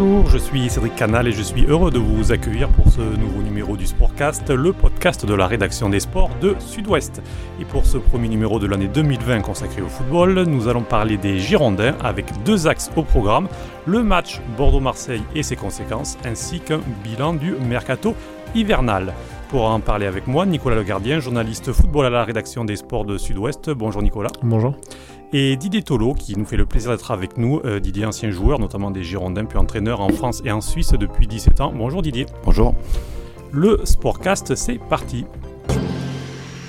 Bonjour, 0.00 0.26
je 0.30 0.38
suis 0.38 0.70
Cédric 0.70 0.96
Canal 0.96 1.28
et 1.28 1.32
je 1.32 1.42
suis 1.42 1.66
heureux 1.66 1.90
de 1.90 1.98
vous 1.98 2.32
accueillir 2.32 2.70
pour 2.70 2.90
ce 2.90 3.02
nouveau 3.02 3.42
numéro 3.42 3.76
du 3.76 3.86
Sportcast, 3.86 4.48
le 4.48 4.72
podcast 4.72 5.26
de 5.26 5.34
la 5.34 5.46
rédaction 5.46 5.90
des 5.90 6.00
sports 6.00 6.30
de 6.40 6.56
Sud-Ouest. 6.58 7.20
Et 7.60 7.66
pour 7.66 7.84
ce 7.84 7.98
premier 7.98 8.28
numéro 8.28 8.58
de 8.58 8.66
l'année 8.66 8.88
2020 8.88 9.42
consacré 9.42 9.82
au 9.82 9.88
football, 9.88 10.44
nous 10.44 10.68
allons 10.68 10.84
parler 10.84 11.18
des 11.18 11.38
Girondins 11.38 11.98
avec 12.02 12.32
deux 12.44 12.66
axes 12.66 12.90
au 12.96 13.02
programme, 13.02 13.46
le 13.84 14.02
match 14.02 14.40
Bordeaux-Marseille 14.56 15.22
et 15.34 15.42
ses 15.42 15.56
conséquences, 15.56 16.16
ainsi 16.24 16.60
qu'un 16.60 16.80
bilan 17.04 17.34
du 17.34 17.52
mercato 17.56 18.14
hivernal. 18.54 19.12
Pour 19.50 19.64
en 19.64 19.80
parler 19.80 20.06
avec 20.06 20.28
moi, 20.28 20.46
Nicolas 20.46 20.76
Le 20.76 20.84
Gardien, 20.84 21.18
journaliste 21.18 21.72
football 21.72 22.06
à 22.06 22.10
la 22.10 22.22
rédaction 22.22 22.64
des 22.64 22.76
sports 22.76 23.04
de 23.04 23.18
Sud-Ouest. 23.18 23.70
Bonjour 23.70 24.00
Nicolas. 24.00 24.30
Bonjour 24.44 24.76
et 25.32 25.56
Didier 25.56 25.82
Tolo 25.82 26.14
qui 26.14 26.36
nous 26.36 26.44
fait 26.44 26.56
le 26.56 26.66
plaisir 26.66 26.92
d'être 26.92 27.10
avec 27.10 27.36
nous. 27.36 27.60
Euh, 27.64 27.80
Didier, 27.80 28.04
ancien 28.04 28.30
joueur, 28.30 28.60
notamment 28.60 28.92
des 28.92 29.02
Girondins, 29.02 29.44
puis 29.44 29.58
entraîneur 29.58 30.02
en 30.02 30.08
France 30.10 30.40
et 30.44 30.52
en 30.52 30.60
Suisse 30.60 30.92
depuis 30.92 31.26
17 31.26 31.60
ans. 31.62 31.72
Bonjour 31.76 32.00
Didier. 32.00 32.26
Bonjour. 32.44 32.76
Le 33.50 33.80
Sportcast, 33.84 34.54
c'est 34.54 34.78
parti. 34.78 35.24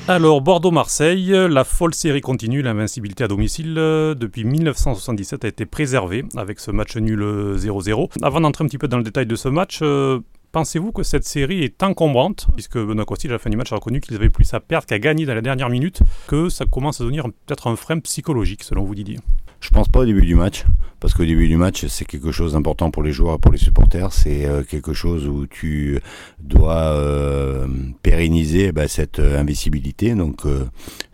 Alors, 0.08 0.42
Bordeaux-Marseille, 0.42 1.32
la 1.32 1.64
folle 1.64 1.94
série 1.94 2.22
continue, 2.22 2.64
l'invincibilité 2.64 3.24
à 3.24 3.28
domicile 3.28 3.76
euh, 3.78 4.16
depuis 4.16 4.44
1977 4.44 5.46
a 5.46 5.48
été 5.48 5.68
préservée 5.68 6.26
avec 6.36 6.60
ce 6.60 6.72
match 6.72 6.98
nul 6.98 7.22
0-0. 7.22 8.10
Avant 8.24 8.42
d'entrer 8.42 8.64
un 8.64 8.68
petit 8.68 8.80
peu 8.80 8.88
dans 8.88 8.98
le 8.98 9.04
détail 9.04 9.28
de 9.28 9.36
ce 9.36 9.48
match, 9.48 9.80
euh, 9.84 10.20
Pensez-vous 10.52 10.92
que 10.92 11.04
cette 11.04 11.24
série 11.24 11.64
est 11.64 11.82
encombrante, 11.82 12.48
puisque 12.56 12.78
Benoît 12.78 13.06
Costil, 13.06 13.30
à 13.32 13.34
la 13.34 13.40
fin 13.40 13.50
du 13.50 13.56
match, 13.56 13.72
a 13.72 13.76
reconnu 13.76 14.02
qu'ils 14.02 14.16
avaient 14.16 14.30
plus 14.30 14.54
à 14.54 14.60
perdre 14.60 14.86
qu'à 14.86 15.00
gagner 15.00 15.26
dans 15.26 15.34
la 15.34 15.42
dernière 15.42 15.70
minute, 15.70 16.02
que 16.28 16.50
ça 16.50 16.66
commence 16.66 17.00
à 17.00 17.06
devenir 17.06 17.24
peut-être 17.46 17.68
un 17.68 17.78
frein 17.78 18.00
psychologique, 18.00 18.64
selon 18.64 18.84
vous, 18.84 18.94
Didier? 18.94 19.20
Je 19.62 19.70
pense 19.70 19.88
pas 19.88 20.00
au 20.00 20.06
début 20.06 20.26
du 20.26 20.36
match, 20.36 20.66
parce 21.00 21.14
qu'au 21.14 21.24
début 21.24 21.48
du 21.48 21.56
match, 21.56 21.86
c'est 21.86 22.04
quelque 22.04 22.34
chose 22.34 22.54
d'important 22.54 22.92
pour 22.92 23.02
les 23.02 23.14
joueurs 23.14 23.40
pour 23.40 23.54
les 23.54 23.60
supporters. 23.60 24.12
C'est 24.12 24.46
euh, 24.46 24.64
quelque 24.64 24.92
chose 24.92 25.26
où 25.26 25.48
tu 25.48 26.02
dois 26.40 26.98
euh, 26.98 27.68
pérenniser 28.04 28.74
bah, 28.74 28.90
cette 28.90 29.20
euh, 29.20 29.40
invisibilité, 29.40 30.16
donc 30.16 30.42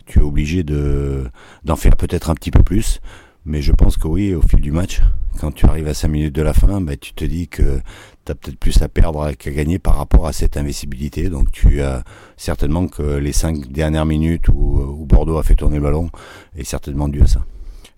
tu 0.06 0.18
es 0.18 0.22
obligé 0.22 0.64
de 0.64 1.26
d'en 1.62 1.76
faire 1.76 1.94
peut-être 1.94 2.30
un 2.30 2.34
petit 2.34 2.50
peu 2.50 2.64
plus. 2.64 3.00
Mais 3.48 3.62
je 3.62 3.72
pense 3.72 3.96
que 3.96 4.06
oui, 4.06 4.34
au 4.34 4.42
fil 4.42 4.60
du 4.60 4.72
match, 4.72 5.00
quand 5.40 5.52
tu 5.52 5.64
arrives 5.64 5.88
à 5.88 5.94
5 5.94 6.08
minutes 6.08 6.34
de 6.34 6.42
la 6.42 6.52
fin, 6.52 6.82
bah, 6.82 6.98
tu 6.98 7.14
te 7.14 7.24
dis 7.24 7.48
que 7.48 7.80
tu 8.26 8.32
as 8.32 8.34
peut-être 8.34 8.58
plus 8.58 8.82
à 8.82 8.88
perdre 8.88 9.32
qu'à 9.32 9.50
gagner 9.50 9.78
par 9.78 9.96
rapport 9.96 10.26
à 10.26 10.34
cette 10.34 10.58
invincibilité. 10.58 11.30
Donc 11.30 11.50
tu 11.50 11.80
as 11.80 12.04
certainement 12.36 12.88
que 12.88 13.16
les 13.16 13.32
5 13.32 13.72
dernières 13.72 14.04
minutes 14.04 14.48
où, 14.48 15.06
Bordeaux 15.08 15.38
a 15.38 15.42
fait 15.42 15.54
tourner 15.54 15.76
le 15.76 15.82
ballon 15.82 16.10
est 16.58 16.64
certainement 16.64 17.08
dû 17.08 17.22
à 17.22 17.26
ça. 17.26 17.40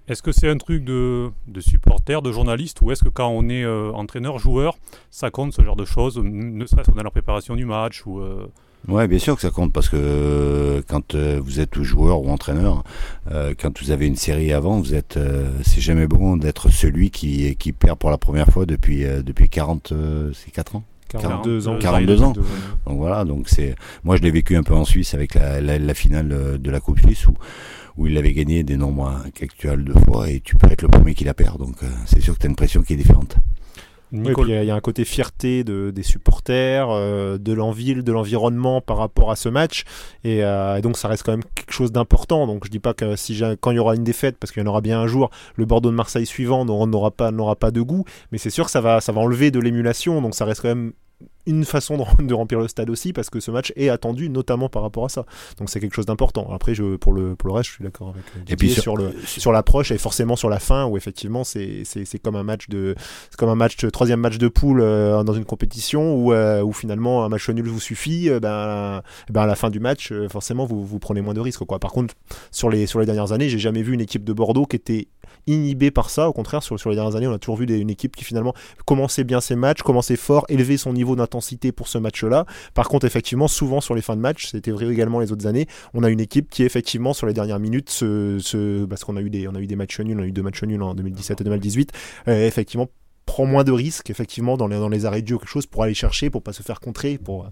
Est-ce 0.07 0.23
que 0.23 0.31
c'est 0.31 0.49
un 0.49 0.57
truc 0.57 0.85
de, 0.85 1.33
de, 1.49 1.61
supporter, 1.61 2.23
de 2.23 2.31
journaliste, 2.31 2.81
ou 2.83 2.93
est-ce 2.93 3.03
que 3.03 3.09
quand 3.09 3.29
on 3.29 3.49
est 3.49 3.65
euh, 3.65 3.91
entraîneur, 3.93 4.39
joueur, 4.39 4.79
ça 5.11 5.33
compte 5.33 5.53
ce 5.53 5.63
genre 5.63 5.77
de 5.77 5.85
choses, 5.85 6.17
ne 6.17 6.65
serait-ce 6.65 6.93
que 6.93 6.97
dans 6.97 7.03
la 7.03 7.11
préparation 7.11 7.57
du 7.57 7.65
match 7.65 8.07
ou 8.07 8.21
euh, 8.21 8.47
Ouais, 8.89 9.07
bien 9.09 9.19
sûr 9.19 9.37
que 9.37 9.43
ça 9.43 9.51
compte 9.51 9.73
parce 9.73 9.89
que 9.89 9.97
euh, 9.97 10.83
quand 10.89 11.15
euh, 11.15 11.41
vous 11.43 11.61
êtes 11.61 11.81
joueur 11.83 12.23
ou 12.23 12.31
entraîneur, 12.31 12.83
euh, 13.31 13.55
quand 13.59 13.81
vous 13.81 13.91
avez 13.91 14.07
une 14.07 14.17
série 14.17 14.53
avant, 14.53 14.81
vous 14.81 14.95
êtes, 14.95 15.19
c'est 15.63 15.81
jamais 15.81 16.07
bon 16.07 16.37
d'être 16.37 16.71
celui 16.71 17.11
qui 17.11 17.55
qui 17.57 17.73
perd 17.73 17.99
pour 17.99 18.11
la 18.11 18.19
première 18.19 18.49
fois 18.49 18.67
depuis 18.67 19.05
depuis 19.25 19.49
40, 19.49 19.93
c'est 20.35 20.51
4 20.51 20.77
ans? 20.77 20.85
42 21.09 21.69
ans. 21.69 21.79
42 21.79 22.23
ans. 22.23 22.33
Donc 22.87 22.99
voilà, 22.99 23.25
donc 23.25 23.49
c'est, 23.49 23.75
moi 24.05 24.17
je 24.17 24.23
l'ai 24.23 24.31
vécu 24.31 24.57
un 24.57 24.63
peu 24.63 24.75
en 24.75 24.85
Suisse 24.85 25.13
avec 25.13 25.35
la, 25.35 25.61
la, 25.61 25.95
finale 25.95 26.59
de 26.61 26.71
la 26.71 26.81
Coupe 26.81 27.01
Suisse 27.01 27.27
où 27.27 27.35
où 27.99 28.07
il 28.07 28.17
avait 28.17 28.33
gagné 28.33 28.63
des 28.63 28.77
nombres 28.77 29.13
actuels 29.43 29.85
de 29.85 29.93
fois 29.93 30.31
et 30.31 30.41
tu 30.41 30.55
peux 30.55 30.71
être 30.71 30.83
le 30.83 30.89
premier 30.89 31.15
qui 31.15 31.25
la 31.25 31.35
perd. 31.35 31.59
Donc 31.59 31.77
c'est 32.07 32.21
sûr 32.21 32.35
que 32.35 32.39
tu 32.39 32.47
as 32.47 32.51
une 32.51 32.57
pression 32.57 32.83
qui 32.83 32.95
est 32.95 32.97
différente 32.97 33.37
il 34.13 34.49
y, 34.49 34.71
a 34.71 34.75
un 34.75 34.81
côté 34.81 35.05
fierté 35.05 35.65
de, 35.65 35.91
des 35.91 36.03
supporters, 36.03 36.89
euh, 36.91 37.39
de 37.39 37.53
l'envie, 37.53 37.95
de 37.95 38.13
l'environnement 38.13 38.81
par 38.81 38.97
rapport 38.97 39.31
à 39.31 39.37
ce 39.37 39.49
match, 39.49 39.85
euh, 40.27 40.77
et, 40.77 40.81
donc 40.83 40.97
ça 40.97 41.09
reste 41.09 41.23
quand 41.23 41.33
même 41.33 41.45
quelque 41.55 41.73
chose 41.73 41.93
d'important. 41.93 42.47
Donc 42.47 42.65
je 42.65 42.71
dis 42.71 42.81
pas 42.81 42.95
que 42.95 43.17
si 43.17 43.41
quand 43.61 43.71
il 43.71 43.77
y 43.77 43.79
aura 43.79 43.95
une 43.95 44.05
défaite, 44.05 44.37
parce 44.39 44.53
qu'il 44.53 44.63
y 44.63 44.67
en 44.67 44.69
aura 44.69 44.81
bien 44.81 45.01
un 45.01 45.07
jour, 45.07 45.31
le 45.57 45.65
Bordeaux 45.65 45.91
de 45.91 45.97
Marseille 45.97 46.27
suivant 46.27 46.65
n'aura 46.65 47.11
pas 47.11 47.31
n'aura 47.31 47.57
pas 47.57 47.71
de 47.71 47.81
goût, 47.81 48.05
mais 48.33 48.39
c'est 48.39 48.51
sûr 48.51 48.65
que 48.65 48.71
ça 48.71 48.81
va 48.81 49.01
ça 49.01 49.13
va 49.13 49.21
enlever 49.21 49.51
de 49.51 49.61
l'émulation, 49.61 50.21
donc 50.23 50.35
ça 50.35 50.45
reste 50.45 50.63
quand 50.63 50.69
même 50.69 50.93
une 51.51 51.65
façon 51.65 52.07
de, 52.19 52.35
remplir 52.35 52.61
le 52.61 52.69
stade 52.69 52.89
aussi 52.91 53.13
parce 53.13 53.29
que 53.29 53.41
ce 53.41 53.51
match 53.51 53.73
est 53.77 53.89
attendu 53.89 54.31
notamment 54.31 54.69
par 54.69 54.83
rapport 54.83 55.05
à 55.05 55.09
ça. 55.09 55.27
Donc 55.59 55.69
c'est 55.69 55.81
quelque 55.81 55.95
chose 55.95 56.07
d'important. 56.07 56.49
Après 56.53 56.75
je, 56.75 56.97
pour, 56.97 57.13
le, 57.13 57.35
pour 57.35 57.49
le 57.49 57.55
reste 57.55 57.71
je 57.71 57.75
suis 57.75 57.85
d'accord 57.85 58.11
avec 58.11 58.23
euh, 58.37 58.41
Didier 58.41 58.53
et 58.53 58.57
puis 58.57 58.71
sur, 58.71 58.97
le 58.97 59.15
sur 59.27 59.53
l'approche 59.53 59.91
et 59.91 59.99
forcément 59.99 60.37
sur 60.37 60.49
la 60.49 60.61
fin 60.61 60.87
où 60.87 60.97
effectivement 60.97 61.45
c'est 61.45 61.85
comme 62.23 62.37
un 62.37 62.43
match 62.43 62.69
de 62.69 62.95
comme 63.37 63.49
un 63.49 63.55
match 63.55 63.77
troisième 63.93 64.21
match 64.21 64.39
de 64.39 64.49
poule 64.49 64.81
euh, 64.81 65.23
dans 65.25 65.33
une 65.33 65.45
compétition 65.45 66.15
où, 66.15 66.33
euh, 66.33 66.63
où 66.63 66.73
finalement 66.73 67.25
un 67.25 67.29
match 67.29 67.49
nul 67.51 67.69
vous 67.69 67.81
suffit 67.81 68.31
ben, 68.31 69.03
ben 69.29 69.43
à 69.43 69.47
la 69.47 69.57
fin 69.57 69.71
du 69.71 69.81
match 69.81 70.13
forcément 70.29 70.67
vous, 70.67 70.85
vous 70.85 70.99
prenez 70.99 71.21
moins 71.21 71.35
de 71.35 71.41
risques 71.41 71.65
quoi. 71.65 71.79
Par 71.79 71.93
contre 71.93 72.15
sur 72.53 72.71
les 72.71 72.87
sur 72.87 73.01
les 73.01 73.07
dernières 73.07 73.33
années 73.33 73.49
j'ai 73.49 73.59
jamais 73.59 73.83
vu 73.83 73.95
une 73.95 74.01
équipe 74.01 74.25
de 74.25 74.33
Bordeaux 74.33 74.67
qui 74.67 74.77
était 74.77 75.09
inhibée 75.47 75.91
par 75.91 76.11
ça. 76.11 76.29
Au 76.29 76.33
contraire 76.33 76.63
sur, 76.63 76.79
sur 76.79 76.91
les 76.91 76.97
dernières 76.97 77.17
années 77.17 77.27
on 77.27 77.33
a 77.33 77.39
toujours 77.39 77.57
vu 77.57 77.67
une 77.67 77.91
équipe 77.91 78.15
qui 78.15 78.25
finalement 78.25 78.55
commençait 78.85 79.25
bien 79.25 79.41
ses 79.41 79.57
matchs 79.57 79.83
commençait 79.83 80.17
fort 80.17 80.45
élevait 80.49 80.77
son 80.77 80.93
niveau 80.93 81.17
intensité 81.41 81.73
pour 81.73 81.89
ce 81.89 81.99
match-là. 81.99 82.45
Par 82.75 82.89
contre, 82.89 83.07
effectivement, 83.07 83.49
souvent 83.49 83.81
sur 83.81 83.95
les 83.95 84.03
fins 84.03 84.17
de 84.17 84.21
match, 84.21 84.49
c'était 84.51 84.71
vrai 84.71 84.87
également 84.89 85.21
les 85.21 85.33
autres 85.33 85.47
années, 85.47 85.67
on 85.95 86.03
a 86.03 86.11
une 86.11 86.21
équipe 86.21 86.51
qui 86.51 86.63
effectivement 86.63 87.15
sur 87.15 87.27
les 87.27 87.33
dernières 87.33 87.59
minutes, 87.59 87.91
se, 87.91 88.85
parce 88.85 89.05
qu'on 89.05 89.17
a 89.17 89.23
eu 89.23 89.31
des, 89.31 89.49
on 89.49 89.55
a 89.55 89.61
eu 89.61 89.67
des 89.67 89.77
matchs 89.77 90.01
nuls, 90.01 90.19
on 90.19 90.23
a 90.23 90.27
eu 90.27 90.33
deux 90.33 90.43
matchs 90.43 90.63
nuls 90.63 90.83
en 90.83 90.95
2017 90.95 91.41
et 91.41 91.45
2018, 91.45 91.93
euh, 92.29 92.47
effectivement 92.47 92.89
prend 93.27 93.47
moins 93.47 93.65
de 93.65 93.73
risques 93.73 94.11
effectivement 94.11 94.57
dans 94.57 94.67
les, 94.67 94.77
dans 94.77 94.89
les 94.89 95.07
arrêts 95.07 95.23
de 95.23 95.29
jeu 95.29 95.37
ou 95.37 95.39
quelque 95.39 95.51
chose 95.51 95.67
pour 95.67 95.85
aller 95.85 95.95
chercher, 95.95 96.31
pour 96.31 96.43
pas 96.43 96.53
se 96.53 96.63
faire 96.63 96.81
contrer, 96.81 97.17
pour, 97.17 97.49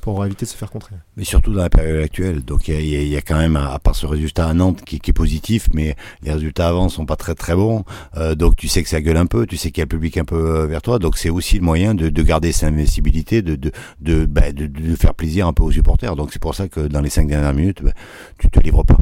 pour 0.00 0.24
éviter 0.26 0.44
de 0.44 0.50
se 0.50 0.56
faire 0.56 0.70
contrer. 0.70 0.94
Mais 1.16 1.24
surtout 1.24 1.52
dans 1.52 1.62
la 1.62 1.70
période 1.70 2.02
actuelle, 2.02 2.44
donc 2.44 2.68
il 2.68 2.80
y, 2.80 3.08
y, 3.08 3.16
a 3.16 3.22
quand 3.22 3.38
même, 3.38 3.56
à 3.56 3.78
part 3.78 3.96
ce 3.96 4.06
résultat 4.06 4.46
à 4.46 4.54
Nantes 4.54 4.82
qui, 4.84 5.00
qui, 5.00 5.10
est 5.10 5.14
positif, 5.14 5.68
mais 5.72 5.96
les 6.22 6.32
résultats 6.32 6.68
avant 6.68 6.88
sont 6.88 7.06
pas 7.06 7.16
très 7.16 7.34
très 7.34 7.54
bons, 7.54 7.84
euh, 8.16 8.34
donc 8.34 8.56
tu 8.56 8.68
sais 8.68 8.82
que 8.82 8.88
ça 8.88 9.00
gueule 9.00 9.16
un 9.16 9.26
peu, 9.26 9.46
tu 9.46 9.56
sais 9.56 9.70
qu'il 9.70 9.80
y 9.80 9.82
a 9.82 9.84
le 9.84 9.88
public 9.88 10.18
un 10.18 10.24
peu 10.24 10.36
euh, 10.36 10.66
vers 10.66 10.82
toi, 10.82 10.98
donc 10.98 11.16
c'est 11.16 11.30
aussi 11.30 11.56
le 11.56 11.64
moyen 11.64 11.94
de, 11.94 12.08
de 12.08 12.22
garder 12.22 12.52
sa 12.52 12.66
invincibilité, 12.66 13.42
de, 13.42 13.56
de, 13.56 13.72
de, 14.00 14.26
bah, 14.26 14.52
de, 14.52 14.66
de, 14.66 14.96
faire 14.96 15.14
plaisir 15.14 15.46
un 15.46 15.52
peu 15.52 15.62
aux 15.62 15.72
supporters, 15.72 16.14
donc 16.14 16.32
c'est 16.32 16.42
pour 16.42 16.54
ça 16.54 16.68
que 16.68 16.80
dans 16.80 17.00
les 17.00 17.10
cinq 17.10 17.28
dernières 17.28 17.54
minutes, 17.54 17.82
bah, 17.82 17.92
tu 18.38 18.48
te 18.50 18.60
livres 18.60 18.84
pas. 18.84 18.98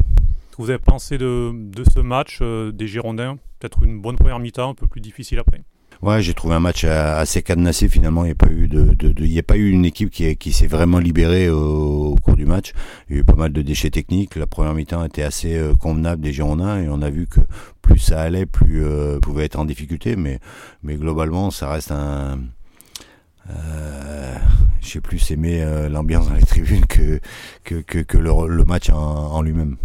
Vous 0.57 0.69
avez 0.69 0.79
pensé 0.79 1.17
de, 1.17 1.51
de 1.53 1.83
ce 1.83 1.99
match 1.99 2.39
euh, 2.41 2.71
des 2.71 2.87
Girondins? 2.87 3.37
Peut-être 3.59 3.83
une 3.83 3.99
bonne 3.99 4.15
première 4.15 4.39
mi-temps, 4.39 4.71
un 4.71 4.75
peu 4.75 4.87
plus 4.87 5.01
difficile 5.01 5.39
après? 5.39 5.63
Ouais, 6.01 6.21
j'ai 6.21 6.33
trouvé 6.33 6.55
un 6.55 6.59
match 6.59 6.83
assez 6.83 7.43
cadenassé 7.43 7.87
finalement. 7.87 8.23
Il 8.23 8.27
n'y 8.27 8.31
a 8.31 8.35
pas 8.35 8.49
eu 8.51 8.67
de, 8.67 8.93
de, 8.95 9.13
il 9.19 9.31
y 9.31 9.37
a 9.37 9.43
pas 9.43 9.55
eu 9.57 9.69
une 9.69 9.85
équipe 9.85 10.09
qui, 10.09 10.51
s'est 10.51 10.67
vraiment 10.67 10.97
libérée 10.97 11.49
au, 11.49 12.15
cours 12.23 12.35
du 12.35 12.45
match. 12.45 12.73
Il 13.09 13.15
y 13.15 13.19
a 13.19 13.21
eu 13.21 13.23
pas 13.23 13.35
mal 13.35 13.53
de 13.53 13.61
déchets 13.61 13.91
techniques. 13.91 14.35
La 14.35 14.47
première 14.47 14.73
mi-temps 14.73 15.05
était 15.05 15.21
assez 15.21 15.55
euh, 15.55 15.75
convenable 15.75 16.23
des 16.23 16.33
Girondins 16.33 16.81
et 16.81 16.89
on 16.89 17.03
a 17.03 17.11
vu 17.11 17.27
que 17.27 17.41
plus 17.83 17.99
ça 17.99 18.21
allait, 18.21 18.47
plus 18.47 18.83
euh, 18.83 19.19
pouvait 19.19 19.45
être 19.45 19.59
en 19.59 19.65
difficulté. 19.65 20.15
Mais, 20.15 20.39
mais 20.81 20.95
globalement, 20.95 21.51
ça 21.51 21.69
reste 21.69 21.91
un 21.91 22.39
euh, 23.49 24.35
j'ai 24.81 25.01
plus 25.01 25.31
aimé 25.31 25.61
euh, 25.61 25.89
l'ambiance 25.89 26.27
dans 26.27 26.35
les 26.35 26.43
tribunes 26.43 26.85
que, 26.85 27.19
que, 27.63 27.75
que, 27.75 27.99
que 27.99 28.17
le, 28.17 28.63
match 28.65 28.89
en 28.89 29.41
lui-même. 29.41 29.77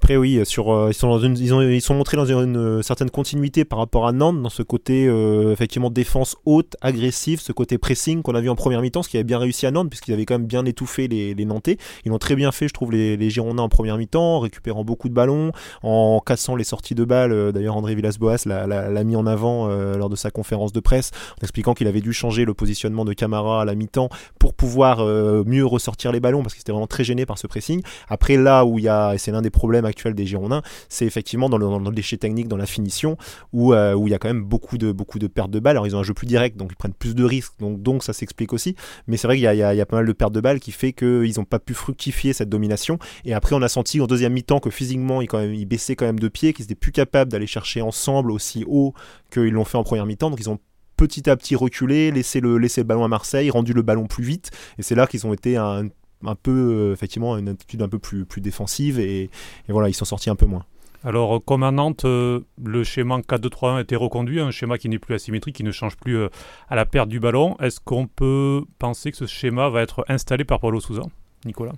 Après, 0.00 0.16
oui, 0.16 0.40
sur, 0.44 0.72
euh, 0.72 0.90
ils, 0.90 0.94
sont 0.94 1.08
dans 1.08 1.18
une, 1.18 1.36
ils, 1.36 1.52
ont, 1.52 1.60
ils 1.60 1.80
sont 1.80 1.92
montrés 1.92 2.16
dans 2.16 2.24
une, 2.24 2.56
euh, 2.56 2.82
certaine 2.82 3.10
continuité 3.10 3.64
par 3.64 3.80
rapport 3.80 4.06
à 4.06 4.12
Nantes, 4.12 4.40
dans 4.40 4.48
ce 4.48 4.62
côté 4.62 5.08
euh, 5.08 5.50
effectivement 5.50 5.90
défense 5.90 6.36
haute, 6.44 6.76
agressive, 6.80 7.40
ce 7.40 7.50
côté 7.50 7.78
pressing 7.78 8.22
qu'on 8.22 8.36
a 8.36 8.40
vu 8.40 8.48
en 8.48 8.54
première 8.54 8.80
mi-temps, 8.80 9.02
ce 9.02 9.08
qui 9.08 9.16
avait 9.16 9.24
bien 9.24 9.38
réussi 9.38 9.66
à 9.66 9.72
Nantes, 9.72 9.90
puisqu'ils 9.90 10.14
avaient 10.14 10.24
quand 10.24 10.38
même 10.38 10.46
bien 10.46 10.64
étouffé 10.66 11.08
les, 11.08 11.34
les 11.34 11.44
Nantais. 11.44 11.78
Ils 12.04 12.10
l'ont 12.10 12.18
très 12.18 12.36
bien 12.36 12.52
fait, 12.52 12.68
je 12.68 12.74
trouve, 12.74 12.92
les, 12.92 13.16
les, 13.16 13.28
Girondins 13.28 13.64
en 13.64 13.68
première 13.68 13.98
mi-temps, 13.98 14.36
en 14.36 14.38
récupérant 14.38 14.84
beaucoup 14.84 15.08
de 15.08 15.14
ballons, 15.14 15.50
en 15.82 16.20
cassant 16.24 16.54
les 16.54 16.62
sorties 16.62 16.94
de 16.94 17.04
balles. 17.04 17.50
D'ailleurs, 17.52 17.76
André 17.76 17.96
Villas-Boas 17.96 18.44
l'a 18.46 19.04
mis 19.04 19.16
en 19.16 19.26
avant 19.26 19.66
lors 19.66 20.08
de 20.08 20.16
sa 20.16 20.30
conférence 20.30 20.72
de 20.72 20.78
presse, 20.78 21.10
en 21.40 21.42
expliquant 21.42 21.74
qu'il 21.74 21.88
avait 21.88 22.00
dû 22.00 22.12
changer 22.12 22.44
le 22.44 22.54
positionnement 22.54 23.04
de 23.04 23.14
Camara 23.14 23.62
à 23.62 23.64
la 23.64 23.74
mi-temps 23.74 24.10
pour 24.38 24.54
pouvoir 24.54 25.04
mieux 25.04 25.66
ressortir 25.66 26.12
les 26.12 26.20
ballons, 26.20 26.42
parce 26.42 26.54
qu'il 26.54 26.60
était 26.60 26.72
vraiment 26.72 26.86
très 26.86 27.02
gêné 27.02 27.26
par 27.26 27.36
ce 27.36 27.48
pressing. 27.48 27.82
Après, 28.08 28.36
là 28.36 28.64
où 28.64 28.78
il 28.78 28.84
y 28.84 28.88
a, 28.88 29.14
et 29.14 29.18
c'est 29.18 29.32
l'un 29.32 29.42
des 29.42 29.50
problèmes 29.50 29.87
actuel 29.88 30.14
des 30.14 30.26
Girondins, 30.26 30.62
c'est 30.88 31.06
effectivement 31.06 31.48
dans 31.48 31.58
le, 31.58 31.66
dans 31.66 31.78
le, 31.78 31.94
déchet 31.94 32.16
technique, 32.16 32.48
dans 32.48 32.56
la 32.56 32.66
finition, 32.66 33.16
où, 33.52 33.74
euh, 33.74 33.94
où 33.94 34.06
il 34.06 34.10
y 34.10 34.14
a 34.14 34.18
quand 34.18 34.28
même 34.28 34.44
beaucoup 34.44 34.78
de, 34.78 34.92
beaucoup 34.92 35.18
de 35.18 35.26
pertes 35.26 35.50
de 35.50 35.60
balles. 35.60 35.76
Alors 35.76 35.86
ils 35.86 35.96
ont 35.96 36.00
un 36.00 36.04
jeu 36.04 36.14
plus 36.14 36.26
direct, 36.26 36.56
donc 36.56 36.70
ils 36.72 36.76
prennent 36.76 36.94
plus 36.94 37.14
de 37.14 37.24
risques, 37.24 37.54
donc, 37.58 37.82
donc 37.82 38.04
ça 38.04 38.12
s'explique 38.12 38.52
aussi. 38.52 38.76
Mais 39.06 39.16
c'est 39.16 39.26
vrai 39.26 39.36
qu'il 39.36 39.50
y, 39.50 39.54
y, 39.54 39.58
y 39.58 39.80
a, 39.80 39.86
pas 39.86 39.96
mal 39.96 40.06
de 40.06 40.12
pertes 40.12 40.32
de 40.32 40.40
balles 40.40 40.60
qui 40.60 40.72
fait 40.72 40.92
qu'ils 40.92 41.34
n'ont 41.36 41.44
pas 41.44 41.58
pu 41.58 41.74
fructifier 41.74 42.32
cette 42.32 42.48
domination. 42.48 42.98
Et 43.24 43.34
après, 43.34 43.54
on 43.54 43.62
a 43.62 43.68
senti 43.68 44.00
en 44.00 44.06
deuxième 44.06 44.32
mi-temps 44.32 44.60
que 44.60 44.70
physiquement, 44.70 45.22
ils, 45.22 45.26
quand 45.26 45.38
même, 45.38 45.54
ils 45.54 45.66
baissaient 45.66 45.96
quand 45.96 46.06
même 46.06 46.18
de 46.18 46.28
pied, 46.28 46.52
qu'ils 46.52 46.64
étaient 46.66 46.74
plus 46.74 46.92
capables 46.92 47.30
d'aller 47.30 47.46
chercher 47.46 47.82
ensemble 47.82 48.30
aussi 48.30 48.64
haut 48.66 48.94
qu'ils 49.30 49.52
l'ont 49.52 49.64
fait 49.64 49.78
en 49.78 49.84
première 49.84 50.06
mi-temps. 50.06 50.30
Donc 50.30 50.40
ils 50.40 50.50
ont 50.50 50.58
petit 50.96 51.30
à 51.30 51.36
petit 51.36 51.54
reculé, 51.54 52.10
laissé 52.10 52.40
le, 52.40 52.58
laissé 52.58 52.82
le 52.82 52.86
ballon 52.86 53.04
à 53.04 53.08
Marseille, 53.08 53.50
rendu 53.50 53.72
le 53.72 53.82
ballon 53.82 54.06
plus 54.06 54.24
vite. 54.24 54.50
Et 54.78 54.82
c'est 54.82 54.94
là 54.94 55.06
qu'ils 55.06 55.26
ont 55.26 55.32
été 55.32 55.56
un 55.56 55.88
un 56.24 56.34
peu 56.34 56.50
euh, 56.50 56.92
effectivement 56.92 57.36
une 57.36 57.48
attitude 57.48 57.82
un 57.82 57.88
peu 57.88 57.98
plus, 57.98 58.24
plus 58.24 58.40
défensive 58.40 58.98
et, 58.98 59.30
voilà 59.68 59.88
ils 59.88 59.94
sont 59.94 60.04
sortis 60.04 60.30
un 60.30 60.36
peu 60.36 60.46
moins. 60.46 60.64
Alors, 61.04 61.44
comme 61.44 61.62
à 61.62 61.70
Nantes, 61.70 62.04
le 62.04 62.82
schéma 62.82 63.20
4-2-3-1 63.20 63.76
a 63.76 63.80
été 63.82 63.94
reconduit, 63.94 64.40
un 64.40 64.50
schéma 64.50 64.78
qui 64.78 64.88
n'est 64.88 64.98
plus 64.98 65.14
asymétrique, 65.14 65.54
qui 65.54 65.62
ne 65.62 65.70
change 65.70 65.96
plus 65.96 66.24
à 66.68 66.74
la 66.74 66.86
perte 66.86 67.08
du 67.08 67.20
ballon. 67.20 67.56
Est-ce 67.60 67.78
qu'on 67.78 68.08
peut 68.08 68.64
penser 68.80 69.12
que 69.12 69.16
ce 69.16 69.26
schéma 69.26 69.68
va 69.68 69.82
être 69.82 70.04
installé 70.08 70.44
par 70.44 70.58
Paulo 70.58 70.80
Souza 70.80 71.02
Nicolas? 71.44 71.74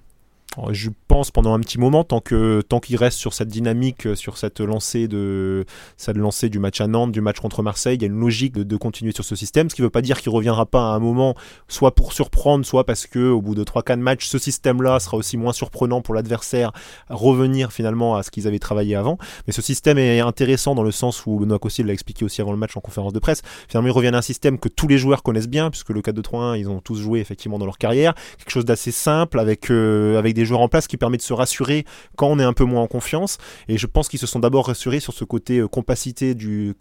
Je 0.73 0.91
pense 1.07 1.31
pendant 1.31 1.55
un 1.55 1.61
petit 1.61 1.79
moment, 1.79 2.03
tant 2.03 2.21
que 2.21 2.61
tant 2.61 2.81
qu'il 2.81 2.97
reste 2.97 3.19
sur 3.19 3.35
cette 3.35 3.49
dynamique, 3.49 4.07
euh, 4.07 4.15
sur 4.17 4.37
cette 4.37 4.59
lancée 4.61 5.07
de 5.07 5.65
cette 5.97 6.17
lancée 6.17 6.49
du 6.49 6.59
match 6.59 6.81
à 6.81 6.89
Nantes, 6.89 7.13
du 7.13 7.21
match 7.21 7.39
contre 7.39 7.63
Marseille, 7.63 7.97
il 7.97 8.03
y 8.03 8.05
a 8.05 8.09
une 8.09 8.19
logique 8.19 8.55
de, 8.55 8.77
continuer 8.77 9.13
sur 9.13 9.25
ce 9.25 9.37
système. 9.37 9.71
Ce 9.71 9.77
qui 9.77 9.83
ne 9.83 9.87
veut 9.87 9.91
pas 9.91 10.03
dire 10.03 10.21
qu'il 10.21 10.33
reviendra 10.33 10.67
pas 10.67 10.91
à 10.91 10.95
un 10.95 10.99
moment, 10.99 11.37
soit 11.69 11.95
pour 11.95 12.13
surprendre, 12.13 12.67
soit 12.67 12.85
parce 12.85 13.07
que 13.07 13.31
au 13.31 13.41
bout 13.41 13.55
de 13.55 13.63
3-4 13.63 14.01
matchs, 14.01 14.27
ce 14.27 14.39
système-là 14.39 14.99
sera 14.99 15.17
aussi 15.17 15.37
moins 15.37 15.53
surprenant 15.53 16.01
pour 16.01 16.15
l'adversaire, 16.15 16.73
revenir 17.09 17.73
finalement 17.73 18.17
à 18.17 18.25
ce 18.25 18.31
qu'ils 18.31 18.49
avaient 18.49 18.59
travaillé 18.59 18.97
avant. 18.97 19.19
Mais 19.47 19.53
ce 19.53 19.63
système 19.63 19.99
est 19.99 20.21
intéressant 20.21 20.75
dans 20.75 20.83
le 20.83 20.91
sens 20.91 21.27
où 21.27 21.39
Benoît 21.39 21.61
Cossil 21.61 21.87
l'a 21.87 21.93
expliqué 21.93 22.25
aussi 22.25 22.41
avant 22.41 22.53
le 22.53 22.59
match 22.59 22.77
en 22.77 22.81
conférence 22.81 23.13
de 23.13 23.21
presse. 23.21 23.43
Finalement, 23.69 23.89
il 23.89 23.93
revient 23.93 24.09
à 24.09 24.19
un 24.19 24.23
système 24.23 24.59
que 24.59 24.69
tous 24.69 24.89
les 24.89 24.99
joueurs 24.99 25.23
connaissent 25.23 25.49
bien, 25.49 25.71
puisque 25.71 25.91
le 25.91 26.01
4-2-3-1, 26.01 26.59
ils 26.59 26.69
ont 26.69 26.81
tous 26.81 26.97
joué 26.97 27.21
effectivement 27.21 27.59
dans 27.59 27.67
leur 27.67 27.79
carrière. 27.79 28.15
Quelque 28.39 28.51
chose 28.51 28.65
d'assez 28.65 28.91
simple 28.91 29.39
avec 29.39 29.71
euh, 29.71 30.19
avec 30.19 30.35
des 30.35 30.40
joueurs 30.45 30.61
en 30.61 30.69
place 30.69 30.87
qui 30.87 30.97
permet 30.97 31.17
de 31.17 31.23
se 31.23 31.33
rassurer 31.33 31.85
quand 32.17 32.29
on 32.29 32.39
est 32.39 32.45
un 32.45 32.53
peu 32.53 32.65
moins 32.65 32.83
en 32.83 32.87
confiance. 32.87 33.39
Et 33.69 33.79
je 33.79 33.87
pense 33.87 34.09
qu'ils 34.09 34.19
se 34.19 34.27
sont 34.27 34.39
d'abord 34.39 34.67
rassurés 34.67 35.01
sur 35.01 35.13
ce 35.13 35.25
côté 35.25 35.59
euh, 35.59 35.69
compacité 35.69 36.35
du, 36.35 36.75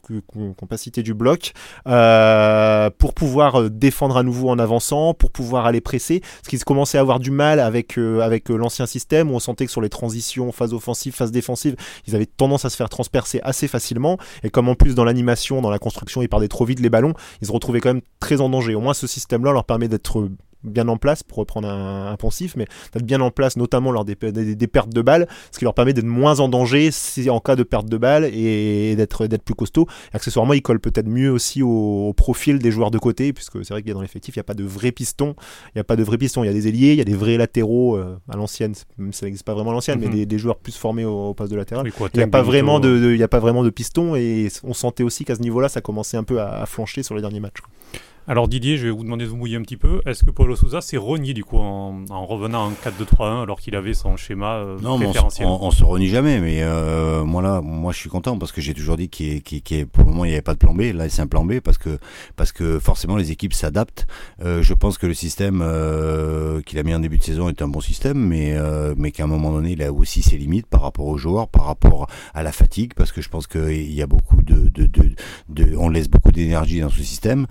compacité 0.57 1.03
du 1.03 1.13
bloc 1.13 1.53
euh, 1.87 2.89
pour 2.97 3.13
pouvoir 3.13 3.61
euh, 3.61 3.69
défendre 3.69 4.17
à 4.17 4.23
nouveau 4.23 4.49
en 4.49 4.59
avançant, 4.59 5.13
pour 5.13 5.31
pouvoir 5.31 5.65
aller 5.65 5.81
presser. 5.81 6.21
Ce 6.43 6.49
qu'ils 6.49 6.63
commençaient 6.63 6.97
à 6.97 7.01
avoir 7.01 7.19
du 7.19 7.31
mal 7.31 7.59
avec, 7.59 7.97
avec 7.97 8.49
l'ancien 8.49 8.85
système 8.85 9.31
où 9.31 9.35
on 9.35 9.39
sentait 9.39 9.65
que 9.65 9.71
sur 9.71 9.81
les 9.81 9.89
transitions, 9.89 10.51
phase 10.51 10.73
offensive, 10.73 11.13
phase 11.13 11.31
défensive, 11.31 11.75
ils 12.07 12.15
avaient 12.15 12.25
tendance 12.25 12.65
à 12.65 12.69
se 12.69 12.75
faire 12.75 12.89
transpercer 12.89 13.39
assez 13.43 13.67
facilement. 13.67 14.17
Et 14.43 14.49
comme 14.49 14.69
en 14.69 14.75
plus 14.75 14.95
dans 14.95 15.03
l'animation, 15.03 15.61
dans 15.61 15.69
la 15.69 15.79
construction, 15.79 16.21
ils 16.21 16.29
perdaient 16.29 16.47
trop 16.47 16.65
vite 16.65 16.79
les 16.79 16.89
ballons, 16.89 17.13
ils 17.41 17.47
se 17.47 17.51
retrouvaient 17.51 17.81
quand 17.81 17.93
même 17.93 18.01
très 18.19 18.41
en 18.41 18.49
danger. 18.49 18.75
Au 18.75 18.81
moins 18.81 18.93
ce 18.93 19.07
système-là 19.07 19.51
leur 19.51 19.65
permet 19.65 19.87
d'être 19.87 20.29
bien 20.63 20.87
en 20.87 20.97
place 20.97 21.23
pour 21.23 21.37
reprendre 21.37 21.67
un, 21.69 22.15
poncif, 22.17 22.55
mais 22.55 22.65
d'être 22.93 23.05
bien 23.05 23.21
en 23.21 23.31
place 23.31 23.55
notamment 23.55 23.91
lors 23.91 24.03
des, 24.03 24.15
des, 24.15 24.67
pertes 24.67 24.89
de 24.89 25.01
balles, 25.01 25.27
ce 25.51 25.59
qui 25.59 25.63
leur 25.63 25.73
permet 25.73 25.93
d'être 25.93 26.05
moins 26.05 26.39
en 26.39 26.49
danger 26.49 26.89
si, 26.91 27.29
en 27.29 27.39
cas 27.39 27.55
de 27.55 27.63
perte 27.63 27.87
de 27.87 27.97
balles 27.97 28.25
et 28.25 28.95
d'être 28.95 29.27
d'être 29.27 29.43
plus 29.43 29.55
costaud. 29.55 29.87
accessoirement, 30.13 30.53
ils 30.53 30.61
collent 30.61 30.79
peut-être 30.79 31.07
mieux 31.07 31.31
aussi 31.31 31.63
au, 31.63 32.13
profil 32.15 32.59
des 32.59 32.71
joueurs 32.71 32.91
de 32.91 32.97
côté, 32.97 33.31
puisque 33.33 33.63
c'est 33.63 33.73
vrai 33.73 33.81
qu'il 33.81 33.89
y 33.89 33.91
a 33.91 33.93
dans 33.93 34.01
l'effectif, 34.01 34.35
il 34.35 34.39
n'y 34.39 34.41
a 34.41 34.43
pas 34.43 34.53
de 34.53 34.63
vrais 34.63 34.91
pistons, 34.91 35.35
il 35.67 35.77
n'y 35.77 35.81
a 35.81 35.83
pas 35.83 35.95
de 35.95 36.03
vrais 36.03 36.17
pistons, 36.17 36.43
il 36.43 36.47
y 36.47 36.49
a 36.49 36.53
des 36.53 36.67
ailiers, 36.67 36.91
il 36.91 36.97
y 36.97 37.01
a 37.01 37.05
des 37.05 37.15
vrais 37.15 37.37
latéraux 37.37 37.95
euh, 37.95 38.17
à 38.27 38.35
l'ancienne, 38.35 38.73
même 38.97 39.13
si 39.13 39.19
ça 39.19 39.25
n'existe 39.25 39.45
pas 39.45 39.53
vraiment 39.53 39.71
à 39.71 39.73
l'ancienne, 39.73 39.99
mais 39.99 40.07
mhm. 40.07 40.25
des, 40.25 40.37
joueurs 40.37 40.57
plus 40.57 40.75
formés 40.75 41.05
au, 41.05 41.33
poste 41.33 41.51
de 41.51 41.57
latéral. 41.57 41.87
il 41.87 42.17
n'y 42.17 42.23
a 42.23 42.27
pas 42.27 42.41
vraiment 42.41 42.79
de, 42.79 43.13
il 43.13 43.23
a 43.23 43.27
pas 43.27 43.39
vraiment 43.39 43.63
de 43.63 43.69
pistons 43.69 44.15
et 44.15 44.49
on 44.63 44.73
sentait 44.73 45.03
aussi 45.03 45.23
qu'à 45.25 45.35
ce 45.35 45.41
niveau-là, 45.41 45.69
ça 45.69 45.81
commençait 45.81 46.17
un 46.17 46.23
peu 46.23 46.41
à, 46.41 46.61
à 46.61 46.65
flancher 46.65 47.03
sur 47.03 47.15
les 47.15 47.21
derniers 47.21 47.39
matchs. 47.39 47.59
Alors 48.27 48.47
Didier, 48.47 48.77
je 48.77 48.85
vais 48.85 48.91
vous 48.91 49.03
demander 49.03 49.25
de 49.25 49.29
vous 49.29 49.37
mouiller 49.37 49.55
un 49.57 49.63
petit 49.63 49.77
peu. 49.77 50.01
Est-ce 50.05 50.23
que 50.23 50.29
Paulo 50.29 50.55
Souza 50.55 50.81
s'est 50.81 50.97
renié 50.97 51.33
du 51.33 51.43
coup 51.43 51.57
en, 51.57 52.25
revenant 52.25 52.67
en 52.67 52.71
4-2-3-1 52.71 53.41
alors 53.41 53.59
qu'il 53.59 53.75
avait 53.75 53.95
son 53.95 54.17
schéma 54.17 54.57
euh, 54.57 54.77
non, 54.81 54.99
préférentiel 54.99 55.47
on, 55.47 55.71
se 55.71 55.83
renie 55.83 56.09
jamais, 56.09 56.39
mais 56.39 56.61
euh, 56.61 57.23
moi 57.23 57.41
là, 57.41 57.61
moi 57.61 57.91
je 57.91 57.97
suis 57.97 58.09
content 58.09 58.37
parce 58.37 58.51
que 58.51 58.61
j'ai 58.61 58.75
toujours 58.75 58.97
dit 58.97 59.09
qu'il 59.09 59.41
pour 59.87 60.03
le 60.03 60.11
moment 60.11 60.25
il 60.25 60.29
n'y 60.29 60.33
avait 60.35 60.43
pas 60.43 60.53
de 60.53 60.59
plan 60.59 60.75
B. 60.75 60.93
Là 60.93 61.09
c'est 61.09 61.23
un 61.23 61.27
plan 61.27 61.43
B 61.43 61.59
parce 61.59 61.79
que 61.79 61.97
parce 62.35 62.51
que 62.51 62.77
forcément 62.77 63.15
les 63.15 63.31
équipes 63.31 63.53
s'adaptent. 63.53 64.05
Euh, 64.43 64.61
je 64.61 64.73
pense 64.75 64.99
que 64.99 65.07
le 65.07 65.15
système 65.15 65.59
qu'il 66.65 66.77
a 66.77 66.83
mis 66.83 66.93
en 66.93 66.99
début 66.99 67.17
de 67.17 67.23
saison 67.23 67.49
est 67.49 67.61
un 67.61 67.67
bon 67.67 67.81
système, 67.81 68.17
mais 68.19 68.55
mais 68.95 69.11
qu'à 69.11 69.23
un 69.23 69.27
moment 69.27 69.51
donné 69.51 69.71
il 69.71 69.81
a 69.81 69.91
aussi 69.91 70.21
ses 70.21 70.37
limites 70.37 70.67
par 70.67 70.81
rapport 70.81 71.07
aux 71.07 71.17
joueurs, 71.17 71.47
par 71.47 71.65
rapport 71.65 72.07
à 72.35 72.43
la 72.43 72.51
fatigue, 72.51 72.93
parce 72.95 73.11
que 73.11 73.21
je 73.21 73.29
pense 73.29 73.47
qu'il 73.47 73.91
y 73.91 74.01
a 74.03 74.07
beaucoup 74.07 74.41
de, 74.41 74.69
de, 74.69 74.87
de, 75.49 75.75
on 75.77 75.89
laisse 75.89 76.09
beaucoup 76.09 76.31
d'énergie 76.31 76.81
dans 76.81 76.89
ce 76.89 77.01
système. 77.01 77.47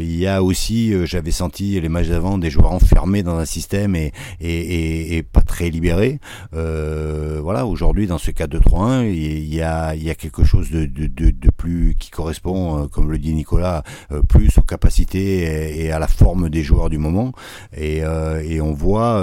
Il 0.00 0.16
y 0.16 0.26
a 0.26 0.42
aussi, 0.42 0.92
euh, 0.92 1.06
j'avais 1.06 1.30
senti 1.30 1.80
les 1.80 1.88
matchs 1.88 2.08
d'avant, 2.08 2.38
des 2.38 2.50
joueurs 2.50 2.72
enfermés 2.72 3.22
dans 3.22 3.38
un 3.38 3.44
système 3.44 3.94
et, 3.96 4.12
et, 4.40 5.16
et, 5.16 5.22
pas 5.22 5.40
très 5.40 5.70
libérés. 5.70 6.20
Euh, 6.54 7.40
voilà, 7.42 7.66
aujourd'hui, 7.66 8.06
dans 8.06 8.18
ce 8.18 8.30
4-2-3-1, 8.30 9.06
il 9.10 9.54
y 9.54 9.62
a, 9.62 9.94
il 9.94 10.02
y 10.02 10.10
a 10.10 10.14
quelque 10.14 10.44
chose 10.44 10.70
de, 10.70 10.86
de, 10.86 11.06
de, 11.06 11.50
plus 11.56 11.96
qui 11.98 12.10
correspond, 12.10 12.84
euh, 12.84 12.86
comme 12.86 13.10
le 13.10 13.18
dit 13.18 13.34
Nicolas, 13.34 13.82
plus 14.28 14.56
aux 14.58 14.62
capacités 14.62 15.84
et, 15.84 15.90
à 15.90 15.98
la 15.98 16.08
forme 16.08 16.48
des 16.48 16.62
joueurs 16.62 16.90
du 16.90 16.98
moment. 16.98 17.32
Et, 17.76 17.98
et 17.98 18.60
on 18.60 18.72
voit, 18.72 19.20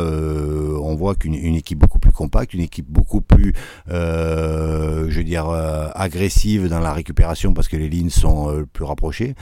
on 0.82 0.96
voit 0.96 1.16
qu'une 1.16 1.36
une 1.36 1.56
équipe 1.56 1.80
beaucoup 1.80 2.00
plus 2.00 2.12
compacte, 2.12 2.54
une 2.54 2.62
équipe 2.62 2.88
beaucoup 2.90 3.22
plus, 3.22 3.54
je 3.88 5.18
veux 5.18 5.24
dire, 5.24 5.50
agressive 5.50 6.68
dans 6.68 6.80
la 6.80 6.94
récupération 6.94 7.54
parce 7.54 7.68
que 7.68 7.78
les 7.78 7.90
lignes 7.90 8.10
sont 8.10 8.66
plus 8.74 8.86
rapprochées. 8.86 9.36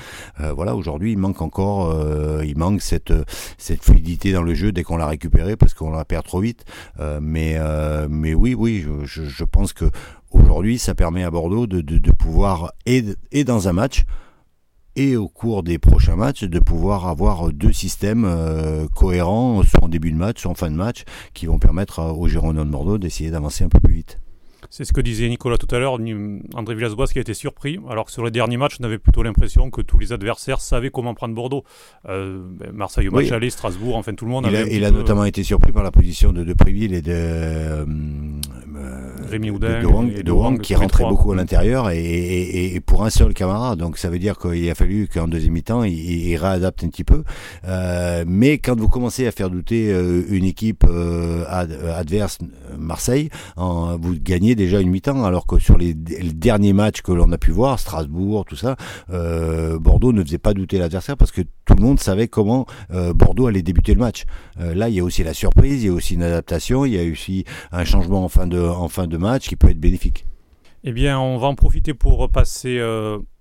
voilà, 0.55 0.75
aujourd'hui, 0.75 1.15
manque 1.23 1.41
encore, 1.41 1.89
euh, 1.89 2.43
il 2.45 2.57
manque 2.57 2.81
cette 2.81 3.13
cette 3.57 3.83
fluidité 3.83 4.31
dans 4.33 4.43
le 4.43 4.53
jeu 4.53 4.71
dès 4.71 4.83
qu'on 4.83 4.97
l'a 4.97 5.07
récupéré 5.07 5.55
parce 5.55 5.73
qu'on 5.73 5.91
la 5.91 6.05
perd 6.05 6.25
trop 6.25 6.41
vite. 6.41 6.65
Euh, 6.99 7.19
mais 7.21 7.55
euh, 7.57 8.07
mais 8.09 8.33
oui 8.33 8.53
oui, 8.53 8.85
je, 9.05 9.23
je 9.23 9.43
pense 9.45 9.71
que 9.73 9.85
aujourd'hui 10.31 10.77
ça 10.77 10.93
permet 10.93 11.23
à 11.23 11.31
Bordeaux 11.31 11.65
de, 11.65 11.81
de, 11.81 11.97
de 11.97 12.11
pouvoir 12.11 12.73
et, 12.85 13.03
et 13.31 13.43
dans 13.43 13.67
un 13.69 13.73
match 13.73 14.03
et 14.95 15.15
au 15.15 15.27
cours 15.27 15.63
des 15.63 15.79
prochains 15.79 16.15
matchs 16.15 16.43
de 16.43 16.59
pouvoir 16.59 17.07
avoir 17.07 17.51
deux 17.51 17.73
systèmes 17.73 18.27
cohérents, 18.93 19.63
soit 19.63 19.83
en 19.83 19.89
début 19.89 20.11
de 20.11 20.17
match, 20.17 20.41
soit 20.41 20.51
en 20.51 20.53
fin 20.53 20.69
de 20.69 20.75
match, 20.75 21.03
qui 21.33 21.47
vont 21.47 21.57
permettre 21.57 21.99
aux 21.99 22.27
Girondins 22.27 22.63
de 22.63 22.69
Bordeaux 22.69 22.99
d'essayer 22.99 23.31
d'avancer 23.31 23.63
un 23.63 23.69
peu 23.69 23.79
plus 23.79 23.95
vite. 23.95 24.19
C'est 24.69 24.85
ce 24.85 24.93
que 24.93 25.01
disait 25.01 25.27
Nicolas 25.29 25.57
tout 25.57 25.73
à 25.73 25.79
l'heure, 25.79 25.93
André 26.55 26.75
Villas-Boas 26.75 27.07
qui 27.07 27.17
a 27.17 27.21
été 27.21 27.33
surpris, 27.33 27.79
alors 27.89 28.05
que 28.05 28.11
sur 28.11 28.23
les 28.23 28.31
derniers 28.31 28.57
matchs, 28.57 28.77
on 28.79 28.83
avait 28.83 28.97
plutôt 28.97 29.23
l'impression 29.23 29.69
que 29.69 29.81
tous 29.81 29.99
les 29.99 30.13
adversaires 30.13 30.61
savaient 30.61 30.89
comment 30.89 31.13
prendre 31.13 31.35
Bordeaux. 31.35 31.63
Euh, 32.09 32.41
ben, 32.43 32.71
Marseille 32.71 33.07
au 33.07 33.11
match 33.11 33.31
aller, 33.31 33.49
Strasbourg, 33.49 33.95
enfin 33.95 34.13
tout 34.13 34.25
le 34.25 34.31
monde. 34.31 34.45
Il 34.49 34.55
a, 34.55 34.67
il 34.67 34.85
a 34.85 34.91
notamment 34.91 35.25
été 35.25 35.43
surpris 35.43 35.71
par 35.71 35.83
la 35.83 35.91
position 35.91 36.33
de 36.33 36.43
Depréville 36.43 36.93
et 36.93 37.01
de 37.01 37.11
euh, 37.13 37.85
Rémi 39.33 39.49
Houdin 39.49 39.81
de, 39.81 40.31
Wang, 40.31 40.59
qui 40.61 40.75
rentrait 40.75 41.05
beaucoup 41.05 41.31
à 41.31 41.35
l'intérieur 41.35 41.89
et, 41.91 42.79
pour 42.85 43.03
un 43.03 43.09
seul 43.09 43.33
camarade. 43.33 43.79
Donc 43.79 43.97
ça 43.97 44.09
veut 44.09 44.19
dire 44.19 44.37
qu'il 44.37 44.69
a 44.69 44.75
fallu 44.75 45.07
qu'en 45.07 45.27
deuxième 45.27 45.53
mi-temps, 45.53 45.83
il, 45.83 46.35
réadapte 46.37 46.83
un 46.83 46.87
petit 46.87 47.03
peu. 47.03 47.23
Euh, 47.67 48.23
mais 48.27 48.57
quand 48.59 48.79
vous 48.79 48.89
commencez 48.89 49.25
à 49.27 49.31
faire 49.31 49.49
douter 49.49 49.89
une 50.29 50.45
équipe 50.45 50.85
adverse, 51.47 52.37
Marseille, 52.77 53.29
en, 53.57 53.97
vous 53.97 54.15
gagnez 54.19 54.55
déjà 54.55 54.79
une 54.79 54.89
mi-temps, 54.89 55.23
alors 55.25 55.47
que 55.47 55.59
sur 55.59 55.77
les, 55.77 55.93
derniers 55.93 56.73
matchs 56.73 57.01
que 57.01 57.11
l'on 57.11 57.31
a 57.31 57.37
pu 57.37 57.51
voir, 57.51 57.79
Strasbourg, 57.79 58.45
tout 58.45 58.55
ça, 58.55 58.75
euh, 59.11 59.79
Bordeaux 59.79 60.13
ne 60.13 60.23
faisait 60.23 60.37
pas 60.37 60.53
douter 60.53 60.77
l'adversaire 60.77 61.17
parce 61.17 61.31
que 61.31 61.41
tout 61.41 61.75
le 61.75 61.81
monde 61.81 61.99
savait 61.99 62.27
comment 62.27 62.65
euh, 62.93 63.13
Bordeaux 63.13 63.47
allait 63.47 63.61
débuter 63.61 63.93
le 63.93 63.99
match. 63.99 64.25
Euh, 64.59 64.73
là, 64.73 64.89
il 64.89 64.95
y 64.95 64.99
a 64.99 65.03
aussi 65.03 65.23
la 65.23 65.33
surprise, 65.33 65.83
il 65.83 65.87
y 65.87 65.89
a 65.89 65.93
aussi 65.93 66.15
une 66.15 66.23
adaptation, 66.23 66.85
il 66.85 66.93
y 66.93 66.99
a 66.99 67.11
aussi 67.11 67.45
un 67.71 67.85
changement 67.85 68.23
en 68.23 68.29
fin 68.29 68.47
de, 68.47 68.59
en 68.59 68.89
fin 68.89 69.07
de 69.07 69.17
match 69.23 69.47
qui 69.47 69.55
peut 69.55 69.69
être 69.69 69.79
bénéfique. 69.79 70.27
Eh 70.83 70.91
bien, 70.91 71.19
on 71.19 71.37
va 71.37 71.47
en 71.47 71.55
profiter 71.55 71.93
pour 71.93 72.29
passer 72.29 72.77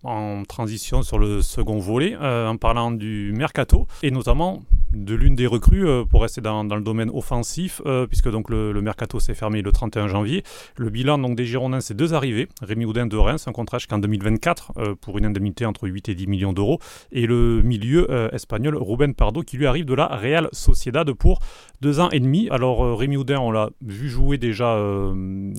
en 0.02 0.42
transition 0.44 1.02
sur 1.02 1.18
le 1.18 1.42
second 1.42 1.78
volet 1.78 2.16
en 2.16 2.56
parlant 2.56 2.90
du 2.90 3.32
mercato 3.34 3.86
et 4.02 4.10
notamment 4.10 4.62
de 4.92 5.14
l'une 5.14 5.34
des 5.34 5.46
recrues 5.46 5.86
euh, 5.86 6.04
pour 6.04 6.22
rester 6.22 6.40
dans, 6.40 6.62
le 6.62 6.80
domaine 6.80 7.10
offensif, 7.10 7.80
euh, 7.86 8.06
puisque 8.06 8.30
donc 8.30 8.50
le, 8.50 8.80
mercato 8.82 9.20
s'est 9.20 9.34
fermé 9.34 9.62
le 9.62 9.72
31 9.72 10.08
janvier. 10.08 10.42
Le 10.76 10.90
bilan 10.90 11.18
donc 11.18 11.36
des 11.36 11.46
Girondins, 11.46 11.80
c'est 11.80 11.96
deux 11.96 12.14
arrivées. 12.14 12.48
Rémi 12.60 12.84
Houdin 12.84 13.06
de 13.06 13.16
Reims, 13.16 13.46
un 13.48 13.52
contrat 13.52 13.78
jusqu'en 13.78 13.98
2024 13.98 14.72
euh, 14.76 14.94
pour 15.00 15.18
une 15.18 15.24
indemnité 15.24 15.64
entre 15.66 15.88
8 15.88 16.08
et 16.08 16.14
10 16.14 16.26
millions 16.26 16.52
d'euros. 16.52 16.78
Et 17.10 17.26
le 17.26 17.62
milieu 17.62 18.08
espagnol 18.32 18.76
Ruben 18.76 19.14
Pardo 19.14 19.42
qui 19.42 19.56
lui 19.56 19.66
arrive 19.66 19.84
de 19.84 19.94
la 19.94 20.06
Real 20.06 20.48
Sociedad 20.52 21.10
pour 21.12 21.40
deux 21.80 22.00
ans 22.00 22.10
et 22.10 22.20
demi. 22.20 22.48
Alors 22.50 22.98
Rémi 22.98 23.16
Houdin, 23.16 23.38
on 23.40 23.50
l'a 23.50 23.70
vu 23.80 24.08
jouer 24.08 24.38
déjà, 24.38 24.78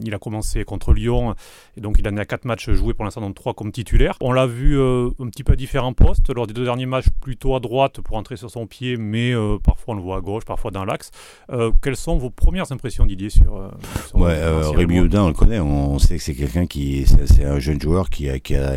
il 0.03 0.13
a 0.13 0.19
commencé 0.19 0.63
contre 0.63 0.93
Lyon, 0.93 1.35
et 1.77 1.81
donc 1.81 1.97
il 1.99 2.07
en 2.07 2.17
a 2.17 2.25
quatre 2.25 2.45
matchs 2.45 2.69
joués 2.71 2.93
pour 2.93 3.05
l'instant, 3.05 3.21
donc 3.21 3.35
trois 3.35 3.53
comme 3.53 3.71
titulaire. 3.71 4.17
On 4.21 4.31
l'a 4.33 4.45
vu 4.45 4.79
un 4.79 5.29
petit 5.29 5.43
peu 5.43 5.53
à 5.53 5.55
différents 5.55 5.93
postes, 5.93 6.29
lors 6.33 6.47
des 6.47 6.53
deux 6.53 6.65
derniers 6.65 6.85
matchs 6.85 7.07
plutôt 7.21 7.55
à 7.55 7.59
droite 7.59 8.01
pour 8.01 8.17
entrer 8.17 8.35
sur 8.35 8.49
son 8.49 8.67
pied, 8.67 8.97
mais 8.97 9.33
euh, 9.33 9.57
parfois 9.63 9.93
on 9.93 9.97
le 9.97 10.03
voit 10.03 10.17
à 10.17 10.21
gauche, 10.21 10.45
parfois 10.45 10.71
dans 10.71 10.85
l'axe. 10.85 11.11
Euh, 11.51 11.71
quelles 11.81 11.95
sont 11.95 12.17
vos 12.17 12.29
premières 12.29 12.71
impressions, 12.71 13.05
Didier, 13.05 13.29
sur, 13.29 13.57
euh, 13.57 13.69
Ouais, 14.13 14.37
Rémi 14.75 14.99
Houdin, 14.99 15.23
on 15.23 15.27
le 15.27 15.33
connaît, 15.33 15.59
on, 15.59 15.99
sait 15.99 16.17
que 16.17 16.23
c'est 16.23 16.35
quelqu'un 16.35 16.65
qui, 16.65 17.05
c'est 17.25 17.45
un 17.45 17.59
jeune 17.59 17.81
joueur 17.81 18.09
qui 18.09 18.29
a, 18.29 18.39
qui 18.39 18.55
a 18.55 18.73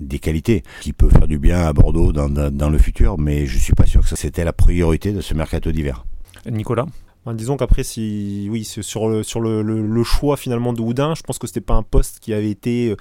des 0.00 0.18
qualités, 0.18 0.62
qui 0.80 0.92
peut 0.92 1.08
faire 1.08 1.26
du 1.26 1.38
bien 1.38 1.60
à 1.60 1.72
Bordeaux 1.72 2.12
dans, 2.12 2.28
dans, 2.28 2.70
le 2.70 2.78
futur, 2.78 3.18
mais 3.18 3.46
je 3.46 3.58
suis 3.58 3.74
pas 3.74 3.86
sûr 3.86 4.02
que 4.02 4.16
c'était 4.16 4.44
la 4.44 4.52
priorité 4.52 5.12
de 5.12 5.20
ce 5.20 5.34
mercato 5.34 5.70
d'hiver. 5.72 6.04
Nicolas? 6.50 6.86
Disons 7.34 7.56
qu'après, 7.56 7.82
si 7.82 8.46
oui, 8.52 8.64
sur 8.64 9.08
le 9.08 9.24
sur 9.24 9.40
le, 9.40 9.60
le, 9.60 10.02
choix 10.04 10.36
finalement 10.36 10.72
de 10.72 10.80
Houdin, 10.80 11.14
je 11.16 11.22
pense 11.22 11.38
que 11.40 11.48
c'était 11.48 11.60
pas 11.60 11.74
un 11.74 11.82
poste 11.82 12.20
qui 12.20 12.32
avait 12.32 12.50
été 12.50 12.94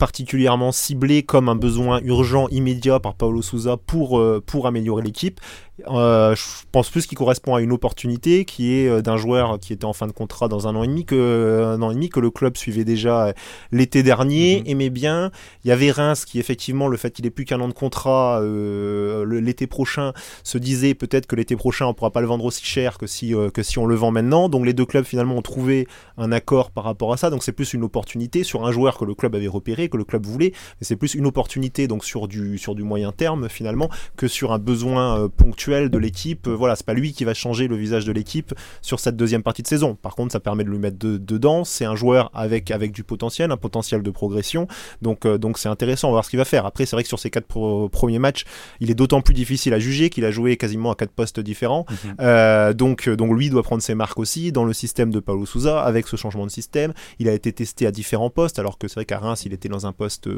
particulièrement 0.00 0.72
ciblé 0.72 1.22
comme 1.22 1.48
un 1.48 1.54
besoin 1.54 2.00
urgent 2.02 2.48
immédiat 2.48 2.98
par 2.98 3.14
Paulo 3.14 3.42
Souza 3.42 3.76
pour 3.76 4.20
pour 4.46 4.66
améliorer 4.66 5.02
l'équipe 5.02 5.40
Euh, 5.88 6.34
je 6.34 6.42
pense 6.72 6.90
plus 6.90 7.06
qu'il 7.06 7.16
correspond 7.16 7.54
à 7.54 7.60
une 7.60 7.72
opportunité 7.72 8.44
qui 8.44 8.74
est 8.74 8.88
euh, 8.88 9.02
d'un 9.02 9.16
joueur 9.16 9.58
qui 9.58 9.72
était 9.72 9.84
en 9.84 9.92
fin 9.92 10.06
de 10.06 10.12
contrat 10.12 10.48
dans 10.48 10.68
un 10.68 10.76
an 10.76 10.82
et 10.82 10.88
demi 10.88 11.04
que 11.04 11.64
un 11.64 11.82
an 11.82 11.90
et 11.90 11.94
demi 11.94 12.08
que 12.08 12.20
le 12.20 12.30
club 12.30 12.56
suivait 12.56 12.84
déjà 12.84 13.32
l'été 13.72 14.02
dernier, 14.02 14.60
mhm. 14.60 14.66
aimait 14.66 14.90
bien. 14.90 15.30
Il 15.64 15.68
y 15.68 15.72
avait 15.72 15.90
Reims 15.90 16.24
qui 16.24 16.38
effectivement 16.38 16.88
le 16.88 16.96
fait 16.96 17.10
qu'il 17.10 17.26
ait 17.26 17.30
plus 17.30 17.44
qu'un 17.44 17.60
an 17.60 17.68
de 17.68 17.72
contrat 17.72 18.40
l'été 18.42 19.66
prochain 19.66 20.12
se 20.44 20.58
disait 20.58 20.94
peut-être 20.94 21.26
que 21.26 21.36
l'été 21.36 21.56
prochain 21.56 21.86
on 21.86 21.94
pourra 21.94 22.10
pas 22.10 22.20
le 22.20 22.26
vendre 22.26 22.44
aussi 22.44 22.64
cher 22.64 22.98
que 22.98 23.06
si 23.06 23.34
que 23.54 23.62
si 23.62 23.78
on 23.78 23.86
le 23.86 23.94
vend 23.94 24.10
maintenant. 24.10 24.48
Donc 24.48 24.66
les 24.66 24.72
deux 24.72 24.86
clubs 24.86 25.04
finalement 25.04 25.36
ont 25.36 25.42
trouvé 25.42 25.86
un 26.16 26.32
accord 26.32 26.70
par 26.70 26.84
rapport 26.84 27.12
à 27.12 27.16
ça. 27.16 27.30
Donc 27.30 27.42
c'est 27.42 27.52
plus 27.52 27.74
une 27.74 27.84
opportunité 27.84 28.44
sur 28.44 28.66
un 28.66 28.72
joueur 28.72 28.98
que 28.98 29.04
le 29.04 29.14
club 29.14 29.34
avait 29.34 29.48
repéré, 29.48 29.88
que 29.88 29.96
le 29.96 30.04
club 30.04 30.26
voulait, 30.26 30.52
mais 30.52 30.86
c'est 30.86 30.96
plus 30.96 31.14
une 31.14 31.26
opportunité 31.26 31.88
donc 31.88 32.04
sur 32.04 32.28
du 32.28 32.58
sur 32.58 32.74
du 32.74 32.82
moyen 32.82 33.12
terme 33.12 33.48
finalement 33.48 33.88
que 34.16 34.28
sur 34.28 34.52
un 34.52 34.58
besoin 34.58 35.28
ponctuel 35.28 35.69
de 35.70 35.98
l'équipe. 35.98 36.48
Euh, 36.48 36.54
voilà, 36.54 36.76
c'est 36.76 36.86
pas 36.86 36.94
lui 36.94 37.12
qui 37.12 37.24
va 37.24 37.34
changer 37.34 37.68
le 37.68 37.76
visage 37.76 38.04
de 38.04 38.12
l'équipe 38.12 38.54
sur 38.82 39.00
cette 39.00 39.16
deuxième 39.16 39.42
partie 39.42 39.62
de 39.62 39.68
saison. 39.68 39.94
Par 39.94 40.14
contre, 40.14 40.32
ça 40.32 40.40
permet 40.40 40.64
de 40.64 40.70
lui 40.70 40.78
mettre 40.78 40.98
dedans. 40.98 41.64
C'est 41.64 41.84
un 41.84 41.94
joueur 41.94 42.30
avec, 42.34 42.70
avec 42.70 42.92
du 42.92 43.04
potentiel, 43.04 43.50
un 43.50 43.56
potentiel 43.56 44.02
de 44.02 44.10
progression. 44.10 44.66
Donc, 45.02 45.24
euh, 45.24 45.38
donc 45.38 45.58
c'est 45.58 45.68
intéressant. 45.68 46.08
On 46.08 46.10
va 46.10 46.16
voir 46.16 46.24
ce 46.24 46.30
qu'il 46.30 46.38
va 46.38 46.44
faire. 46.44 46.66
Après, 46.66 46.86
c'est 46.86 46.96
vrai 46.96 47.02
que 47.02 47.08
sur 47.08 47.18
ces 47.18 47.30
quatre 47.30 47.46
premiers 47.88 48.18
matchs, 48.18 48.44
il 48.80 48.90
est 48.90 48.94
d'autant 48.94 49.20
plus 49.20 49.34
difficile 49.34 49.72
à 49.74 49.78
juger 49.78 50.10
qu'il 50.10 50.24
a 50.24 50.30
joué 50.30 50.56
quasiment 50.56 50.90
à 50.90 50.94
quatre 50.94 51.12
postes 51.12 51.40
différents. 51.40 51.86
Mhm. 51.88 52.14
Euh, 52.20 52.72
donc, 52.72 53.08
donc 53.08 53.32
lui 53.32 53.50
doit 53.50 53.62
prendre 53.62 53.82
ses 53.82 53.94
marques 53.94 54.18
aussi 54.18 54.52
dans 54.52 54.64
le 54.64 54.72
système 54.72 55.10
de 55.10 55.20
Paulo 55.20 55.46
Souza 55.46 55.80
avec 55.80 56.08
ce 56.08 56.16
changement 56.16 56.46
de 56.46 56.50
système. 56.50 56.92
Il 57.18 57.28
a 57.28 57.32
été 57.32 57.52
testé 57.52 57.86
à 57.86 57.92
différents 57.92 58.30
postes, 58.30 58.58
alors 58.58 58.78
que 58.78 58.88
c'est 58.88 58.94
vrai 58.94 59.04
qu'à 59.04 59.18
Reims, 59.18 59.44
il 59.46 59.52
était 59.52 59.68
dans 59.68 59.86
un 59.86 59.92
poste 59.92 60.28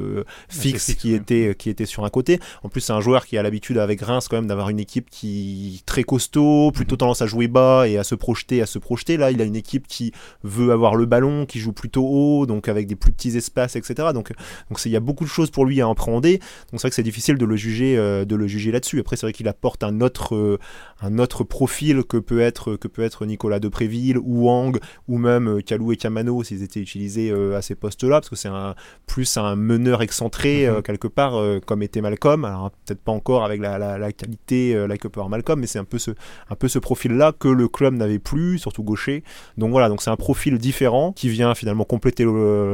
fixe, 0.48 0.94
qui 0.94 1.14
était 1.14 1.54
qui 1.56 1.70
était 1.70 1.86
sur 1.86 2.04
un 2.04 2.10
côté. 2.10 2.38
En 2.62 2.68
plus, 2.68 2.80
c'est 2.80 2.92
un 2.92 3.00
joueur 3.00 3.26
qui 3.26 3.38
a 3.38 3.42
l'habitude 3.42 3.78
avec 3.78 4.00
Reims 4.00 4.28
quand 4.28 4.36
même 4.36 4.46
d'avoir 4.46 4.68
une 4.68 4.80
équipe 4.80 5.08
qui 5.10 5.21
qui 5.22 5.82
très 5.86 6.02
costaud, 6.02 6.72
plutôt 6.72 6.94
mhm. 6.96 6.98
tendance 6.98 7.22
à 7.22 7.26
jouer 7.26 7.46
bas 7.46 7.86
et 7.86 7.96
à 7.96 8.02
se 8.02 8.16
projeter, 8.16 8.60
à 8.60 8.66
se 8.66 8.80
projeter. 8.80 9.16
Là, 9.16 9.30
il 9.30 9.40
a 9.40 9.44
une 9.44 9.54
équipe 9.54 9.86
qui 9.86 10.12
veut 10.42 10.72
avoir 10.72 10.96
le 10.96 11.06
ballon, 11.06 11.46
qui 11.46 11.60
joue 11.60 11.72
plutôt 11.72 12.04
haut, 12.04 12.46
donc 12.46 12.68
avec 12.68 12.88
des 12.88 12.96
plus 12.96 13.12
petits 13.12 13.36
espaces, 13.36 13.76
etc. 13.76 14.08
Donc, 14.12 14.32
donc 14.68 14.84
il 14.84 14.90
y 14.90 14.96
a 14.96 15.00
beaucoup 15.00 15.24
de 15.24 15.28
choses 15.28 15.50
pour 15.50 15.64
lui 15.64 15.80
à 15.80 15.88
appréhender. 15.88 16.38
Donc 16.38 16.72
c'est 16.72 16.78
vrai 16.80 16.90
que 16.90 16.96
c'est 16.96 17.04
difficile 17.04 17.38
de 17.38 17.44
le 17.44 17.54
juger, 17.54 17.96
euh, 17.96 18.24
de 18.24 18.34
le 18.34 18.48
juger 18.48 18.72
là-dessus. 18.72 18.98
Après, 18.98 19.16
c'est 19.16 19.26
vrai 19.26 19.32
qu'il 19.32 19.46
apporte 19.46 19.84
un 19.84 20.00
autre, 20.00 20.34
euh, 20.34 20.58
un 21.00 21.18
autre 21.20 21.44
profil 21.44 22.02
que 22.02 22.16
peut 22.16 22.40
être, 22.40 22.74
que 22.74 22.88
peut 22.88 23.02
être 23.02 23.24
Nicolas 23.24 23.60
Depréville 23.60 24.18
ou 24.18 24.46
Wang 24.46 24.80
ou 25.06 25.18
même 25.18 25.48
euh, 25.48 25.60
Kalou 25.60 25.92
et 25.92 25.96
Kamano 25.96 26.42
s'ils 26.42 26.64
étaient 26.64 26.80
utilisés 26.80 27.32
à 27.54 27.62
ces 27.62 27.76
postes-là, 27.76 28.20
parce 28.20 28.28
que 28.28 28.36
c'est 28.36 28.48
un 28.48 28.74
plus 29.06 29.36
un 29.36 29.54
meneur 29.54 30.02
excentré 30.02 30.68
mhm. 30.68 30.82
quelque 30.82 31.06
part, 31.08 31.34
comme 31.66 31.82
était 31.82 32.00
Malcolm. 32.00 32.44
Alors 32.44 32.72
peut-être 32.84 33.00
pas 33.00 33.12
encore 33.12 33.44
avec 33.44 33.60
la, 33.60 33.78
la, 33.78 33.98
la 33.98 34.12
qualité, 34.12 34.74
la 34.86 34.96
par 35.12 35.28
Malcolm, 35.28 35.60
mais 35.60 35.66
c'est 35.66 35.78
un 35.78 35.84
peu 35.84 35.98
ce, 35.98 36.10
un 36.50 36.54
peu 36.54 36.68
ce 36.68 36.78
profil-là 36.78 37.32
que 37.32 37.48
le 37.48 37.68
club 37.68 37.94
n'avait 37.94 38.18
plus, 38.18 38.58
surtout 38.58 38.82
gaucher. 38.82 39.24
Donc 39.56 39.70
voilà, 39.70 39.88
donc 39.88 40.02
c'est 40.02 40.10
un 40.10 40.16
profil 40.16 40.58
différent 40.58 41.12
qui 41.12 41.28
vient 41.28 41.54
finalement 41.54 41.84
compléter 41.84 42.24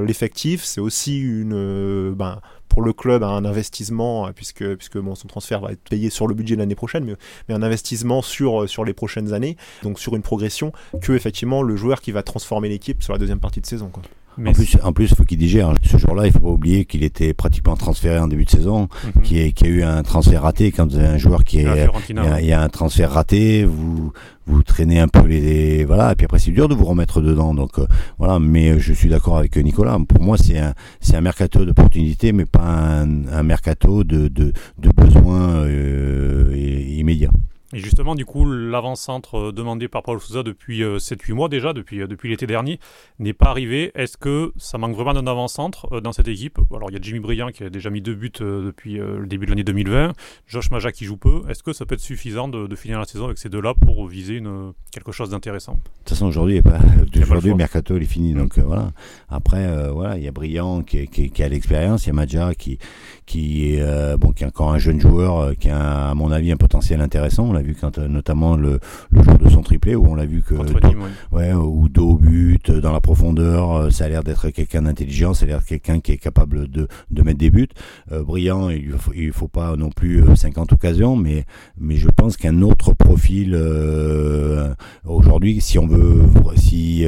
l'effectif. 0.07 0.64
C'est 0.64 0.80
aussi 0.80 1.18
une, 1.18 1.54
euh, 1.54 2.12
ben, 2.14 2.40
pour 2.68 2.83
le 2.83 2.92
club 2.92 3.23
un 3.23 3.45
investissement 3.45 4.30
puisque 4.33 4.76
puisque 4.76 4.99
bon, 4.99 5.14
son 5.14 5.26
transfert 5.26 5.61
va 5.61 5.73
être 5.73 5.83
payé 5.88 6.11
sur 6.11 6.26
le 6.26 6.35
budget 6.35 6.54
de 6.54 6.61
l'année 6.61 6.75
prochaine 6.75 7.04
mais, 7.04 7.14
mais, 7.49 7.54
un 7.54 7.62
investissement 7.62 8.21
sur 8.21 8.62
euh, 8.62 8.66
sur 8.66 8.85
les 8.85 8.92
prochaines 8.92 9.33
années 9.33 9.57
donc 9.83 9.99
sur 9.99 10.14
une 10.14 10.23
progression 10.23 10.73
que 11.00 11.12
effectivement 11.12 11.62
le 11.62 11.76
joueur 11.76 12.02
qui 12.02 12.12
va 12.12 12.23
transformer 12.23 12.68
l'équipe 12.68 13.02
sur 13.02 13.14
la 13.14 13.18
deuxième 13.18 13.40
partie 13.40 13.61
de 13.61 13.66
saison. 13.66 13.90
En 14.47 14.52
plus, 14.52 14.76
en 14.83 14.92
plus, 14.92 15.14
faut 15.14 15.25
qu'il 15.25 15.38
digère. 15.38 15.73
Ce 15.83 15.97
jour-là, 15.97 16.26
il 16.26 16.33
faut 16.33 16.38
pas 16.38 16.49
oublier 16.49 16.85
qu'il 16.85 17.02
était 17.02 17.35
pratiquement 17.35 17.76
transféré 17.76 18.18
en 18.18 18.28
début 18.28 18.45
de 18.45 18.50
saison, 18.50 18.88
qu'il 19.23 19.38
y, 19.38 19.40
a 19.40 19.66
eu 19.66 19.83
un 19.83 20.02
transfert 20.02 20.42
raté. 20.42 20.71
Quand 20.71 20.90
vous 20.90 20.97
avez 20.99 21.09
un 21.09 21.18
joueur 21.18 21.45
qui 21.45 21.61
est, 21.61 21.88
il 22.09 22.47
y, 22.47 22.52
a, 22.52 22.62
un 22.62 22.68
transfert 22.68 23.11
raté, 23.11 23.64
vous 23.64 24.12
vous 24.47 24.62
traînez 24.62 24.99
un 24.99 25.09
peu 25.09 25.26
les, 25.26 25.85
voilà. 25.85 26.12
Et 26.12 26.14
puis 26.14 26.25
après, 26.25 26.38
c'est 26.38 26.50
dur 26.50 26.68
de 26.68 26.75
vous 26.75 26.85
remettre 26.85 27.21
dedans. 27.21 27.54
Donc 27.54 27.78
euh, 27.78 27.87
voilà. 28.18 28.38
Mais 28.38 28.71
euh, 28.71 28.78
je 28.78 28.92
suis 28.92 29.09
d'accord 29.09 29.38
avec 29.38 29.57
Nicolas. 29.57 29.99
Pour 30.09 30.23
moi, 30.23 30.37
c'est 30.38 30.59
un, 30.59 30.75
c'est 31.00 31.16
un 31.16 31.21
mercato 31.21 31.64
d'opportunité, 31.64 32.33
mais 32.33 32.47
pas 32.47 32.62
un, 32.62 33.26
un 33.28 33.42
mercato 33.42 34.04
de 34.04 34.28
de, 34.28 34.52
de 34.78 34.90
besoins 34.97 35.64
euh, 35.64 36.54
immédiats. 36.97 37.30
Et 37.75 37.81
justement, 37.81 38.15
du 38.15 38.25
coup, 38.25 38.47
l'avant-centre 38.47 39.35
euh, 39.35 39.53
demandé 39.53 39.89
par 39.89 40.03
Paul 40.03 40.19
Souza 40.21 40.43
depuis 40.43 40.81
7-8 40.81 41.33
euh, 41.33 41.35
mois 41.35 41.49
déjà, 41.51 41.75
depuis, 41.75 42.01
euh, 42.01 42.07
depuis 42.07 42.31
l'été 42.31 42.47
dernier, 42.47 42.81
n'est 43.19 43.35
pas 43.35 43.51
arrivé. 43.51 43.93
Est-ce 43.95 44.17
que 44.17 44.53
ça 44.57 44.79
manque 44.79 44.97
vraiment 44.97 45.13
d'un 45.13 45.27
avant-centre 45.27 46.01
dans 46.01 46.13
cette 46.13 46.29
équipe? 46.29 46.59
Alors, 46.75 46.91
il 46.91 46.95
y 46.95 46.97
a 46.97 47.01
Jimmy 47.03 47.21
Briand 47.21 47.49
qui 47.49 47.65
a 47.65 47.71
déjà 47.71 47.91
mis 47.91 48.01
deux 48.01 48.15
buts 48.15 48.33
depuis 48.41 48.95
le 48.95 49.27
début 49.27 49.45
de 49.45 49.51
l'année 49.51 49.65
2020, 49.65 50.13
Josh 50.47 50.71
Maja 50.71 50.93
qui 50.93 51.05
joue 51.05 51.17
peu. 51.17 51.43
Est-ce 51.49 51.63
que 51.63 51.73
ça 51.73 51.85
peut 51.85 51.95
être 51.95 52.01
suffisant 52.01 52.49
de, 52.49 52.75
finir 52.77 52.99
la 52.99 53.05
saison 53.05 53.27
avec 53.27 53.39
ces 53.39 53.49
deux-là 53.49 53.75
pour 53.75 54.07
viser 54.07 54.35
une, 54.35 54.73
quelque 54.91 55.13
chose 55.13 55.31
d'intéressant? 55.31 55.73
De 55.73 55.79
toute 55.99 56.11
façon, 56.11 56.27
aujourd'hui, 56.27 56.63
aujourd'hui 57.23 57.51
le 57.51 57.57
mercato 57.57 57.97
il 57.97 58.03
est 58.03 58.07
fini. 58.07 58.33
Mm. 58.33 58.39
Donc 58.39 58.59
voilà. 58.59 58.93
Après, 59.29 59.91
voilà, 59.91 60.17
il 60.17 60.25
y 60.25 60.29
a 60.29 60.33
Briand 60.33 60.83
qui, 60.83 61.07
qui, 61.09 61.43
a 61.43 61.49
l'expérience, 61.49 62.05
il 62.05 62.09
y 62.09 62.11
a 62.11 62.15
Maja 62.15 62.55
qui, 62.55 62.79
qui, 63.28 63.75
est, 63.75 64.16
bon, 64.16 64.32
qui 64.32 64.42
est 64.42 64.47
encore 64.47 64.73
un 64.73 64.78
jeune 64.78 65.00
joueur, 65.00 65.56
qui 65.58 65.70
a, 65.70 66.08
à 66.11 66.14
mon 66.14 66.32
avis, 66.32 66.50
un 66.50 66.56
potentiel 66.56 67.00
intéressant 67.00 67.52
l'a 67.52 67.62
vu 67.62 67.75
quand 67.78 67.99
euh, 67.99 68.08
notamment 68.08 68.56
le, 68.56 68.80
le 69.11 69.23
jour 69.23 69.38
de 69.38 69.49
son 69.49 69.62
triplé 69.62 69.94
où 69.94 70.06
on 70.06 70.14
l'a 70.14 70.26
vu 70.26 70.42
que 70.42 70.54
ouais. 71.32 71.52
ou 71.52 71.88
dos 71.88 72.16
but 72.16 72.70
dans 72.70 72.92
la 72.92 73.00
profondeur, 73.00 73.73
euh, 73.73 73.90
ça 73.90 74.04
a 74.04 74.08
l'air 74.08 74.23
d'être 74.25 74.50
quelqu'un 74.50 74.82
d'intelligent, 74.82 75.35
ça 75.35 75.44
a 75.44 75.49
l'air 75.49 75.64
quelqu'un 75.64 76.00
qui 76.00 76.12
est 76.12 76.18
capable 76.18 76.68
de, 76.68 76.88
de 77.11 77.23
mettre 77.23 77.38
des 77.38 77.50
buts. 77.50 77.68
Euh, 78.12 78.23
brillant, 78.23 78.70
il 78.70 78.92
faut, 78.92 79.12
il 79.14 79.32
faut 79.32 79.49
pas 79.49 79.76
non 79.76 79.90
plus 79.90 80.25
50 80.35 80.73
occasions, 80.73 81.16
mais 81.16 81.44
mais 81.78 81.97
je 81.97 82.08
pense 82.08 82.37
qu'un 82.37 82.62
autre 82.62 82.92
profil 82.94 83.58
aujourd'hui, 85.04 85.61
si 85.61 85.78
on 85.78 85.87
veut, 85.87 86.23
si 86.56 87.06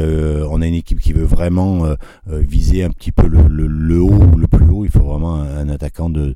on 0.50 0.62
a 0.62 0.66
une 0.66 0.74
équipe 0.74 1.00
qui 1.00 1.12
veut 1.12 1.24
vraiment 1.24 1.84
viser 2.26 2.84
un 2.84 2.90
petit 2.90 3.12
peu 3.12 3.26
le, 3.26 3.66
le, 3.66 4.00
haut 4.00 4.22
ou 4.32 4.36
le 4.36 4.46
plus 4.46 4.68
haut, 4.70 4.84
il 4.84 4.90
faut 4.90 5.00
vraiment 5.00 5.40
un, 5.40 5.68
attaquant 5.68 6.10
de, 6.11 6.35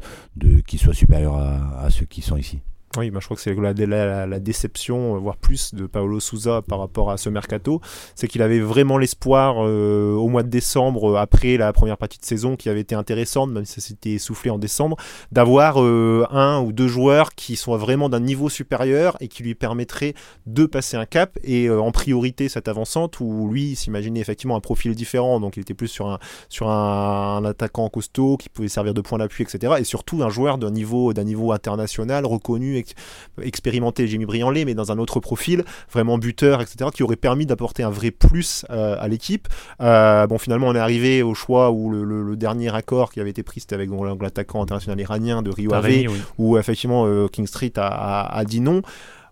qui 0.66 0.78
soit 0.78 0.94
supérieur 0.94 1.36
à, 1.36 1.80
à 1.80 1.90
ceux 1.90 2.06
qui 2.06 2.22
sont 2.22 2.36
ici. 2.36 2.60
Oui, 2.96 3.10
bah, 3.10 3.18
je 3.20 3.24
crois 3.26 3.36
que 3.36 3.42
c'est 3.42 3.54
la, 3.54 4.38
déception, 4.38 5.16
euh, 5.16 5.18
voire 5.18 5.36
plus, 5.36 5.74
de 5.74 5.86
Paolo 5.86 6.20
Souza 6.20 6.62
par 6.62 6.78
rapport 6.78 7.10
à 7.10 7.16
ce 7.16 7.28
mercato. 7.28 7.80
C'est 8.14 8.28
qu'il 8.28 8.42
avait 8.42 8.60
vraiment 8.60 8.98
l'espoir 8.98 9.56
euh, 9.58 10.14
au 10.14 10.28
mois 10.28 10.44
de 10.44 10.48
décembre, 10.48 11.12
euh, 11.12 11.16
après 11.16 11.56
la 11.56 11.72
première 11.72 11.96
partie 11.96 12.18
de 12.18 12.24
saison 12.24 12.54
qui 12.54 12.68
avait 12.68 12.80
été 12.80 12.94
intéressante, 12.94 13.50
même 13.50 13.64
si 13.64 13.74
ça 13.74 13.80
s'était 13.80 14.12
essoufflé 14.12 14.50
en 14.50 14.58
décembre, 14.58 14.96
d'avoir 15.32 15.78
un 15.78 16.60
ou 16.60 16.72
deux 16.72 16.86
joueurs 16.86 17.34
qui 17.34 17.56
soient 17.56 17.78
vraiment 17.78 18.08
d'un 18.08 18.20
niveau 18.20 18.48
supérieur 18.48 19.16
et 19.20 19.28
qui 19.28 19.42
lui 19.42 19.54
permettraient 19.54 20.14
de 20.46 20.66
passer 20.66 20.96
un 20.96 21.06
cap. 21.06 21.38
Et 21.42 21.68
en 21.70 21.90
priorité, 21.90 22.48
cette 22.48 22.68
avançante 22.68 23.18
où 23.20 23.48
lui 23.50 23.74
s'imaginait 23.74 24.20
effectivement 24.20 24.56
un 24.56 24.60
profil 24.60 24.94
différent, 24.94 25.40
donc 25.40 25.56
il 25.56 25.60
était 25.60 25.74
plus 25.74 25.88
sur 25.88 26.06
un, 26.06 26.18
sur 26.48 26.68
un, 26.68 27.44
attaquant 27.44 27.88
costaud 27.88 28.36
qui 28.36 28.48
pouvait 28.48 28.68
servir 28.68 28.94
de 28.94 29.00
point 29.00 29.18
d'appui, 29.18 29.42
etc. 29.42 29.74
Et 29.78 29.84
surtout 29.84 30.22
un 30.22 30.30
joueur 30.30 30.58
d'un 30.58 30.70
niveau, 30.70 31.12
d'un 31.12 31.24
niveau 31.24 31.52
international 31.52 32.26
reconnu 32.26 32.83
expérimenté 33.42 34.06
Jimmy 34.06 34.26
Brianlé, 34.26 34.64
mais 34.64 34.74
dans 34.74 34.92
un 34.92 34.98
autre 34.98 35.20
profil, 35.20 35.64
vraiment 35.92 36.18
buteur, 36.18 36.60
etc., 36.60 36.90
qui 36.92 37.02
aurait 37.02 37.16
permis 37.16 37.46
d'apporter 37.46 37.82
un 37.82 37.90
vrai 37.90 38.10
plus 38.10 38.64
euh, 38.70 38.96
à 38.98 39.08
l'équipe. 39.08 39.48
Euh, 39.80 40.26
bon, 40.26 40.38
finalement, 40.38 40.68
on 40.68 40.74
est 40.74 40.80
arrivé 40.80 41.22
au 41.22 41.34
choix 41.34 41.70
où 41.70 41.90
le, 41.90 42.34
dernier 42.36 42.74
accord 42.74 43.12
qui 43.12 43.20
avait 43.20 43.30
été 43.30 43.44
pris, 43.44 43.60
c'était 43.60 43.76
avec 43.76 43.88
l'attaquant 44.20 44.62
international 44.62 45.00
iranien 45.00 45.40
de 45.40 45.50
Rio 45.50 45.72
Ave, 45.72 46.06
où 46.36 46.58
effectivement 46.58 47.06
euh, 47.06 47.28
King 47.28 47.46
Street 47.46 47.72
a, 47.76 48.26
a 48.36 48.44
dit 48.44 48.60
non. 48.60 48.82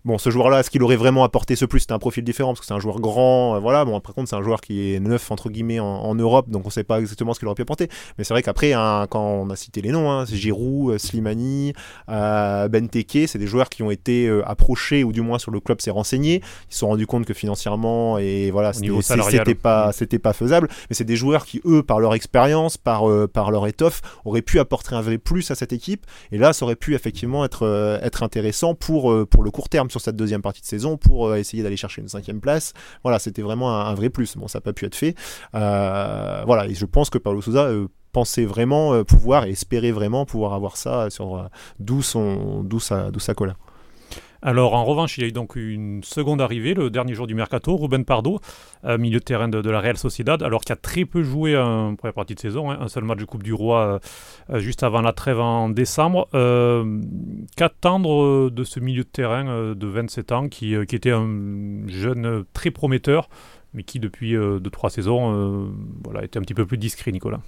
Bon, 0.05 0.17
ce 0.17 0.29
joueur-là, 0.29 0.59
est-ce 0.59 0.69
qu'il 0.69 0.83
aurait 0.83 0.97
vraiment 0.97 1.23
apporté 1.23 1.55
ce 1.55 1.63
plus? 1.63 1.79
C'est 1.79 1.93
un 1.93 1.99
profil 1.99 2.25
différent 2.25 2.49
parce 2.49 2.59
que 2.59 2.65
c'est 2.65 2.73
un 2.73 2.79
joueur 2.79 2.99
grand. 2.99 3.55
Euh, 3.55 3.59
voilà. 3.59 3.85
Bon, 3.85 4.01
par 4.01 4.13
contre, 4.13 4.27
c'est 4.27 4.35
un 4.35 4.41
joueur 4.41 4.59
qui 4.59 4.93
est 4.93 4.99
neuf 4.99 5.31
entre 5.31 5.49
guillemets 5.49 5.79
en, 5.79 6.13
Europe, 6.13 6.49
donc 6.49 6.65
on 6.65 6.67
ne 6.67 6.73
sait 6.73 6.83
pas 6.83 6.99
exactement 6.99 7.33
ce 7.33 7.39
qu'il 7.39 7.47
aurait 7.47 7.55
pu 7.55 7.61
apporter. 7.61 7.87
Mais 8.17 8.25
c'est 8.25 8.33
vrai 8.33 8.43
qu'après, 8.43 8.73
hein, 8.73 9.07
quand 9.09 9.23
on 9.23 9.49
a 9.49 9.55
cité 9.55 9.81
les 9.81 9.91
noms, 9.91 10.11
hein, 10.11 10.25
c'est 10.25 10.35
Giroud, 10.35 10.93
euh, 10.93 10.97
Slimani, 10.97 11.71
euh, 12.09 12.67
Benteke, 12.67 13.27
c'est 13.27 13.37
des 13.37 13.47
joueurs 13.47 13.69
qui 13.69 13.81
ont 13.81 13.91
été 13.91 14.27
euh, 14.27 14.43
approchés 14.45 15.05
ou 15.05 15.13
du 15.13 15.21
moins 15.21 15.39
sur 15.39 15.51
le 15.51 15.61
club 15.61 15.79
s'est 15.79 15.89
renseigné. 15.89 16.41
Ils 16.69 16.73
se 16.73 16.79
sont 16.79 16.89
rendus 16.89 17.07
compte 17.07 17.25
que 17.25 17.33
financièrement 17.33 18.17
et 18.17 18.51
voilà, 18.51 18.73
c'était 18.73 19.55
pas, 19.55 19.93
c'était 19.93 20.19
pas 20.19 20.33
faisable. 20.33 20.67
Mais 20.89 20.95
c'est 20.95 21.05
des 21.05 21.15
joueurs 21.15 21.45
qui 21.45 21.61
eux, 21.65 21.81
par 21.81 22.01
leur 22.01 22.13
expérience, 22.13 22.75
par 22.75 23.03
par 23.31 23.51
leur 23.51 23.67
étoffe, 23.67 24.01
auraient 24.25 24.41
pu 24.41 24.59
apporter 24.59 24.95
un 24.95 25.01
vrai 25.01 25.17
plus 25.17 25.49
à 25.49 25.55
cette 25.55 25.71
équipe. 25.71 26.05
Et 26.33 26.37
là, 26.37 26.51
ça 26.51 26.65
aurait 26.65 26.75
pu 26.75 26.93
effectivement 26.93 27.45
être 27.45 27.99
être 28.03 28.23
intéressant 28.23 28.75
pour 28.75 29.25
pour 29.27 29.43
le 29.43 29.51
court 29.51 29.69
terme 29.69 29.89
sur 29.93 30.01
cette 30.01 30.15
deuxième 30.15 30.41
partie 30.41 30.61
de 30.61 30.65
saison 30.65 30.97
pour 30.97 31.27
euh, 31.27 31.35
essayer 31.35 31.63
d'aller 31.63 31.77
chercher 31.77 32.01
une 32.01 32.09
cinquième 32.09 32.41
place. 32.41 32.73
Voilà, 33.03 33.19
c'était 33.19 33.43
vraiment 33.43 33.79
un, 33.79 33.93
vrai 33.93 34.09
plus. 34.09 34.35
Bon, 34.35 34.47
ça 34.47 34.57
n'a 34.57 34.61
pas 34.61 34.73
pu 34.73 34.85
être 34.85 34.95
fait. 34.95 35.15
Euh, 35.55 36.43
voilà, 36.45 36.67
et 36.67 36.73
je 36.73 36.85
pense 36.85 37.09
que 37.09 37.19
Paulo 37.19 37.41
Souza 37.41 37.65
euh, 37.65 37.87
pensait 38.11 38.45
vraiment 38.45 39.03
pouvoir 39.03 39.45
et 39.45 39.51
espérait 39.51 39.91
vraiment 39.91 40.25
pouvoir 40.25 40.53
avoir 40.53 40.77
ça 40.77 41.09
sur 41.09 41.49
d'où 41.79 42.03
son 42.03 42.63
d'où 42.63 42.79
sa 42.79 43.09
d'où 43.09 43.19
sa 43.19 43.33
colère. 43.33 43.57
Alors 44.45 44.73
en 44.73 44.83
revanche, 44.83 45.17
il 45.17 45.21
y 45.21 45.23
a 45.23 45.29
eu 45.29 45.31
donc 45.31 45.55
une 45.55 46.03
seconde 46.03 46.41
arrivée 46.41 46.73
le 46.73 46.89
dernier 46.89 47.13
jour 47.13 47.27
du 47.27 47.33
mercato, 47.33 47.77
Ruben 47.77 48.03
Pardo, 48.03 48.41
milieu 48.99 49.19
de 49.19 49.23
terrain 49.23 49.47
de, 49.47 49.69
la 49.69 49.79
Real 49.79 49.97
Sociedad, 49.97 50.43
alors 50.43 50.61
qu'il 50.61 50.73
a 50.73 50.75
très 50.75 51.05
peu 51.05 51.23
joué 51.23 51.57
en 51.57 51.95
première 51.95 52.13
partie 52.13 52.35
de 52.35 52.39
saison, 52.41 52.69
hein, 52.69 52.77
un 52.81 52.89
seul 52.89 53.05
match 53.05 53.19
de 53.19 53.25
Coupe 53.25 53.43
du 53.43 53.53
Roi 53.53 54.01
euh, 54.49 54.59
juste 54.59 54.83
avant 54.83 55.01
la 55.01 55.13
trêve 55.13 55.39
en 55.39 55.69
décembre. 55.69 56.27
Euh, 56.33 56.99
qu'attendre 57.55 58.49
de 58.49 58.63
ce 58.65 58.81
milieu 58.81 59.03
de 59.03 59.09
terrain 59.09 59.73
de 59.73 59.87
27 59.87 60.31
ans 60.33 60.49
qui, 60.49 60.75
qui, 60.87 60.95
était 60.95 61.11
un 61.11 61.87
jeune 61.87 62.43
très 62.51 62.69
prometteur, 62.69 63.29
mais 63.73 63.83
qui 63.83 64.01
depuis 64.01 64.35
2-3 64.35 64.89
saisons 64.89 65.71
voilà, 66.03 66.25
était 66.25 66.37
un 66.37 66.41
petit 66.41 66.53
peu 66.53 66.65
plus 66.65 66.77
discret, 66.77 67.13
Nicolas? 67.13 67.39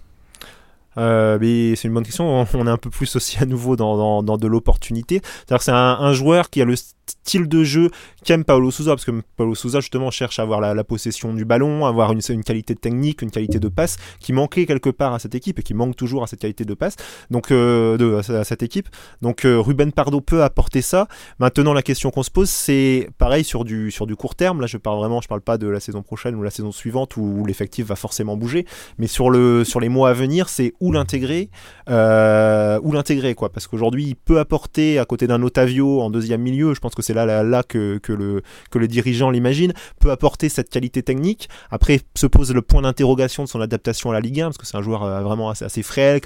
Euh, 0.97 1.37
c'est 1.75 1.87
une 1.87 1.93
bonne 1.93 2.03
question. 2.03 2.45
On 2.53 2.67
est 2.67 2.69
un 2.69 2.77
peu 2.77 2.89
plus 2.89 3.15
aussi 3.15 3.37
à 3.39 3.45
nouveau 3.45 3.75
dans, 3.75 4.23
dans, 4.23 4.37
de 4.37 4.47
l'opportunité. 4.47 5.21
C'est-à-dire 5.23 5.61
c'est 5.61 5.71
un, 5.71 6.13
joueur 6.13 6.49
qui 6.49 6.61
a 6.61 6.65
le 6.65 6.75
style 6.75 7.47
de 7.47 7.63
jeu 7.63 7.89
qu'aime 8.23 8.43
Paulo 8.43 8.71
Souza, 8.71 8.91
parce 8.91 9.05
que 9.05 9.11
Paulo 9.35 9.55
Souza 9.55 9.79
justement 9.79 10.09
cherche 10.11 10.39
à 10.39 10.43
avoir 10.43 10.61
la, 10.61 10.83
possession 10.83 11.33
du 11.33 11.45
ballon, 11.45 11.85
avoir 11.85 12.11
une, 12.11 12.21
qualité 12.43 12.73
de 12.73 12.79
technique, 12.79 13.21
une 13.21 13.31
qualité 13.31 13.59
de 13.59 13.67
passe 13.67 13.97
qui 14.19 14.33
manquait 14.33 14.65
quelque 14.65 14.89
part 14.89 15.13
à 15.13 15.19
cette 15.19 15.35
équipe 15.35 15.59
et 15.59 15.63
qui 15.63 15.73
manque 15.73 15.95
toujours 15.95 16.23
à 16.23 16.27
cette 16.27 16.39
qualité 16.39 16.65
de 16.65 16.73
passe, 16.73 16.95
donc 17.29 17.51
euh, 17.51 18.21
à, 18.27 18.43
cette 18.43 18.63
équipe. 18.63 18.87
Donc 19.21 19.45
euh, 19.45 19.59
Ruben 19.59 19.91
Pardo 19.91 20.21
peut 20.21 20.43
apporter 20.43 20.81
ça. 20.81 21.07
Maintenant 21.39 21.73
la 21.73 21.81
question 21.81 22.11
qu'on 22.11 22.23
se 22.23 22.31
pose 22.31 22.49
c'est 22.49 23.09
pareil 23.17 23.43
sur 23.43 23.65
du 23.65 23.91
sur 23.91 24.07
du 24.07 24.15
court 24.15 24.35
terme. 24.35 24.61
Là 24.61 24.67
je 24.67 24.77
parle 24.77 24.97
vraiment, 24.99 25.21
je 25.21 25.27
parle 25.27 25.41
pas 25.41 25.57
de 25.57 25.67
la 25.67 25.79
saison 25.79 26.01
prochaine 26.01 26.35
ou 26.35 26.43
la 26.43 26.51
saison 26.51 26.71
suivante 26.71 27.17
où, 27.17 27.45
l'effectif 27.45 27.85
va 27.85 27.95
forcément 27.95 28.37
bouger, 28.37 28.65
mais 28.97 29.07
sur 29.07 29.29
le 29.29 29.63
sur 29.63 29.79
les 29.79 29.89
mois 29.89 30.09
à 30.09 30.13
venir 30.13 30.49
c'est 30.49 30.73
l'intégrer, 30.91 31.49
euh, 31.89 32.79
où 32.83 32.91
l'intégrer 32.91 33.35
quoi, 33.35 33.51
parce 33.51 33.67
qu'aujourd'hui 33.67 34.05
il 34.05 34.15
peut 34.15 34.39
apporter 34.39 34.99
à 34.99 35.05
côté 35.05 35.27
d'un 35.27 35.41
Otavio 35.41 36.01
en 36.01 36.09
deuxième 36.09 36.41
milieu, 36.41 36.73
je 36.73 36.79
pense 36.79 36.95
que 36.95 37.01
c'est 37.01 37.13
là, 37.13 37.43
là, 37.43 37.63
que, 37.63 37.99
le, 38.07 38.41
que 38.71 38.79
le 38.79 38.87
dirigeant 38.87 39.29
l'imagine, 39.29 39.73
peut 39.99 40.11
apporter 40.11 40.49
cette 40.49 40.69
qualité 40.69 41.03
technique. 41.03 41.49
Après 41.71 42.01
se 42.15 42.27
pose 42.27 42.53
le 42.53 42.61
point 42.61 42.81
d'interrogation 42.81 43.43
de 43.43 43.49
son 43.49 43.61
adaptation 43.61 44.11
à 44.11 44.13
la 44.13 44.19
Ligue 44.19 44.41
1, 44.41 44.45
parce 44.45 44.57
que 44.57 44.65
c'est 44.65 44.77
un 44.77 44.81
joueur 44.81 45.03
euh, 45.03 45.21
vraiment 45.21 45.49
assez, 45.49 45.65
assez 45.65 45.83
frêle, 45.83 46.21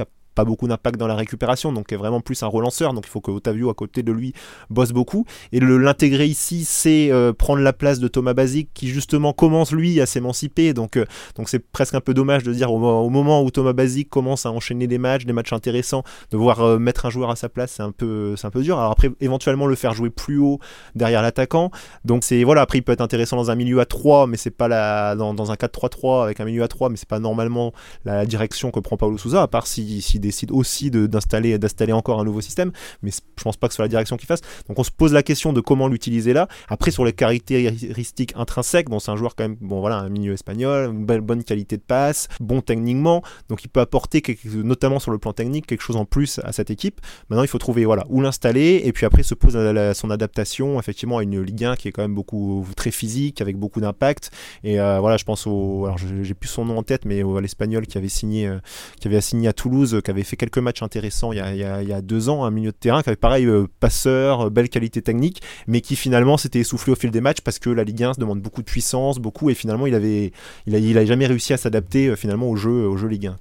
beaucoup 0.46 0.68
d'impact 0.68 0.98
dans 0.98 1.08
la 1.08 1.16
récupération, 1.16 1.72
donc 1.72 1.92
est 1.92 1.98
vraiment 1.98 2.22
plus 2.22 2.42
un 2.44 2.48
relanceur. 2.48 2.94
Donc 2.94 3.06
il 3.06 3.10
faut 3.10 3.22
que 3.22 3.32
Otavio 3.32 3.70
à 3.70 3.74
côté 3.74 4.04
de 4.04 4.12
lui 4.12 4.34
bosse 4.70 4.92
beaucoup. 4.92 5.26
Et 5.52 5.60
l'intégrer 5.60 6.26
ici, 6.26 6.66
c'est 6.66 7.12
euh, 7.12 7.34
prendre 7.34 7.62
la 7.62 7.74
place 7.74 8.00
de 8.00 8.08
Thomas 8.08 8.34
Basic 8.34 8.70
qui 8.74 8.88
justement 8.88 9.34
commence 9.34 9.72
lui 9.72 10.02
à 10.02 10.06
s'émanciper. 10.06 10.74
Donc 10.74 10.98
euh, 10.98 11.06
donc 11.36 11.50
c'est 11.50 11.60
presque 11.60 11.96
un 11.96 12.02
peu 12.02 12.14
dommage 12.14 12.44
de 12.44 12.54
dire 12.54 12.72
au, 12.72 13.10
moment 13.10 13.44
où 13.44 13.52
Thomas 13.52 13.74
Basic 13.74 14.10
commence 14.10 14.46
à 14.46 14.52
enchaîner 14.52 14.88
des 14.88 14.98
matchs, 14.98 15.26
des 15.26 15.34
matchs 15.34 15.54
intéressants, 15.54 16.04
de 16.32 16.38
voir 16.38 16.62
euh, 16.62 16.80
mettre 16.80 17.06
un 17.06 17.10
joueur 17.10 17.30
à 17.30 17.36
sa 17.36 17.50
place, 17.50 17.74
c'est 17.78 17.84
un 17.84 17.92
peu 17.92 18.36
c'est 18.36 18.48
un 18.48 18.52
peu 18.52 18.62
dur. 18.62 18.78
Alors 18.80 18.92
après 18.92 19.10
éventuellement 19.20 19.68
le 19.68 19.76
faire 19.76 19.94
jouer 19.94 20.10
plus 20.10 20.38
haut 20.38 20.60
derrière 20.96 21.22
l'attaquant. 21.22 21.72
Donc 22.06 22.24
c'est 22.24 22.44
voilà 22.44 22.62
après 22.62 22.80
il 22.80 22.82
peut 22.82 22.92
être 22.92 23.02
intéressant 23.02 23.38
dans 23.38 23.52
un 23.52 23.56
milieu 23.56 23.80
à 23.80 23.86
3 23.86 24.28
mais 24.28 24.38
c'est 24.38 24.50
pas 24.50 24.68
la 24.68 25.16
dans, 25.16 25.52
un 25.52 25.56
4-3-3 25.56 26.24
avec 26.24 26.40
un 26.40 26.46
milieu 26.46 26.64
à 26.64 26.68
3 26.68 26.90
mais 26.90 26.98
c'est 26.98 27.08
pas 27.08 27.20
normalement 27.20 27.74
la 28.06 28.26
direction 28.26 28.72
que 28.72 28.80
prend 28.80 28.98
Paulo 28.98 29.18
Souza 29.18 29.42
à 29.42 29.48
part 29.48 29.68
si, 29.68 30.02
si 30.02 30.20
décide 30.30 30.52
aussi 30.52 30.92
d'installer 30.92 31.58
d'installer 31.58 31.94
encore 31.94 32.20
un 32.20 32.24
nouveau 32.24 32.42
système, 32.42 32.72
mais 33.02 33.12
je 33.12 33.44
pense 33.44 33.58
pas 33.58 33.68
que 33.68 33.74
ce 33.74 33.78
soit 33.78 33.86
la 33.86 33.90
direction 33.90 34.16
qu'il 34.18 34.28
fasse. 34.28 34.42
Donc 34.68 34.78
on 34.78 34.84
se 34.84 34.92
pose 34.92 35.14
la 35.14 35.24
question 35.24 35.54
de 35.54 35.62
comment 35.62 35.88
l'utiliser 35.88 36.34
là. 36.34 36.48
Après 36.68 36.92
sur 36.92 37.04
les 37.04 37.14
caractéristiques 37.14 38.34
intrinsèques, 38.36 38.90
bon 38.90 39.00
c'est 39.00 39.12
un 39.12 39.16
joueur 39.16 39.36
quand 39.36 39.44
même 39.44 39.58
bon 39.62 39.80
voilà 39.80 39.98
un 39.98 40.10
milieu 40.10 40.34
espagnol, 40.34 40.92
une 40.92 41.06
belle, 41.06 41.22
bonne 41.22 41.44
qualité 41.44 41.78
de 41.78 41.82
passe, 41.82 42.28
bon 42.40 42.62
techniquement, 42.62 43.24
donc 43.50 43.64
il 43.64 43.70
peut 43.70 43.80
apporter 43.80 44.22
notamment 44.46 45.00
sur 45.00 45.12
le 45.12 45.18
plan 45.18 45.34
technique 45.34 45.66
quelque 45.66 45.82
chose 45.82 45.96
en 45.96 46.06
plus 46.06 46.40
à 46.44 46.52
cette 46.52 46.70
équipe. 46.70 47.02
Maintenant 47.30 47.44
il 47.44 47.50
faut 47.50 47.58
trouver 47.58 47.86
voilà 47.86 48.06
où 48.10 48.22
l'installer 48.22 48.82
et 48.84 48.92
puis 48.94 49.06
après 49.06 49.24
se 49.24 49.34
pose 49.34 49.58
son 49.94 50.12
adaptation 50.12 50.80
effectivement 50.80 51.18
à 51.18 51.24
une 51.24 51.42
Ligue 51.42 51.66
1 51.66 51.76
qui 51.76 51.88
est 51.88 51.92
quand 51.92 52.04
même 52.04 52.16
beaucoup 52.16 52.66
très 52.76 52.92
physique 52.92 53.42
avec 53.42 53.58
beaucoup 53.58 53.82
d'impact 53.82 54.32
et 54.64 54.80
euh, 54.80 55.00
voilà 55.00 55.18
je 55.18 55.24
pense 55.24 55.48
au 55.48 55.86
alors 55.86 55.98
j'ai 55.98 56.34
plus 56.34 56.50
son 56.50 56.66
nom 56.66 56.78
en 56.78 56.84
tête 56.84 57.06
mais 57.06 57.24
l'espagnol 57.42 57.88
qui 57.88 57.98
avait 57.98 58.10
signé 58.10 58.48
euh, 58.48 58.60
qui 59.00 59.08
avait 59.08 59.22
signé 59.22 59.48
à 59.48 59.54
Toulouse 59.54 60.02
qui 60.10 60.12
avait 60.12 60.24
fait 60.24 60.38
quelques 60.38 60.58
matchs 60.58 60.82
intéressants 60.82 61.32
il 61.32 61.38
y 61.38 61.44
a, 61.44 62.02
deux 62.02 62.30
ans, 62.30 62.44
un 62.44 62.50
milieu 62.50 62.72
de 62.72 62.76
terrain 62.76 63.04
qui 63.04 63.10
avait 63.10 63.16
pareil, 63.16 63.46
euh, 63.46 63.68
passeur, 63.80 64.48
euh, 64.48 64.50
belle 64.50 64.70
qualité 64.70 65.04
technique, 65.04 65.42
mais 65.68 65.82
qui 65.82 65.96
finalement 65.96 66.36
s'était 66.38 66.60
essoufflé 66.60 66.94
au 66.94 66.96
fil 66.96 67.12
des 67.12 67.22
matchs 67.22 67.42
parce 67.42 67.60
que 67.60 67.70
la 67.70 67.84
Ligue 67.84 68.04
1 68.04 68.16
se 68.16 68.20
demande 68.20 68.42
beaucoup 68.42 68.62
de 68.62 68.66
puissance, 68.66 69.20
beaucoup, 69.20 69.52
et 69.52 69.54
finalement 69.54 69.86
il 69.86 69.94
avait, 69.94 70.32
il 70.66 70.76
a, 70.76 70.80
il 70.80 70.98
a 70.98 71.06
jamais 71.06 71.28
réussi 71.28 71.54
à 71.54 71.58
s'adapter 71.58 72.08
euh, 72.08 72.16
finalement 72.16 72.50
au 72.50 72.56
jeu, 72.56 72.88
au 72.88 72.98
jeu 72.98 73.08
Ligue 73.08 73.28
1. 73.28 73.38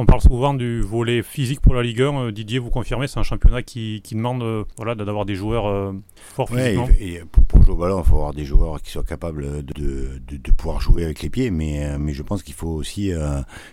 On 0.00 0.06
parle 0.06 0.22
souvent 0.22 0.54
du 0.54 0.80
volet 0.80 1.22
physique 1.22 1.60
pour 1.60 1.74
la 1.74 1.82
Ligue 1.82 2.00
1. 2.00 2.04
Euh, 2.04 2.32
Didier, 2.32 2.58
vous 2.58 2.70
confirmez, 2.70 3.06
c'est 3.06 3.18
un 3.18 3.22
championnat 3.22 3.62
qui, 3.62 4.00
demande 4.12 4.42
euh, 4.42 4.64
voilà, 4.78 4.94
d'avoir 4.94 5.26
des 5.26 5.34
joueurs 5.34 5.66
euh, 5.66 5.92
forts 6.16 6.48
physiquement. 6.48 6.88
Et, 6.98 7.20
pour, 7.48 7.62
jouer 7.62 7.74
au 7.74 7.76
ballon, 7.76 8.00
il 8.02 8.08
faut 8.08 8.16
avoir 8.16 8.32
des 8.32 8.46
joueurs 8.46 8.80
qui 8.80 8.92
soient 8.92 9.04
capables 9.04 9.62
de, 9.62 10.18
de, 10.26 10.50
pouvoir 10.52 10.80
jouer 10.80 11.04
avec 11.04 11.20
les 11.20 11.28
pieds, 11.28 11.50
mais, 11.50 11.98
mais 11.98 12.14
je 12.14 12.22
pense 12.22 12.42
qu'il 12.42 12.54
faut 12.54 12.68
aussi 12.68 13.12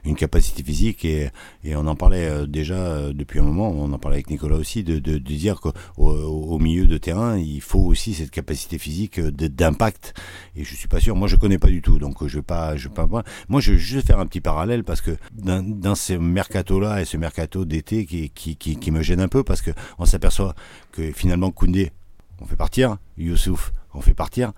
une 0.03 0.15
capacité 0.15 0.63
physique 0.63 1.05
et, 1.05 1.29
et 1.63 1.77
on 1.77 1.87
en 1.87 1.95
parlait 1.95 2.45
déjà 2.45 3.13
depuis 3.13 3.39
un 3.39 3.43
moment, 3.43 3.69
on 3.69 3.93
en 3.93 3.97
parlait 3.97 4.17
avec 4.17 4.29
Nicolas 4.29 4.57
aussi, 4.57 4.83
de, 4.83 4.99
de, 4.99 5.17
dire 5.17 5.61
qu'au 5.61 5.71
au 5.97 6.59
milieu 6.59 6.87
de 6.87 6.97
terrain, 6.97 7.37
il 7.37 7.61
faut 7.61 7.79
aussi 7.79 8.13
cette 8.13 8.31
capacité 8.31 8.77
physique 8.77 9.19
d'impact. 9.21 10.13
Et 10.57 10.65
je 10.65 10.75
suis 10.75 10.89
pas 10.89 10.99
sûr, 10.99 11.15
moi 11.15 11.29
je 11.29 11.37
connais 11.37 11.59
pas 11.59 11.69
du 11.69 11.81
tout, 11.81 11.99
donc 11.99 12.25
je 12.27 12.37
vais 12.37 12.43
pas, 12.43 12.75
je 12.75 12.89
vais 12.89 12.93
pas. 12.93 13.07
Moi, 13.47 13.61
je 13.61 13.71
vais 13.71 13.77
juste 13.77 14.07
faire 14.07 14.19
un 14.19 14.25
petit 14.25 14.41
parallèle 14.41 14.83
parce 14.83 15.01
que 15.01 15.11
dans, 15.33 15.63
dans 15.63 15.95
ces 15.95 16.16
mercato-là 16.17 17.01
et 17.01 17.05
ce 17.05 17.17
mercato 17.17 17.65
d'été 17.65 18.05
qui, 18.05 18.91
me 18.91 19.01
gêne 19.01 19.21
un 19.21 19.27
peu 19.27 19.43
parce 19.43 19.61
qu'on 19.61 20.05
s'aperçoit 20.05 20.55
que 20.91 21.11
finalement 21.11 21.51
Koundé, 21.51 21.91
on 22.39 22.45
fait 22.45 22.55
partir, 22.55 22.97
Youssouf, 23.17 23.73
on 23.93 24.01
fait 24.01 24.13
partir, 24.13 24.53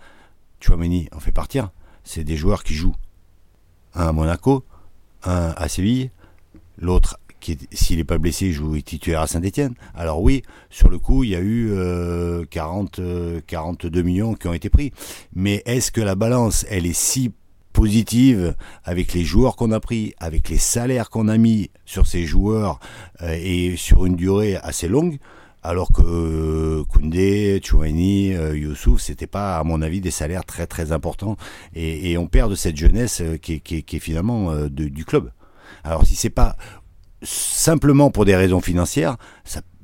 Chouameni, 0.59 1.07
on 1.13 1.19
fait 1.19 1.31
partir. 1.31 1.71
C'est 2.03 2.23
des 2.23 2.37
joueurs 2.37 2.63
qui 2.63 2.73
jouent. 2.73 2.95
Un 3.93 4.07
à 4.07 4.11
Monaco, 4.11 4.65
un 5.23 5.53
à 5.57 5.67
Séville, 5.67 6.11
l'autre 6.77 7.19
qui 7.39 7.57
s'il 7.71 7.97
n'est 7.97 8.03
pas 8.03 8.17
blessé, 8.17 8.51
joue 8.51 8.79
titulaire 8.81 9.21
à 9.21 9.27
Saint-Etienne. 9.27 9.73
Alors 9.95 10.21
oui, 10.21 10.43
sur 10.69 10.89
le 10.89 10.99
coup, 10.99 11.23
il 11.23 11.31
y 11.31 11.35
a 11.35 11.41
eu 11.41 11.73
40, 12.49 12.99
euh, 12.99 13.41
42 13.47 13.99
euh, 13.99 14.03
millions 14.03 14.33
qui 14.33 14.47
ont 14.47 14.53
été 14.53 14.69
pris. 14.69 14.91
Mais 15.33 15.63
est-ce 15.65 15.91
que 15.91 16.01
la 16.01 16.15
balance, 16.15 16.65
elle 16.69 16.85
est 16.85 16.93
si 16.93 17.31
positive 17.73 18.55
avec 18.83 19.13
les 19.13 19.23
joueurs 19.23 19.55
qu'on 19.55 19.71
a 19.71 19.79
pris, 19.79 20.13
avec 20.19 20.49
les 20.49 20.57
salaires 20.57 21.09
qu'on 21.09 21.27
a 21.27 21.37
mis 21.37 21.69
sur 21.85 22.07
ces 22.07 22.25
joueurs 22.25 22.79
euh, 23.21 23.37
et 23.39 23.75
sur 23.77 24.05
une 24.05 24.15
durée 24.15 24.57
assez 24.57 24.87
longue, 24.87 25.17
alors 25.61 25.91
que 25.91 26.01
euh, 26.01 26.83
Koundé, 26.85 27.61
Chouani, 27.63 28.33
euh, 28.33 28.57
Youssouf, 28.57 29.01
c'était 29.01 29.27
pas 29.27 29.57
à 29.57 29.63
mon 29.63 29.81
avis 29.81 30.01
des 30.01 30.11
salaires 30.11 30.45
très 30.45 30.67
très 30.67 30.91
importants 30.91 31.37
et, 31.73 32.17
on 32.17 32.27
perd 32.27 32.49
de 32.49 32.55
cette 32.55 32.77
jeunesse 32.77 33.21
qui, 33.41 33.53
est, 33.53 33.99
finalement 33.99 34.53
du 34.67 35.05
club. 35.05 35.31
Alors 35.83 36.05
si 36.05 36.15
c'est 36.15 36.29
pas 36.29 36.55
simplement 37.21 38.11
pour 38.11 38.25
des 38.25 38.35
raisons 38.35 38.61
financières, 38.61 39.17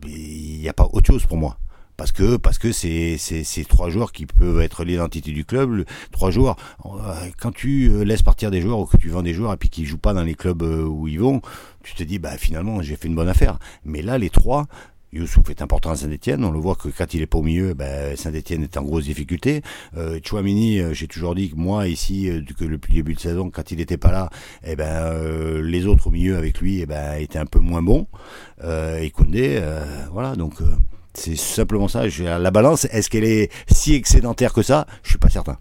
il 0.07 0.59
n'y 0.59 0.69
a 0.69 0.73
pas 0.73 0.87
autre 0.91 1.07
chose 1.07 1.25
pour 1.25 1.37
moi 1.37 1.57
parce 1.97 2.11
que 2.11 2.37
parce 2.37 2.57
que 2.57 2.71
c'est 2.71 3.17
c'est 3.17 3.67
trois 3.67 3.89
joueurs 3.89 4.11
qui 4.11 4.25
peuvent 4.25 4.61
être 4.61 4.83
l'identité 4.83 5.31
du 5.31 5.45
club 5.45 5.85
trois 6.11 6.31
joueurs 6.31 6.55
euh, 6.85 7.29
quand 7.39 7.53
tu 7.53 7.89
euh, 7.89 8.03
laisses 8.03 8.23
partir 8.23 8.51
des 8.51 8.61
joueurs 8.61 8.79
ou 8.79 8.85
que 8.85 8.97
tu 8.97 9.09
vends 9.09 9.23
des 9.23 9.33
joueurs 9.33 9.53
et 9.53 9.57
puis 9.57 9.69
qu'ils 9.69 9.85
jouent 9.85 9.97
pas 9.97 10.13
dans 10.13 10.23
les 10.23 10.35
clubs 10.35 10.63
euh, 10.63 10.83
où 10.83 11.07
ils 11.07 11.19
vont 11.19 11.41
tu 11.83 11.95
te 11.95 12.03
dis 12.03 12.19
bah 12.19 12.37
finalement 12.37 12.81
j'ai 12.81 12.95
fait 12.95 13.07
une 13.07 13.15
bonne 13.15 13.29
affaire 13.29 13.59
mais 13.83 14.01
là 14.01 14.17
les 14.17 14.29
trois 14.29 14.67
Youssouf 15.13 15.49
est 15.49 15.61
important 15.61 15.91
à 15.91 15.95
Saint-Etienne. 15.95 16.43
On 16.43 16.51
le 16.51 16.59
voit 16.59 16.75
que 16.75 16.89
quand 16.89 17.13
il 17.13 17.21
est 17.21 17.27
pas 17.27 17.37
au 17.37 17.41
milieu, 17.41 17.73
ben, 17.73 18.17
Saint-Etienne 18.17 18.63
est 18.63 18.75
en 18.75 18.83
grosse 18.83 19.05
difficulté. 19.05 19.61
Euh, 19.95 20.19
Chouamini, 20.21 20.81
j'ai 20.93 21.07
toujours 21.07 21.35
dit 21.35 21.51
que 21.51 21.55
moi, 21.55 21.87
ici, 21.87 22.29
que 22.59 22.65
le 22.65 22.77
début 22.77 23.13
de 23.13 23.19
saison, 23.19 23.49
quand 23.49 23.71
il 23.71 23.77
n'était 23.77 23.95
pas 23.95 24.11
là, 24.11 24.29
eh 24.65 24.75
ben, 24.75 25.61
les 25.61 25.85
autres 25.85 26.07
au 26.07 26.11
milieu 26.11 26.35
avec 26.35 26.59
lui 26.59 26.81
eh 26.81 26.85
ben, 26.85 27.13
étaient 27.13 27.39
un 27.39 27.45
peu 27.45 27.59
moins 27.59 27.81
bons. 27.81 28.07
et 28.61 29.09
Koundé, 29.11 29.63
voilà, 30.11 30.35
donc 30.35 30.55
c'est 31.15 31.35
simplement 31.35 31.87
ça. 31.87 32.03
La 32.19 32.51
balance, 32.51 32.85
est-ce 32.85 33.09
qu'elle 33.09 33.23
est 33.23 33.51
si 33.71 33.93
excédentaire 33.95 34.53
que 34.53 34.61
ça? 34.61 34.85
Je 35.03 35.09
suis 35.09 35.17
pas 35.17 35.29
certain. 35.29 35.57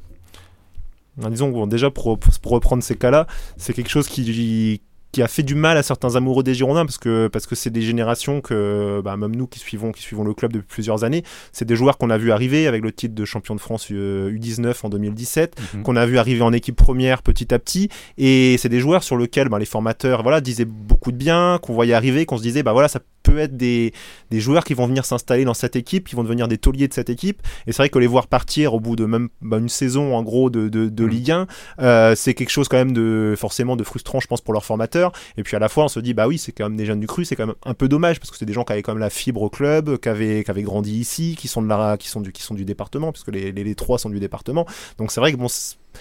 Disons, 1.16 1.50
bon, 1.50 1.66
déjà, 1.66 1.90
pour, 1.90 2.18
pour 2.18 2.52
reprendre 2.52 2.82
ces 2.82 2.96
cas-là, 2.96 3.26
c'est 3.56 3.72
quelque 3.72 3.90
chose 3.90 4.08
qui, 4.08 4.80
qui 5.12 5.22
a 5.22 5.28
fait 5.28 5.44
du 5.44 5.54
mal 5.54 5.76
à 5.78 5.84
certains 5.84 6.16
amoureux 6.16 6.42
des 6.42 6.54
Girondins 6.54 6.84
parce 6.84 6.98
que 6.98 7.28
parce 7.28 7.46
que 7.46 7.54
c'est 7.54 7.70
des 7.70 7.82
générations 7.82 8.40
que 8.40 9.00
bah, 9.04 9.16
même 9.16 9.36
nous 9.36 9.46
qui 9.46 9.60
suivons 9.60 9.92
qui 9.92 10.02
suivons 10.02 10.24
le 10.24 10.34
club 10.34 10.52
depuis 10.52 10.66
plusieurs 10.66 11.04
années, 11.04 11.22
c'est 11.52 11.64
des 11.64 11.76
joueurs 11.76 11.98
qu'on 11.98 12.10
a 12.10 12.18
vu 12.18 12.32
arriver 12.32 12.66
avec 12.66 12.82
le 12.82 12.90
titre 12.90 13.14
de 13.14 13.24
champion 13.24 13.54
de 13.54 13.60
France 13.60 13.90
U19 13.90 14.66
euh, 14.66 14.72
en 14.82 14.88
2017, 14.88 15.54
mhm. 15.76 15.82
qu'on 15.84 15.94
a 15.94 16.04
vu 16.04 16.18
arriver 16.18 16.42
en 16.42 16.52
équipe 16.52 16.74
première 16.74 17.22
petit 17.22 17.54
à 17.54 17.60
petit 17.60 17.90
et 18.18 18.56
c'est 18.58 18.68
des 18.68 18.80
joueurs 18.80 19.04
sur 19.04 19.16
lesquels 19.16 19.48
bah, 19.48 19.60
les 19.60 19.66
formateurs 19.66 20.24
voilà 20.24 20.40
disaient 20.40 20.64
beaucoup 20.64 20.94
beaucoup 20.94 21.12
de 21.12 21.18
bien, 21.18 21.58
qu'on 21.60 21.74
voyait 21.74 21.92
arriver, 21.92 22.24
qu'on 22.24 22.38
se 22.38 22.42
disait, 22.42 22.62
bah 22.62 22.72
voilà, 22.72 22.88
ça 22.88 23.00
peut 23.24 23.38
être 23.38 23.56
des, 23.56 23.92
des 24.30 24.38
joueurs 24.38 24.62
qui 24.62 24.74
vont 24.74 24.86
venir 24.86 25.04
s'installer 25.04 25.44
dans 25.44 25.54
cette 25.54 25.74
équipe, 25.74 26.06
qui 26.06 26.14
vont 26.14 26.22
devenir 26.22 26.46
des 26.46 26.58
tauliers 26.58 26.86
de 26.86 26.94
cette 26.94 27.10
équipe. 27.10 27.42
Et 27.66 27.72
c'est 27.72 27.78
vrai 27.78 27.88
que 27.88 27.98
les 27.98 28.06
voir 28.06 28.28
partir 28.28 28.74
au 28.74 28.80
bout 28.80 28.94
de 28.94 29.04
même 29.06 29.30
bah, 29.40 29.58
une 29.58 29.68
saison 29.68 30.14
en 30.14 30.22
gros 30.22 30.50
de, 30.50 30.68
de, 30.68 30.88
de 30.88 31.04
mm. 31.04 31.08
Ligue 31.08 31.30
1, 31.32 31.46
euh, 31.80 32.14
c'est 32.14 32.34
quelque 32.34 32.50
chose 32.50 32.68
quand 32.68 32.76
même 32.76 32.92
de 32.92 33.34
forcément 33.36 33.74
de 33.74 33.82
frustrant, 33.82 34.20
je 34.20 34.28
pense, 34.28 34.40
pour 34.40 34.52
leurs 34.52 34.64
formateurs. 34.64 35.12
Et 35.36 35.42
puis 35.42 35.56
à 35.56 35.58
la 35.58 35.68
fois, 35.68 35.84
on 35.84 35.88
se 35.88 35.98
dit 35.98 36.14
bah 36.14 36.28
oui, 36.28 36.38
c'est 36.38 36.52
quand 36.52 36.68
même 36.68 36.76
des 36.76 36.86
jeunes 36.86 37.00
du 37.00 37.06
cru, 37.06 37.24
c'est 37.24 37.34
quand 37.34 37.46
même 37.46 37.56
un 37.64 37.74
peu 37.74 37.88
dommage 37.88 38.20
parce 38.20 38.30
que 38.30 38.36
c'est 38.36 38.46
des 38.46 38.52
gens 38.52 38.64
qui 38.64 38.72
avaient 38.72 38.82
quand 38.82 38.92
même 38.92 39.00
la 39.00 39.10
fibre 39.10 39.42
au 39.42 39.50
club, 39.50 39.98
qui 39.98 40.08
avaient, 40.08 40.44
qui 40.44 40.50
avaient 40.50 40.62
grandi 40.62 40.98
ici, 40.98 41.34
qui 41.38 41.48
sont 41.48 41.62
de 41.62 41.68
la, 41.68 41.96
qui 41.96 42.08
sont 42.08 42.20
du, 42.20 42.30
qui 42.30 42.42
sont 42.42 42.54
du 42.54 42.64
département, 42.64 43.10
puisque 43.10 43.32
les, 43.32 43.50
les, 43.50 43.64
les 43.64 43.74
trois 43.74 43.98
sont 43.98 44.10
du 44.10 44.20
département. 44.20 44.66
Donc 44.98 45.10
c'est 45.10 45.20
vrai 45.20 45.32
que 45.32 45.38
bon 45.38 45.48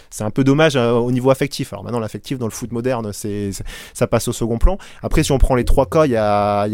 c'est 0.10 0.24
un 0.24 0.32
peu 0.32 0.44
dommage 0.44 0.76
euh, 0.76 0.92
au 0.94 1.12
niveau 1.12 1.30
affectif. 1.30 1.74
Alors 1.74 1.84
maintenant, 1.84 2.00
l'affectif 2.00 2.38
dans 2.38 2.48
le 2.48 2.52
foot 2.52 2.72
moderne, 2.72 3.12
c'est, 3.14 3.52
ça 3.94 4.08
passe 4.08 4.28
au 4.28 4.34
second 4.34 4.58
plan. 4.58 4.78
Après, 5.02 5.24
si 5.24 5.32
on 5.32 5.38
prend 5.38 5.56
les 5.56 5.66
trois 5.66 5.86
cas, 5.86 6.06
il 6.06 6.12
y 6.12 6.18
a, 6.18 6.66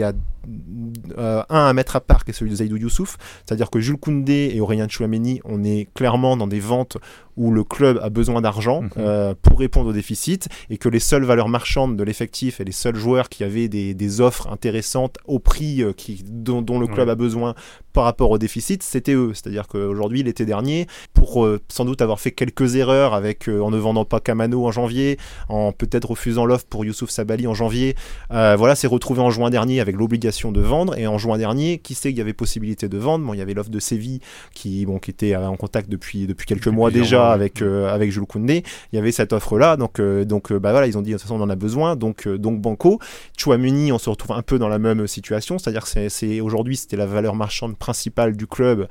euh, 1.17 1.43
un 1.49 1.65
à 1.67 1.73
mettre 1.73 1.95
à 1.95 2.01
part, 2.01 2.23
qui 2.23 2.31
est 2.31 2.33
celui 2.33 2.51
de 2.51 2.55
Zaidou 2.55 2.77
Youssouf. 2.77 3.17
C'est-à-dire 3.45 3.69
que 3.69 3.79
Jules 3.79 3.97
Koundé 3.97 4.51
et 4.53 4.61
Aurélien 4.61 4.87
Chouameni, 4.87 5.41
on 5.43 5.63
est 5.63 5.87
clairement 5.93 6.37
dans 6.37 6.47
des 6.47 6.59
ventes 6.59 6.97
où 7.39 7.51
le 7.51 7.63
club 7.63 7.99
a 8.03 8.09
besoin 8.09 8.41
d'argent 8.41 8.83
mhm. 8.83 8.89
euh, 8.97 9.33
pour 9.41 9.57
répondre 9.59 9.89
au 9.89 9.93
déficit 9.93 10.47
et 10.69 10.77
que 10.77 10.89
les 10.89 10.99
seules 10.99 11.23
valeurs 11.23 11.49
marchandes 11.49 11.97
de 11.97 12.03
l'effectif 12.03 12.61
et 12.61 12.65
les 12.65 12.71
seuls 12.71 12.95
joueurs 12.95 13.29
qui 13.29 13.43
avaient 13.43 13.67
des, 13.67 13.95
des 13.95 14.21
offres 14.21 14.47
intéressantes 14.51 15.17
au 15.25 15.39
prix 15.39 15.83
qui, 15.97 16.23
dont, 16.23 16.61
dont, 16.61 16.79
le 16.79 16.87
club 16.87 17.09
a 17.09 17.15
besoin 17.15 17.55
par 17.93 18.03
rapport 18.03 18.29
au 18.29 18.37
déficit, 18.37 18.83
c'était 18.83 19.13
eux. 19.13 19.31
C'est-à-dire 19.33 19.67
qu'aujourd'hui, 19.67 20.21
l'été 20.21 20.45
dernier, 20.45 20.85
pour 21.13 21.47
sans 21.69 21.85
doute 21.85 22.01
avoir 22.01 22.19
fait 22.19 22.31
quelques 22.31 22.75
erreurs, 22.75 23.13
avec 23.13 23.47
euh, 23.47 23.61
en 23.61 23.71
ne 23.71 23.77
vendant 23.77 24.05
pas 24.05 24.19
Kamano 24.19 24.65
en 24.65 24.71
janvier, 24.71 25.17
en 25.47 25.71
peut-être 25.71 26.09
refusant 26.09 26.45
l'offre 26.45 26.65
pour 26.69 26.85
Youssouf 26.85 27.09
Sabali 27.09 27.47
en 27.47 27.53
janvier. 27.53 27.95
Euh, 28.31 28.55
voilà, 28.57 28.75
c'est 28.75 28.87
retrouvé 28.87 29.21
en 29.21 29.29
juin 29.29 29.49
dernier 29.49 29.79
avec 29.79 29.95
l'obligation 29.95 30.51
de 30.51 30.61
vendre. 30.61 30.97
Et 30.97 31.07
en 31.07 31.17
juin 31.17 31.37
dernier, 31.37 31.79
qui 31.79 31.95
sait 31.95 32.09
qu'il 32.09 32.17
y 32.17 32.21
avait 32.21 32.33
possibilité 32.33 32.89
de 32.89 32.97
vendre? 32.97 33.25
Bon, 33.25 33.33
il 33.33 33.37
y 33.37 33.41
avait 33.41 33.53
l'offre 33.53 33.69
de 33.69 33.79
Séville 33.79 34.19
qui, 34.53 34.85
bon, 34.85 34.99
qui 34.99 35.11
était 35.11 35.35
en 35.35 35.55
contact 35.55 35.89
depuis, 35.89 36.27
depuis 36.27 36.45
quelques 36.45 36.67
mois 36.67 36.91
déjà 36.91 37.28
avec, 37.31 37.61
euh, 37.61 37.93
avec 37.93 38.11
Jules 38.11 38.25
Koundé. 38.25 38.63
Il 38.91 38.95
y 38.95 38.99
avait 38.99 39.11
cette 39.11 39.33
offre-là. 39.33 39.77
Donc, 39.77 40.01
donc 40.01 40.53
bah 40.53 40.71
voilà, 40.71 40.87
ils 40.87 40.97
ont 40.97 41.01
dit 41.01 41.11
de 41.11 41.15
toute 41.15 41.23
façon, 41.23 41.39
on 41.39 41.43
en 41.43 41.49
a 41.49 41.55
besoin. 41.55 41.95
Donc, 41.95 42.27
donc 42.27 42.61
Banco. 42.61 42.99
Chouamuni, 43.37 43.91
on 43.91 43.99
se 43.99 44.09
retrouve 44.09 44.35
un 44.35 44.41
peu 44.41 44.59
dans 44.59 44.67
la 44.67 44.79
même 44.79 45.07
situation. 45.07 45.57
C'est-à-dire 45.57 45.83
que 45.83 46.09
c'est, 46.09 46.41
aujourd'hui, 46.41 46.77
c'était 46.77 46.97
la 46.97 47.05
valeur 47.05 47.35
marchande 47.35 47.77
principale 47.77 48.35
du 48.35 48.47
club 48.47 48.87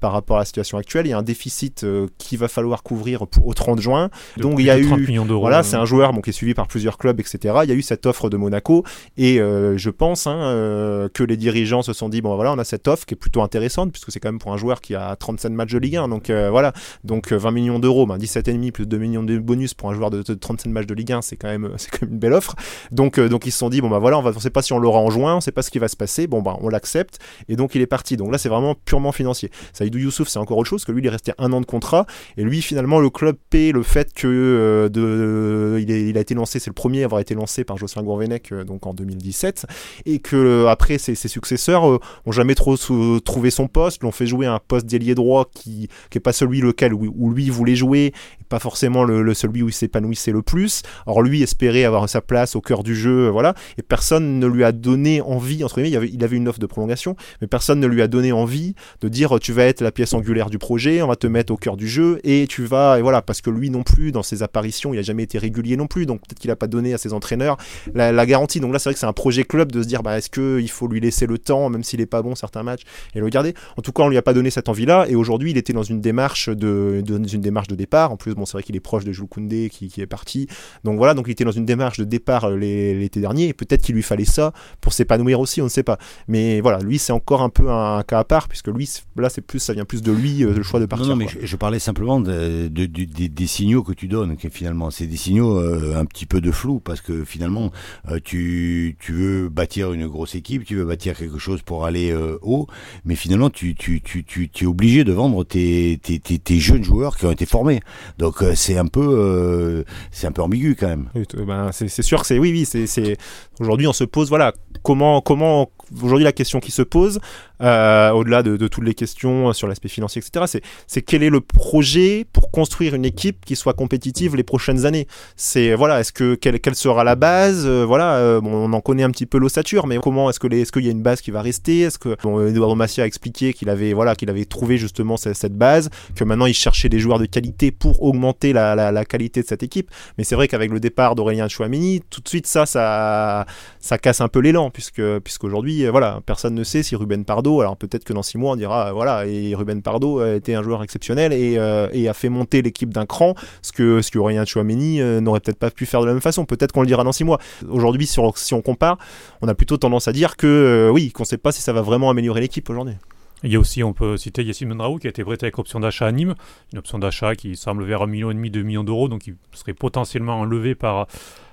par 0.00 0.12
rapport 0.12 0.36
à 0.36 0.40
la 0.40 0.44
situation 0.44 0.78
actuelle. 0.78 1.06
Il 1.06 1.10
y 1.10 1.12
a 1.12 1.18
un 1.18 1.22
déficit 1.22 1.86
qu'il 2.18 2.38
va 2.38 2.48
falloir 2.48 2.82
couvrir 2.82 3.26
pour, 3.26 3.54
30 3.54 3.80
juin. 3.80 4.10
Donc 4.36 4.58
il 4.58 4.66
y 4.66 4.70
a 4.70 4.78
eu, 4.78 4.88
voilà, 5.28 5.62
c'est 5.62 5.76
un 5.76 5.84
joueur 5.84 6.12
bon, 6.12 6.20
qui 6.20 6.30
est 6.30 6.32
suivi 6.32 6.54
par 6.54 6.66
plusieurs 6.66 6.98
clubs, 6.98 7.18
etc. 7.20 7.54
Il 7.64 7.68
y 7.68 7.72
a 7.72 7.74
eu 7.74 7.82
cette 7.82 8.06
offre 8.06 8.30
de 8.30 8.36
Monaco 8.36 8.84
et 9.16 9.40
euh, 9.40 9.76
je 9.76 9.90
pense 9.90 10.26
hein, 10.26 10.36
euh, 10.36 11.08
que 11.12 11.22
les 11.22 11.36
dirigeants 11.36 11.82
se 11.82 11.92
sont 11.92 12.08
dit 12.08 12.20
bon 12.20 12.34
voilà, 12.36 12.52
on 12.52 12.58
a 12.58 12.64
cette 12.64 12.88
offre 12.88 13.06
qui 13.06 13.14
est 13.14 13.16
plutôt 13.16 13.42
intéressante 13.42 13.92
puisque 13.92 14.12
c'est 14.12 14.20
quand 14.20 14.28
même 14.28 14.38
pour 14.38 14.52
un 14.52 14.56
joueur 14.56 14.80
qui 14.80 14.94
a 14.94 15.16
37 15.16 15.52
matchs 15.52 15.72
de 15.72 15.78
Ligue 15.78 15.96
1, 15.96 16.08
donc 16.08 16.30
euh, 16.30 16.50
voilà, 16.50 16.72
donc 17.04 17.32
20 17.32 17.50
millions 17.50 17.78
d'euros, 17.80 18.06
ben, 18.06 18.18
17,5 18.18 18.72
plus 18.72 18.86
2 18.86 18.98
millions 18.98 19.22
de 19.22 19.38
bonus 19.38 19.74
pour 19.74 19.90
un 19.90 19.94
joueur 19.94 20.10
de, 20.10 20.22
37 20.22 20.72
matchs 20.72 20.86
de 20.86 20.94
Ligue 20.94 21.12
1, 21.12 21.22
c'est 21.22 21.36
quand 21.36 21.48
même 21.48 21.70
c'est 21.76 21.90
quand 21.90 22.06
une 22.06 22.18
belle 22.18 22.32
offre. 22.32 22.54
Donc 22.92 23.18
donc 23.20 23.46
ils 23.46 23.52
se 23.52 23.58
sont 23.58 23.70
dit 23.70 23.80
bon 23.80 23.88
bah 23.88 23.98
voilà, 23.98 24.18
on 24.18 24.24
on 24.24 24.40
sait 24.40 24.50
pas 24.50 24.62
si 24.62 24.72
on 24.72 24.78
l'aura 24.78 25.00
en 25.00 25.10
juin, 25.10 25.36
on 25.36 25.40
sait 25.40 25.52
pas 25.52 25.62
ce 25.62 25.70
qui 25.70 25.78
va 25.78 25.88
se 25.88 25.96
passer, 25.96 26.26
bon 26.26 26.42
bah 26.42 26.56
on 26.60 26.68
l'accepte 26.68 27.18
et 27.48 27.56
donc 27.56 27.74
il 27.74 27.80
est 27.80 27.86
parti. 27.86 28.16
Donc 28.16 28.30
là 28.32 28.38
c'est 28.38 28.48
vraiment 28.48 28.74
purement 28.74 29.12
financier. 29.12 29.50
Saïdou 29.72 29.98
Youssouf 29.98 30.28
c'est 30.28 30.38
encore 30.38 30.58
autre 30.58 30.68
chose 30.68 30.84
que 30.84 30.92
lui 30.92 31.02
il 31.02 31.06
est 31.06 31.10
resté 31.10 31.32
un 31.38 31.52
an 31.52 31.60
de 31.60 31.66
contrat 31.66 32.06
et 32.36 32.42
lui 32.42 32.62
finalement 32.62 33.00
le 33.00 33.10
club 33.10 33.36
paie 33.50 33.72
le 33.72 33.82
fait 33.82 34.12
que 34.12 34.26
euh, 34.26 34.88
de, 34.88 35.78
il, 35.80 36.16
a 36.16 36.20
été 36.20 36.34
lancé, 36.34 36.58
c'est 36.58 36.70
le 36.70 36.74
premier 36.74 37.02
à 37.02 37.04
avoir 37.06 37.20
été 37.20 37.34
lancé 37.34 37.64
par 37.64 37.76
Jocelyn 37.76 38.02
Gourvenec 38.02 38.52
euh, 38.52 38.64
donc 38.64 38.86
en 38.86 38.94
2017, 38.94 39.66
et 40.06 40.18
que 40.18 40.36
euh, 40.36 40.68
après 40.68 40.98
ses, 40.98 41.14
successeurs 41.14 41.84
ont 41.84 42.32
jamais 42.32 42.54
trop 42.54 42.76
trouvé 43.20 43.50
son 43.50 43.68
poste, 43.68 44.02
l'ont 44.02 44.12
fait 44.12 44.26
jouer 44.26 44.46
un 44.46 44.58
poste 44.58 44.86
d'ailier 44.86 45.14
droit 45.14 45.48
qui 45.54 45.88
qui 46.10 46.18
est 46.18 46.20
pas 46.20 46.32
celui 46.32 46.60
lequel 46.60 46.92
où, 46.94 47.30
lui 47.30 47.50
voulait 47.50 47.59
jouer, 47.76 48.12
et 48.40 48.44
pas 48.48 48.58
forcément 48.58 49.04
le, 49.04 49.34
celui 49.34 49.62
où 49.62 49.68
il 49.68 49.72
s'épanouissait 49.72 50.32
le 50.32 50.42
plus. 50.42 50.82
Or 51.06 51.22
lui 51.22 51.42
espérait 51.42 51.84
avoir 51.84 52.08
sa 52.08 52.20
place 52.20 52.56
au 52.56 52.60
cœur 52.60 52.82
du 52.82 52.94
jeu, 52.96 53.28
voilà, 53.28 53.54
et 53.78 53.82
personne 53.82 54.38
ne 54.38 54.46
lui 54.46 54.64
a 54.64 54.72
donné 54.72 55.20
envie 55.20 55.62
entre 55.64 55.76
guillemets, 55.76 55.90
il 55.90 55.96
avait, 55.96 56.10
il 56.12 56.24
avait 56.24 56.36
une 56.36 56.48
offre 56.48 56.58
de 56.58 56.66
prolongation, 56.66 57.16
mais 57.40 57.46
personne 57.46 57.80
ne 57.80 57.86
lui 57.86 58.02
a 58.02 58.08
donné 58.08 58.32
envie 58.32 58.74
de 59.00 59.08
dire 59.08 59.38
tu 59.40 59.52
vas 59.52 59.64
être 59.64 59.80
la 59.80 59.92
pièce 59.92 60.14
angulaire 60.14 60.50
du 60.50 60.58
projet, 60.58 61.02
on 61.02 61.08
va 61.08 61.16
te 61.16 61.26
mettre 61.26 61.52
au 61.52 61.56
cœur 61.56 61.76
du 61.76 61.88
jeu 61.88 62.20
et 62.24 62.46
tu 62.48 62.64
vas 62.64 62.98
et 62.98 63.02
voilà 63.02 63.22
parce 63.22 63.40
que 63.40 63.50
lui 63.50 63.70
non 63.70 63.82
plus 63.82 64.12
dans 64.12 64.22
ses 64.22 64.42
apparitions, 64.42 64.92
il 64.92 64.96
n'a 64.96 65.02
jamais 65.02 65.22
été 65.22 65.38
régulier 65.38 65.76
non 65.76 65.86
plus, 65.86 66.06
donc 66.06 66.20
peut-être 66.20 66.38
qu'il 66.38 66.50
n'a 66.50 66.56
pas 66.56 66.66
donné 66.66 66.94
à 66.94 66.98
ses 66.98 67.12
entraîneurs 67.12 67.56
la, 67.94 68.26
garantie. 68.26 68.60
Donc 68.60 68.72
là, 68.72 68.78
c'est 68.78 68.88
vrai 68.88 68.94
que 68.94 69.00
c'est 69.00 69.06
un 69.06 69.12
projet 69.12 69.44
club 69.44 69.72
de 69.72 69.82
se 69.82 69.88
dire, 69.88 70.02
bah, 70.02 70.18
est-ce 70.18 70.30
qu'il 70.30 70.70
faut 70.70 70.88
lui 70.88 71.00
laisser 71.00 71.26
le 71.26 71.38
temps, 71.38 71.68
même 71.68 71.84
s'il 71.84 72.00
n'est 72.00 72.06
pas 72.06 72.22
bon 72.22 72.34
certains 72.34 72.62
matchs, 72.62 72.82
et 73.14 73.20
le 73.20 73.28
garder. 73.28 73.54
En 73.76 73.82
tout 73.82 73.92
cas, 73.92 74.02
on 74.02 74.08
lui 74.08 74.16
a 74.16 74.22
pas 74.22 74.34
donné 74.34 74.50
cette 74.50 74.68
envie-là, 74.68 75.06
et 75.08 75.14
aujourd'hui, 75.14 75.50
il 75.50 75.56
était 75.56 75.72
dans 75.72 75.82
une 75.82 76.00
démarche 76.00 76.48
de, 76.48 77.02
une 77.06 77.24
démarche 77.24 77.49
de 77.50 77.74
départ. 77.74 78.12
En 78.12 78.16
plus, 78.16 78.34
bon, 78.34 78.46
c'est 78.46 78.52
vrai 78.52 78.62
qu'il 78.62 78.76
est 78.76 78.80
proche 78.80 79.04
de 79.04 79.12
Jules 79.12 79.28
Koundé 79.28 79.68
qui, 79.70 79.88
qui, 79.88 80.00
est 80.00 80.06
parti. 80.06 80.46
Donc 80.84 80.96
voilà, 80.96 81.14
donc 81.14 81.26
il 81.28 81.32
était 81.32 81.44
dans 81.44 81.50
une 81.50 81.66
démarche 81.66 81.98
de 81.98 82.04
départ 82.04 82.44
euh, 82.44 82.56
l'été 82.56 83.20
dernier, 83.20 83.48
et 83.48 83.52
peut-être 83.52 83.82
qu'il 83.82 83.94
lui 83.94 84.02
fallait 84.02 84.24
ça 84.24 84.52
pour 84.80 84.92
s'épanouir 84.92 85.40
aussi, 85.40 85.60
on 85.60 85.64
ne 85.64 85.70
sait 85.70 85.82
pas. 85.82 85.98
Mais 86.28 86.60
voilà, 86.60 86.78
lui, 86.78 86.98
c'est 86.98 87.12
encore 87.12 87.42
un 87.42 87.48
peu 87.48 87.70
un, 87.70 88.02
cas 88.02 88.20
à 88.20 88.24
part, 88.24 88.48
puisque 88.48 88.68
lui, 88.68 88.88
là, 89.16 89.28
c'est 89.28 89.40
plus, 89.40 89.58
ça 89.58 89.72
vient 89.72 89.84
plus 89.84 90.02
de 90.02 90.12
lui, 90.12 90.44
euh, 90.44 90.52
le 90.52 90.62
choix 90.62 90.80
de 90.80 90.86
partir. 90.86 91.06
Non, 91.06 91.16
non 91.16 91.16
mais 91.16 91.28
je, 91.42 91.56
parlais 91.56 91.78
simplement 91.78 92.20
de, 92.20 92.68
des 92.68 93.46
signaux 93.46 93.82
que 93.82 93.92
tu 93.92 94.08
donnes, 94.08 94.36
qui 94.36 94.48
finalement. 94.50 94.90
C'est 94.90 95.06
des 95.06 95.16
signaux 95.16 95.58
euh, 95.58 95.96
un 95.96 96.04
petit 96.04 96.26
peu 96.26 96.40
de 96.40 96.50
flou 96.50 96.80
parce 96.80 97.00
que 97.00 97.24
finalement, 97.24 97.70
euh, 98.10 98.18
tu, 98.22 98.96
tu 99.00 99.12
veux 99.12 99.48
bâtir 99.48 99.92
une 99.92 100.06
grosse 100.06 100.34
équipe, 100.34 100.64
tu 100.64 100.76
veux 100.76 100.84
bâtir 100.84 101.16
quelque 101.16 101.38
chose 101.38 101.62
pour 101.62 101.84
aller 101.84 102.14
haut, 102.42 102.66
mais 103.04 103.14
finalement, 103.14 103.50
tu, 103.50 103.74
tu, 103.74 104.00
tu, 104.00 104.24
tu, 104.24 104.48
tu, 104.48 104.64
es 104.64 104.66
obligé 104.66 105.04
de 105.04 105.12
vendre 105.12 105.44
tes, 105.44 105.98
tes, 106.02 106.18
tes, 106.18 106.38
tes, 106.38 106.58
jeunes 106.58 106.84
joueurs 106.84 107.16
qui 107.16 107.26
ont 107.26 107.30
été 107.30 107.39
formés. 107.46 107.80
Donc 108.18 108.44
c'est 108.54 108.76
un 108.76 108.86
peu 108.86 109.84
c'est 110.10 110.26
un 110.26 110.32
peu 110.32 110.42
ambigu 110.42 110.76
quand 110.78 110.88
même. 110.88 111.08
Ben, 111.46 111.70
c'est 111.72 112.02
sûr 112.02 112.20
que 112.20 112.26
c'est 112.26 112.38
oui 112.38 112.50
oui 112.52 112.86
c'est 112.86 113.16
aujourd'hui 113.58 113.86
on 113.86 113.92
se 113.92 114.04
pose 114.04 114.28
voilà 114.28 114.52
comment 114.82 115.20
comment 115.20 115.70
aujourd'hui 115.96 116.24
la 116.24 116.32
question 116.32 116.60
qui 116.60 116.70
se 116.70 116.82
pose 116.82 117.20
euh, 117.62 118.10
au-delà 118.10 118.42
de, 118.42 118.68
toutes 118.68 118.84
les 118.84 118.94
questions 118.94 119.52
sur 119.52 119.68
l'aspect 119.68 119.88
financier, 119.88 120.22
etc. 120.24 120.60
C'est 120.86 121.02
quel 121.02 121.22
est 121.22 121.30
le 121.30 121.40
projet 121.40 122.24
pour 122.32 122.50
construire 122.50 122.94
une 122.94 123.04
équipe 123.04 123.44
qui 123.44 123.54
soit 123.54 123.74
compétitive 123.74 124.34
les 124.34 124.42
prochaines 124.42 124.86
années? 124.86 125.06
C'est 125.36 125.74
voilà, 125.74 126.00
est-ce 126.00 126.12
que 126.12 126.34
quelle, 126.34 126.74
sera 126.74 127.04
la 127.04 127.16
base? 127.16 127.64
Euh, 127.66 127.84
Voilà, 127.84 128.14
euh, 128.14 128.40
bon, 128.40 128.52
on 128.52 128.72
en 128.72 128.80
connaît 128.80 129.02
un 129.02 129.10
petit 129.10 129.26
peu 129.26 129.38
l'ossature, 129.38 129.86
mais 129.86 129.98
comment 129.98 130.30
est-ce 130.30 130.40
que 130.40 130.52
est-ce 130.52 130.72
qu'il 130.72 130.84
y 130.84 130.88
a 130.88 130.92
une 130.92 131.02
base 131.02 131.20
qui 131.20 131.30
va 131.30 131.42
rester? 131.42 131.80
Est-ce 131.80 131.98
que 131.98 132.16
bon, 132.22 132.46
Eduardo 132.46 132.80
a 132.80 133.06
expliqué 133.06 133.52
qu'il 133.52 133.68
avait 133.68 133.92
voilà 133.92 134.14
qu'il 134.14 134.30
avait 134.30 134.44
trouvé 134.44 134.78
justement 134.78 135.16
cette, 135.16 135.56
base, 135.56 135.90
que 136.14 136.24
maintenant 136.24 136.46
il 136.46 136.54
cherchait 136.54 136.88
des 136.88 136.98
joueurs 136.98 137.18
de 137.18 137.26
qualité 137.26 137.70
pour 137.70 138.02
augmenter 138.02 138.52
la, 138.52 138.74
la, 138.74 138.92
la 138.92 139.04
qualité 139.04 139.42
de 139.42 139.46
cette 139.46 139.62
équipe. 139.62 139.90
Mais 140.16 140.24
c'est 140.24 140.34
vrai 140.34 140.48
qu'avec 140.48 140.70
le 140.70 140.80
départ 140.80 141.14
d'Aurélien 141.14 141.48
Chouamini, 141.48 142.02
tout 142.08 142.20
de 142.20 142.28
suite 142.28 142.46
ça 142.46 142.64
ça 142.64 143.46
ça 143.80 143.98
casse 143.98 144.20
un 144.20 144.28
peu 144.28 144.40
l'élan 144.40 144.70
puisque 144.70 145.02
puisqu'aujourd'hui 145.20 145.79
voilà 145.88 146.20
personne 146.26 146.54
ne 146.54 146.64
sait 146.64 146.82
si 146.82 146.96
Ruben 146.96 147.24
Pardo 147.24 147.60
alors 147.60 147.76
peut-être 147.76 148.04
que 148.04 148.12
dans 148.12 148.22
six 148.22 148.38
mois 148.38 148.52
on 148.52 148.56
dira 148.56 148.92
voilà 148.92 149.26
et 149.26 149.54
Ruben 149.54 149.82
Pardo 149.82 150.20
a 150.20 150.34
été 150.34 150.54
un 150.54 150.62
joueur 150.62 150.82
exceptionnel 150.82 151.32
et, 151.32 151.56
euh, 151.58 152.10
a 152.10 152.14
fait 152.14 152.28
monter 152.28 152.62
l'équipe 152.62 152.92
d'un 152.92 153.06
cran, 153.06 153.34
ce 153.62 153.72
que 153.72 154.02
ce 154.02 154.10
que 154.10 154.18
Aurélien 154.18 154.44
Chouameni 154.44 155.00
euh, 155.00 155.20
n'aurait 155.20 155.40
peut-être 155.40 155.58
pas 155.58 155.70
pu 155.70 155.86
faire 155.86 156.00
de 156.00 156.06
la 156.06 156.12
même 156.12 156.22
façon. 156.22 156.44
Peut-être 156.44 156.72
qu'on 156.72 156.80
le 156.80 156.86
dira 156.86 157.04
dans 157.04 157.12
six 157.12 157.24
mois. 157.24 157.38
Aujourd'hui, 157.68 158.06
si 158.06 158.18
on, 158.18 158.62
compare, 158.62 158.98
on 159.42 159.48
a 159.48 159.54
plutôt 159.54 159.76
tendance 159.76 160.08
à 160.08 160.12
dire 160.12 160.36
que 160.36 160.46
euh, 160.46 160.90
oui, 160.90 161.12
qu'on 161.12 161.22
ne 161.22 161.26
sait 161.26 161.38
pas 161.38 161.52
si 161.52 161.62
ça 161.62 161.72
va 161.72 161.82
vraiment 161.82 162.10
améliorer 162.10 162.40
l'équipe 162.40 162.68
aujourd'hui. 162.68 162.94
Il 163.42 163.50
y 163.50 163.56
a 163.56 163.60
aussi, 163.60 163.82
on 163.82 163.94
peut 163.94 164.18
citer 164.18 164.44
Yassine 164.44 164.68
Mendraou 164.68 164.98
qui 164.98 165.06
a 165.06 165.10
été 165.10 165.24
prêté 165.24 165.46
avec 165.46 165.58
option 165.58 165.80
d'achat 165.80 166.06
à 166.06 166.12
Nîmes, 166.12 166.34
une 166.72 166.78
option 166.78 166.98
d'achat 166.98 167.34
qui 167.34 167.56
semble 167.56 167.84
vers 167.84 168.02
un 168.02 168.06
million 168.06 168.30
et 168.30 168.34
demi, 168.34 168.50
deux 168.50 168.62
millions 168.62 168.84
d'euros, 168.84 169.08
donc 169.08 169.26
il 169.26 169.36
serait 169.52 169.72
potentiellement 169.72 170.40
enlevé 170.40 170.74
par 170.74 171.06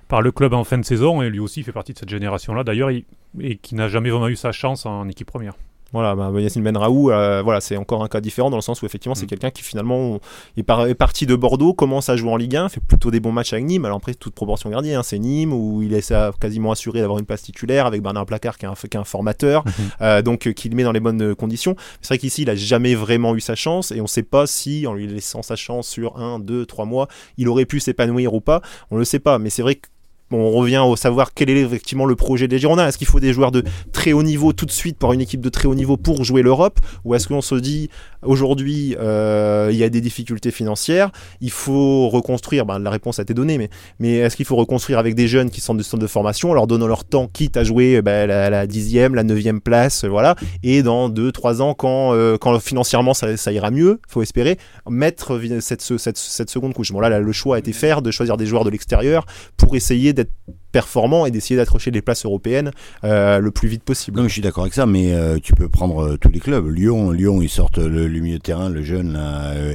par 0.08 0.22
le 0.22 0.32
club 0.32 0.54
en 0.54 0.64
fin 0.64 0.78
de 0.78 0.86
saison 0.86 1.22
et 1.22 1.30
lui 1.30 1.40
aussi 1.40 1.64
fait 1.64 1.72
partie 1.72 1.94
de 1.94 2.00
cette 2.00 2.10
génération 2.10 2.54
là 2.54 2.64
d'ailleurs 2.64 2.90
et 2.90 3.58
qui 3.58 3.76
n'a 3.76 3.88
jamais 3.88 4.10
vraiment 4.10 4.30
eu 4.30 4.36
sa 4.36 4.52
chance 4.52 4.86
en 4.86 5.08
équipe 5.08 5.28
première. 5.28 5.54
Voilà, 5.94 6.16
bah, 6.16 6.32
Yacine 6.36 6.64
Benraou, 6.64 7.12
euh, 7.12 7.42
voilà, 7.42 7.62
c'est 7.62 7.78
encore 7.78 8.04
un 8.04 8.08
cas 8.08 8.20
différent 8.20 8.50
dans 8.50 8.58
le 8.58 8.62
sens 8.62 8.82
où 8.82 8.86
effectivement 8.86 9.16
c'est 9.16 9.26
mm. 9.26 9.30
quelqu'un 9.30 9.50
qui 9.52 9.64
finalement 9.64 10.20
est, 10.58 10.64
parti 10.96 11.26
de 11.26 11.36
Bordeaux, 11.36 11.74
commence 11.74 12.10
à 12.10 12.18
jouer 12.18 12.30
en 12.30 12.36
Ligue 12.36 12.58
1, 12.58 12.70
fait 12.70 12.82
plutôt 12.82 13.10
des 13.10 13.20
bons 13.20 13.32
matchs 13.32 13.54
avec 13.54 13.66
Nîmes. 13.66 13.86
Alors 13.86 13.98
après 13.98 14.14
toute 14.14 14.34
proportion 14.34 14.70
gardée, 14.70 14.94
hein, 14.94 15.04
c'est 15.04 15.18
Nîmes 15.18 15.54
où 15.54 15.82
il 15.82 15.94
est 15.94 16.14
quasiment 16.40 16.72
assuré 16.72 17.00
d'avoir 17.00 17.20
une 17.20 17.26
place 17.26 17.42
titulaire 17.42 17.86
avec 17.86 18.02
Bernard 18.02 18.26
Placard 18.26 18.58
qui 18.58 18.66
est 18.66 18.70
un, 18.70 18.74
qui 18.74 18.98
un 18.98 19.04
formateur, 19.06 19.64
mm-hmm. 19.64 19.72
euh, 20.02 20.22
donc 20.22 20.48
euh, 20.48 20.52
qui 20.52 20.68
le 20.68 20.76
met 20.76 20.84
dans 20.84 20.92
les 20.92 21.00
bonnes 21.00 21.36
conditions. 21.36 21.76
C'est 22.02 22.10
vrai 22.10 22.18
qu'ici 22.18 22.42
il 22.42 22.50
a 22.50 22.56
jamais 22.56 22.96
vraiment 22.96 23.36
eu 23.36 23.40
sa 23.40 23.56
chance 23.56 23.92
et 23.92 24.00
on 24.00 24.04
ne 24.04 24.10
sait 24.10 24.24
pas 24.24 24.46
si 24.46 24.88
en 24.88 24.94
lui 24.94 25.08
laissant 25.08 25.42
sa 25.42 25.56
chance 25.56 25.88
sur 25.88 26.18
un, 26.18 26.40
deux, 26.40 26.66
trois 26.66 26.86
mois, 26.86 27.08
il 27.38 27.48
aurait 27.48 27.66
pu 27.66 27.80
s'épanouir 27.80 28.34
ou 28.34 28.42
pas. 28.42 28.62
On 28.92 28.98
le 28.98 29.06
sait 29.06 29.20
pas, 29.20 29.40
mais 29.40 29.50
c'est 29.50 29.62
vrai 29.62 29.76
que 29.76 29.88
on 30.32 30.52
revient 30.52 30.84
au 30.86 30.96
savoir 30.96 31.34
quel 31.34 31.50
est 31.50 31.62
effectivement 31.62 32.06
le 32.06 32.16
projet 32.16 32.48
des 32.48 32.60
Girondins. 32.60 32.88
Est-ce 32.88 32.98
qu'il 32.98 33.08
faut 33.08 33.20
des 33.20 33.34
joueurs 33.34 33.52
de 33.52 33.64
très 33.94 34.12
haut 34.12 34.24
niveau 34.24 34.54
tout 34.54 34.66
de 34.66 34.72
suite 34.72 34.98
pour 34.98 35.14
une 35.14 35.22
équipe 35.22 35.42
de 35.42 35.50
très 35.50 35.68
haut 35.68 35.76
niveau 35.76 35.98
pour 35.98 36.24
jouer 36.24 36.42
l'Europe? 36.42 36.80
Ou 37.06 37.16
est-ce 37.16 37.28
qu'on 37.28 37.42
se 37.42 37.56
dit 37.56 37.90
aujourd'hui 38.24 38.96
euh, 39.00 39.70
il 39.72 39.78
y 39.78 39.84
a 39.84 39.90
des 39.90 40.02
difficultés 40.02 40.52
financières, 40.52 41.12
il 41.42 41.52
faut 41.52 42.10
reconstruire, 42.10 42.66
ben, 42.66 42.80
la 42.80 42.90
réponse 42.90 43.20
a 43.20 43.22
été 43.22 43.34
donnée, 43.34 43.58
mais, 43.58 43.70
mais 44.00 44.16
est-ce 44.16 44.36
qu'il 44.36 44.46
faut 44.46 44.56
reconstruire 44.56 45.00
avec 45.00 45.16
des 45.16 45.28
jeunes 45.28 45.50
qui 45.50 45.62
sont 45.62 45.76
de 45.76 45.84
centre 45.84 46.02
de 46.02 46.08
formation, 46.08 46.52
en 46.52 46.54
leur 46.54 46.68
donnant 46.68 46.88
leur 46.88 47.06
temps, 47.06 47.28
quitte 47.32 47.58
à 47.58 47.64
jouer 47.64 48.02
ben, 48.02 48.28
la, 48.28 48.68
dixième, 48.68 49.16
la 49.16 49.24
neuvième 49.24 49.62
place, 49.62 50.04
voilà, 50.06 50.36
et 50.64 50.84
dans 50.84 51.10
deux, 51.10 51.32
trois 51.32 51.62
ans, 51.62 51.74
quand, 51.74 52.14
euh, 52.14 52.38
quand 52.38 52.60
financièrement 52.60 53.14
ça, 53.14 53.38
ça, 53.38 53.52
ira 53.52 53.72
mieux, 53.72 54.00
faut 54.08 54.22
espérer, 54.22 54.58
mettre 54.90 55.40
cette, 55.62 55.82
cette, 55.82 56.18
cette 56.18 56.50
seconde 56.50 56.74
couche. 56.74 56.92
Bon 56.92 57.00
là, 57.00 57.20
le 57.20 57.32
choix 57.32 57.56
a 57.56 57.60
été 57.60 57.74
fait 57.74 57.88
de 58.02 58.12
choisir 58.12 58.36
des 58.36 58.46
joueurs 58.46 58.66
de 58.66 58.70
l'extérieur 58.70 59.26
pour 59.56 59.76
essayer 59.76 60.14
d'être 60.18 60.34
performant 60.72 61.26
et 61.26 61.32
d'essayer 61.32 61.56
d'accrocher 61.56 61.92
des 61.92 62.02
places 62.02 62.26
européennes 62.26 62.72
euh, 63.04 63.40
le 63.40 63.52
plus 63.52 63.68
vite 63.68 63.84
possible. 63.84 64.20
Non, 64.20 64.28
je 64.28 64.34
suis 64.34 64.42
d'accord 64.42 64.64
avec 64.64 64.74
ça, 64.74 64.86
mais 64.86 65.14
euh, 65.14 65.38
tu 65.42 65.54
peux 65.54 65.70
prendre 65.70 66.04
euh, 66.04 66.18
tous 66.18 66.30
les 66.30 66.40
clubs. 66.40 66.68
Lyon, 66.68 67.12
Lyon, 67.12 67.42
ils 67.42 67.50
sortent 67.50 67.78
le, 67.78 68.08
milieu 68.08 68.38
de 68.38 68.44
terrain, 68.44 68.70
le 68.70 68.82
jeune 68.82 69.20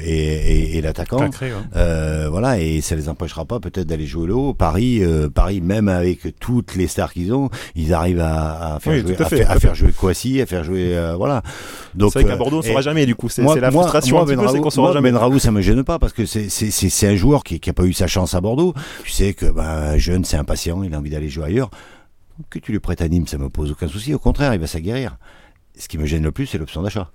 et, 0.04 0.80
l'attaquant. 0.82 1.28
voilà, 2.30 2.58
et 2.58 2.80
ça 2.80 2.96
les 2.96 3.08
empêchera 3.08 3.44
pas 3.44 3.60
peut-être 3.60 3.86
d'aller 3.86 4.06
jouer 4.06 4.26
le 4.26 4.34
haut. 4.34 4.54
Paris, 4.54 5.02
Paris, 5.34 5.60
même 5.60 5.88
avec 5.88 6.38
toutes 6.40 6.74
les 6.74 6.86
stars 6.86 7.12
qu'ils 7.12 7.32
ont, 7.32 7.50
ils 7.74 7.94
arrivent 7.94 8.20
à, 8.20 8.78
faire, 8.80 8.98
jouer, 8.98 9.16
à, 9.46 9.58
faire, 9.58 9.74
jouer 9.74 9.92
Kouassi, 9.92 10.40
à 10.40 10.46
faire 10.46 10.64
jouer, 10.64 10.96
voilà. 11.16 11.42
Donc 11.94 12.12
c'est 12.12 12.22
vrai 12.22 12.30
qu'à 12.30 12.36
Bordeaux, 12.36 12.58
on 12.58 12.62
saura 12.62 12.80
jamais. 12.80 13.06
Du 13.06 13.14
coup, 13.14 13.28
c'est 13.28 13.42
la 13.42 13.70
frustration. 13.70 14.16
Moi, 14.16 14.26
ben 14.26 14.60
qu'on 14.60 14.70
saura 14.70 14.92
jamais. 14.92 15.12
Ben 15.12 15.18
Raoult, 15.18 15.38
ça 15.38 15.50
me 15.50 15.60
gêne 15.60 15.84
pas 15.84 15.98
parce 15.98 16.12
que 16.12 16.26
c'est 16.26 17.06
un 17.06 17.16
joueur 17.16 17.44
qui, 17.44 17.60
qui 17.60 17.70
a 17.70 17.72
pas 17.72 17.84
eu 17.84 17.92
sa 17.92 18.06
chance 18.06 18.34
à 18.34 18.40
Bordeaux. 18.40 18.74
Tu 19.04 19.10
sais 19.10 19.34
que 19.34 19.46
ben, 19.46 19.96
jeune, 19.96 20.24
c'est 20.24 20.36
impatient 20.36 20.81
il 20.84 20.94
a 20.94 20.98
envie 20.98 21.10
d'aller 21.10 21.28
jouer 21.28 21.46
ailleurs. 21.46 21.70
Que 22.50 22.58
tu 22.58 22.72
lui 22.72 22.80
prêtes 22.80 23.02
à 23.02 23.08
Nîmes, 23.08 23.26
ça 23.26 23.38
me 23.38 23.48
pose 23.48 23.70
aucun 23.70 23.88
souci. 23.88 24.14
Au 24.14 24.18
contraire, 24.18 24.54
il 24.54 24.60
va 24.60 24.66
s'aguerrir. 24.66 25.16
Ce 25.76 25.88
qui 25.88 25.98
me 25.98 26.06
gêne 26.06 26.22
le 26.22 26.32
plus, 26.32 26.46
c'est 26.46 26.58
l'option 26.58 26.82
d'achat. 26.82 27.10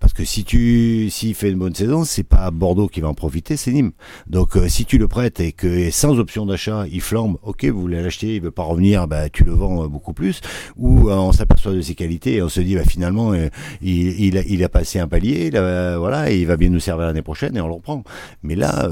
Parce 0.00 0.12
que 0.12 0.24
si 0.24 0.44
tu 0.44 1.08
s'il 1.10 1.34
fait 1.34 1.50
une 1.50 1.58
bonne 1.58 1.74
saison, 1.74 2.04
c'est 2.04 2.22
pas 2.22 2.50
Bordeaux 2.50 2.88
qui 2.88 3.00
va 3.00 3.08
en 3.08 3.14
profiter, 3.14 3.56
c'est 3.56 3.72
Nîmes. 3.72 3.92
Donc 4.26 4.56
euh, 4.56 4.68
si 4.68 4.84
tu 4.84 4.98
le 4.98 5.08
prêtes 5.08 5.40
et 5.40 5.52
que 5.52 5.90
sans 5.90 6.18
option 6.18 6.46
d'achat, 6.46 6.84
il 6.90 7.00
flambe, 7.00 7.38
ok, 7.42 7.64
vous 7.66 7.80
voulez 7.80 8.02
l'acheter, 8.02 8.36
il 8.36 8.42
veut 8.42 8.50
pas 8.50 8.62
revenir, 8.62 9.06
bah 9.08 9.28
tu 9.28 9.44
le 9.44 9.52
vends 9.52 9.84
euh, 9.84 9.88
beaucoup 9.88 10.12
plus. 10.12 10.40
Ou 10.76 11.08
euh, 11.08 11.14
on 11.14 11.32
s'aperçoit 11.32 11.72
de 11.72 11.80
ses 11.80 11.94
qualités 11.94 12.34
et 12.34 12.42
on 12.42 12.48
se 12.48 12.60
dit 12.60 12.74
bah 12.74 12.84
finalement 12.84 13.32
il, 13.80 14.38
a, 14.38 14.42
il 14.42 14.64
a 14.64 14.68
passé 14.68 14.98
un 14.98 15.08
palier, 15.08 15.50
voilà, 15.50 16.30
il 16.30 16.46
va 16.46 16.56
bien 16.56 16.68
nous 16.68 16.80
servir 16.80 17.06
l'année 17.06 17.22
prochaine 17.22 17.56
et 17.56 17.60
on 17.60 17.68
le 17.68 17.74
reprend. 17.74 18.02
Mais 18.42 18.54
là, 18.54 18.88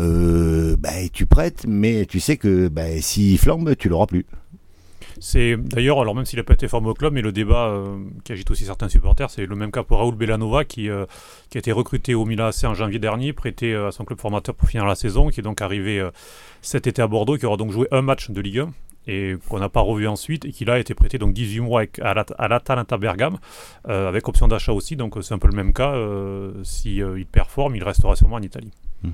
bah, 0.78 0.90
tu 1.12 1.26
prêtes, 1.26 1.64
mais 1.66 2.06
tu 2.06 2.20
sais 2.20 2.36
que 2.36 2.68
bah, 2.68 3.00
s'il 3.00 3.38
flambe, 3.38 3.74
tu 3.76 3.88
l'auras 3.88 4.06
plus. 4.06 4.26
C'est 5.18 5.56
d'ailleurs, 5.56 6.00
alors 6.00 6.14
même 6.14 6.24
s'il 6.24 6.38
n'a 6.38 6.44
pas 6.44 6.54
été 6.54 6.68
formé 6.68 6.88
au 6.88 6.94
club, 6.94 7.12
mais 7.12 7.22
le 7.22 7.32
débat 7.32 7.68
euh, 7.68 7.98
qui 8.24 8.32
agite 8.32 8.50
aussi 8.50 8.64
certains 8.64 8.88
supporters, 8.88 9.30
c'est 9.30 9.46
le 9.46 9.56
même 9.56 9.72
cas 9.72 9.82
pour 9.82 9.98
Raoul 9.98 10.14
Bellanova 10.14 10.64
qui, 10.64 10.88
euh, 10.88 11.04
a 11.54 11.58
été 11.58 11.72
recruté 11.72 12.14
au 12.14 12.24
Milan 12.24 12.46
AC 12.46 12.64
en 12.64 12.74
janvier 12.74 12.98
dernier, 12.98 13.32
prêté 13.32 13.72
euh, 13.72 13.88
à 13.88 13.92
son 13.92 14.04
club 14.04 14.20
formateur 14.20 14.54
pour 14.54 14.68
finir 14.68 14.86
la 14.86 14.94
saison, 14.94 15.28
qui 15.28 15.40
est 15.40 15.42
donc 15.42 15.60
arrivé 15.60 16.06
cet 16.62 16.86
été 16.86 17.02
à 17.02 17.06
Bordeaux, 17.06 17.36
qui 17.36 17.46
aura 17.46 17.56
donc 17.56 17.72
joué 17.72 17.88
un 17.90 18.02
match 18.02 18.30
de 18.30 18.40
Ligue 18.40 18.60
1 18.60 18.72
et 19.06 19.36
qu'on 19.48 19.58
n'a 19.58 19.70
pas 19.70 19.80
revu 19.80 20.06
ensuite 20.06 20.44
et 20.44 20.52
qui 20.52 20.66
là 20.66 20.74
a 20.74 20.78
été 20.78 20.94
prêté 20.94 21.16
donc 21.16 21.32
18 21.32 21.60
mois 21.60 21.82
à 22.02 22.48
l'Atalanta 22.48 22.98
Bergame 22.98 23.38
avec 23.84 24.28
option 24.28 24.46
d'achat 24.46 24.72
aussi 24.72 24.94
donc 24.94 25.16
c'est 25.22 25.32
un 25.32 25.38
peu 25.38 25.48
le 25.48 25.56
même 25.56 25.72
cas 25.72 25.94
si 26.64 26.96
il 26.96 27.26
performe 27.26 27.76
il 27.76 27.82
restera 27.82 28.14
sûrement 28.14 28.36
en 28.36 28.42
Italie. 28.42 28.72
Mmh. 29.02 29.10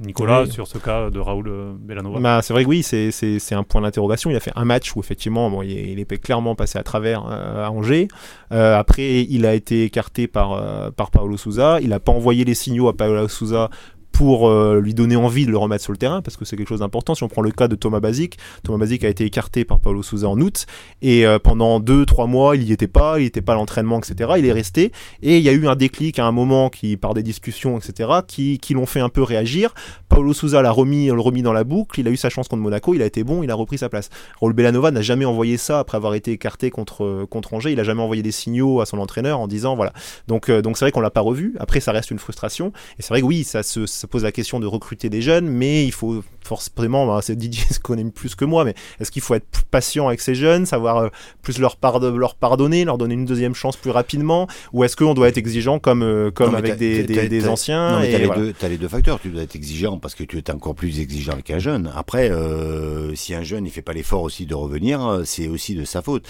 Nicolas, 0.00 0.46
sur 0.46 0.66
ce 0.66 0.78
cas 0.78 1.10
de 1.10 1.18
Raoul 1.18 1.48
euh, 1.48 1.72
Bellanova 1.78 2.20
bah, 2.20 2.40
C'est 2.42 2.54
vrai 2.54 2.64
que 2.64 2.68
oui, 2.68 2.82
c'est 2.82 3.52
un 3.52 3.62
point 3.62 3.82
d'interrogation. 3.82 4.30
Il 4.30 4.36
a 4.36 4.40
fait 4.40 4.52
un 4.56 4.64
match 4.64 4.96
où 4.96 5.00
effectivement 5.00 5.50
bon, 5.50 5.62
il, 5.62 6.00
est 6.00 6.18
clairement 6.18 6.54
passé 6.54 6.78
à 6.78 6.82
travers 6.82 7.26
euh, 7.26 7.66
à 7.66 7.70
Angers. 7.70 8.08
Euh, 8.52 8.78
après, 8.78 9.22
il 9.22 9.44
a 9.44 9.54
été 9.54 9.84
écarté 9.84 10.26
par, 10.26 10.92
par 10.92 11.10
Paolo 11.10 11.36
Souza. 11.36 11.80
Il 11.82 11.90
n'a 11.90 12.00
pas 12.00 12.12
envoyé 12.12 12.44
les 12.44 12.54
signaux 12.54 12.88
à 12.88 12.96
Paolo 12.96 13.28
Souza 13.28 13.68
pour 14.12 14.48
euh, 14.48 14.80
lui 14.80 14.94
donner 14.94 15.16
envie 15.16 15.46
de 15.46 15.50
le 15.50 15.58
remettre 15.58 15.82
sur 15.82 15.92
le 15.92 15.98
terrain, 15.98 16.22
parce 16.22 16.36
que 16.36 16.44
c'est 16.44 16.56
quelque 16.56 16.68
chose 16.68 16.80
d'important. 16.80 17.14
Si 17.14 17.22
on 17.22 17.28
prend 17.28 17.42
le 17.42 17.50
cas 17.50 17.68
de 17.68 17.76
Thomas 17.76 18.00
Basic, 18.00 18.38
Thomas 18.62 18.78
Basic 18.78 19.04
a 19.04 19.08
été 19.08 19.24
écarté 19.24 19.64
par 19.64 19.80
Paulo 19.80 20.02
Souza 20.02 20.28
en 20.28 20.38
août, 20.40 20.66
et 21.02 21.26
euh, 21.26 21.38
pendant 21.38 21.80
2-3 21.80 22.28
mois, 22.28 22.56
il 22.56 22.64
n'y 22.64 22.72
était 22.72 22.88
pas, 22.88 23.18
il 23.18 23.24
n'était 23.24 23.42
pas 23.42 23.52
à 23.52 23.56
l'entraînement, 23.56 23.98
etc. 23.98 24.32
Il 24.38 24.46
est 24.46 24.52
resté, 24.52 24.92
et 25.22 25.38
il 25.38 25.42
y 25.42 25.48
a 25.48 25.52
eu 25.52 25.66
un 25.66 25.76
déclic 25.76 26.18
à 26.18 26.26
un 26.26 26.32
moment 26.32 26.70
qui, 26.70 26.96
par 26.96 27.14
des 27.14 27.22
discussions, 27.22 27.78
etc., 27.78 28.10
qui, 28.26 28.58
qui 28.58 28.74
l'ont 28.74 28.86
fait 28.86 29.00
un 29.00 29.08
peu 29.08 29.22
réagir. 29.22 29.74
Paulo 30.10 30.34
Souza 30.34 30.60
l'a 30.60 30.72
remis, 30.72 31.06
le 31.06 31.20
remis 31.20 31.40
dans 31.40 31.52
la 31.52 31.64
boucle, 31.64 32.00
il 32.00 32.08
a 32.08 32.10
eu 32.10 32.16
sa 32.16 32.28
chance 32.28 32.48
contre 32.48 32.62
Monaco, 32.62 32.94
il 32.94 33.00
a 33.00 33.06
été 33.06 33.24
bon, 33.24 33.42
il 33.42 33.50
a 33.50 33.54
repris 33.54 33.78
sa 33.78 33.88
place. 33.88 34.10
Raul 34.40 34.52
Bellanova 34.52 34.90
n'a 34.90 35.02
jamais 35.02 35.24
envoyé 35.24 35.56
ça 35.56 35.78
après 35.78 35.96
avoir 35.96 36.14
été 36.14 36.32
écarté 36.32 36.70
contre, 36.70 37.24
contre 37.30 37.54
Angers, 37.54 37.72
il 37.72 37.80
a 37.80 37.84
jamais 37.84 38.02
envoyé 38.02 38.22
des 38.22 38.32
signaux 38.32 38.80
à 38.80 38.86
son 38.86 38.98
entraîneur 38.98 39.38
en 39.38 39.46
disant 39.46 39.76
voilà. 39.76 39.92
Donc 40.26 40.50
euh, 40.50 40.62
donc 40.62 40.76
c'est 40.76 40.84
vrai 40.84 40.92
qu'on 40.92 41.00
l'a 41.00 41.10
pas 41.10 41.20
revu. 41.20 41.54
Après 41.60 41.80
ça 41.80 41.92
reste 41.92 42.10
une 42.10 42.18
frustration, 42.18 42.72
et 42.98 43.02
c'est 43.02 43.08
vrai 43.08 43.20
que 43.20 43.26
oui, 43.26 43.44
ça 43.44 43.62
se 43.62 44.06
pose 44.06 44.24
la 44.24 44.32
question 44.32 44.60
de 44.60 44.66
recruter 44.66 45.08
des 45.08 45.22
jeunes, 45.22 45.48
mais 45.48 45.86
il 45.86 45.92
faut 45.92 46.22
forcément, 46.44 47.06
bah, 47.06 47.20
c'est 47.22 47.36
Didier 47.36 47.62
ce 47.70 47.78
connaît 47.78 48.04
plus 48.04 48.34
que 48.34 48.44
moi, 48.44 48.64
mais 48.64 48.74
est-ce 48.98 49.12
qu'il 49.12 49.22
faut 49.22 49.34
être 49.34 49.46
patient 49.70 50.08
avec 50.08 50.20
ces 50.20 50.34
jeunes, 50.34 50.66
savoir 50.66 50.96
euh, 50.96 51.08
plus 51.42 51.58
leur, 51.58 51.76
leur 52.16 52.34
pardonner, 52.34 52.84
leur 52.84 52.98
donner 52.98 53.14
une 53.14 53.24
deuxième 53.24 53.54
chance 53.54 53.76
plus 53.76 53.90
rapidement, 53.92 54.48
ou 54.72 54.82
est-ce 54.82 54.96
qu'on 54.96 55.14
doit 55.14 55.28
être 55.28 55.38
exigeant 55.38 55.78
comme, 55.78 56.02
euh, 56.02 56.30
comme 56.32 56.56
avec 56.56 56.76
des, 56.76 57.04
des, 57.04 57.48
anciens 57.48 58.00
tu 58.02 58.64
as, 58.64 58.68
les 58.68 58.78
deux 58.78 58.88
facteurs, 58.88 59.20
tu 59.20 59.28
dois 59.28 59.42
être 59.42 59.54
exigeant 59.54 59.98
parce 60.00 60.14
que 60.14 60.24
tu 60.24 60.38
es 60.38 60.50
encore 60.50 60.74
plus 60.74 61.00
exigeant 61.00 61.32
avec 61.32 61.50
un 61.50 61.58
jeune. 61.58 61.92
Après, 61.94 62.30
euh, 62.30 63.14
si 63.14 63.34
un 63.34 63.42
jeune 63.42 63.66
il 63.66 63.70
fait 63.70 63.82
pas 63.82 63.92
l'effort 63.92 64.22
aussi 64.22 64.46
de 64.46 64.54
revenir, 64.54 65.22
c'est 65.24 65.48
aussi 65.48 65.74
de 65.74 65.84
sa 65.84 66.02
faute. 66.02 66.28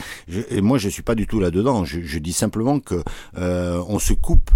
et 0.51 0.61
moi, 0.61 0.79
je 0.79 0.89
suis 0.89 1.03
pas 1.03 1.15
du 1.15 1.27
tout 1.27 1.41
là-dedans. 1.41 1.85
Je, 1.85 2.01
je, 2.03 2.19
dis 2.19 2.33
simplement 2.33 2.81
que 2.81 3.03
on 3.37 3.99
se 3.99 4.13
coupe 4.13 4.51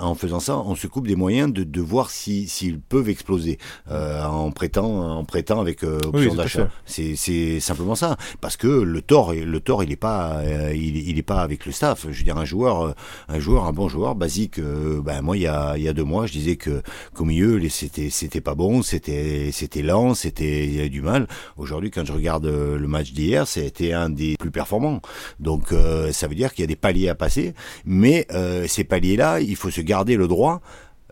en 0.00 0.14
faisant 0.14 0.40
ça, 0.40 0.58
on 0.58 0.74
se 0.74 0.86
coupe 0.86 1.06
des 1.06 1.16
moyens 1.16 1.52
de, 1.52 1.64
de 1.64 1.80
voir 1.80 2.10
s'ils 2.10 2.48
si, 2.48 2.72
peuvent 2.72 3.08
exploser 3.08 3.58
euh, 3.90 4.24
en 4.24 4.50
prêtant 4.50 5.18
en 5.18 5.24
prêtant 5.24 5.60
avec 5.60 5.84
euh, 5.84 6.00
option 6.06 6.34
d'achat. 6.34 6.68
C'est 6.84 7.60
simplement 7.60 7.94
ça, 7.94 8.16
parce 8.40 8.56
que 8.56 8.66
le 8.66 9.02
tort 9.02 9.32
le 9.32 9.60
tort 9.60 9.82
il 9.82 9.92
est 9.92 9.96
pas 9.96 10.38
euh, 10.38 10.72
il, 10.74 11.08
il, 11.08 11.18
est 11.18 11.22
pas 11.22 11.42
avec 11.42 11.66
le 11.66 11.72
staff. 11.72 12.06
Je 12.10 12.18
veux 12.18 12.24
dire 12.24 12.36
un 12.36 12.44
joueur 12.44 12.94
un 13.28 13.38
joueur 13.38 13.64
un 13.64 13.72
bon 13.72 13.88
joueur 13.88 14.14
basique. 14.14 14.60
ben 14.60 15.22
moi 15.22 15.36
il 15.36 15.42
y 15.42 15.46
a 15.46 15.76
il 15.76 15.82
y 15.82 15.88
a 15.88 15.92
deux 15.92 16.04
mois 16.04 16.26
je 16.26 16.32
disais 16.32 16.56
que 16.56 16.82
qu'au 17.14 17.24
milieu 17.24 17.55
c'était 17.68 18.10
c'était 18.10 18.40
pas 18.40 18.54
bon, 18.54 18.82
c'était 18.82 19.50
c'était 19.52 19.82
lent, 19.82 20.14
c'était 20.14 20.66
il 20.66 20.74
y 20.74 20.80
avait 20.80 20.88
du 20.88 21.02
mal. 21.02 21.26
Aujourd'hui 21.56 21.90
quand 21.90 22.04
je 22.04 22.12
regarde 22.12 22.46
le 22.46 22.86
match 22.88 23.12
d'hier, 23.12 23.46
c'était 23.46 23.92
un 23.92 24.10
des 24.10 24.36
plus 24.38 24.50
performants. 24.50 25.00
Donc 25.40 25.74
ça 26.12 26.28
veut 26.28 26.34
dire 26.34 26.52
qu'il 26.52 26.62
y 26.62 26.64
a 26.64 26.68
des 26.68 26.76
paliers 26.76 27.08
à 27.08 27.14
passer, 27.14 27.54
mais 27.84 28.26
ces 28.66 28.84
paliers 28.84 29.16
là, 29.16 29.40
il 29.40 29.56
faut 29.56 29.70
se 29.70 29.80
garder 29.80 30.16
le 30.16 30.28
droit 30.28 30.60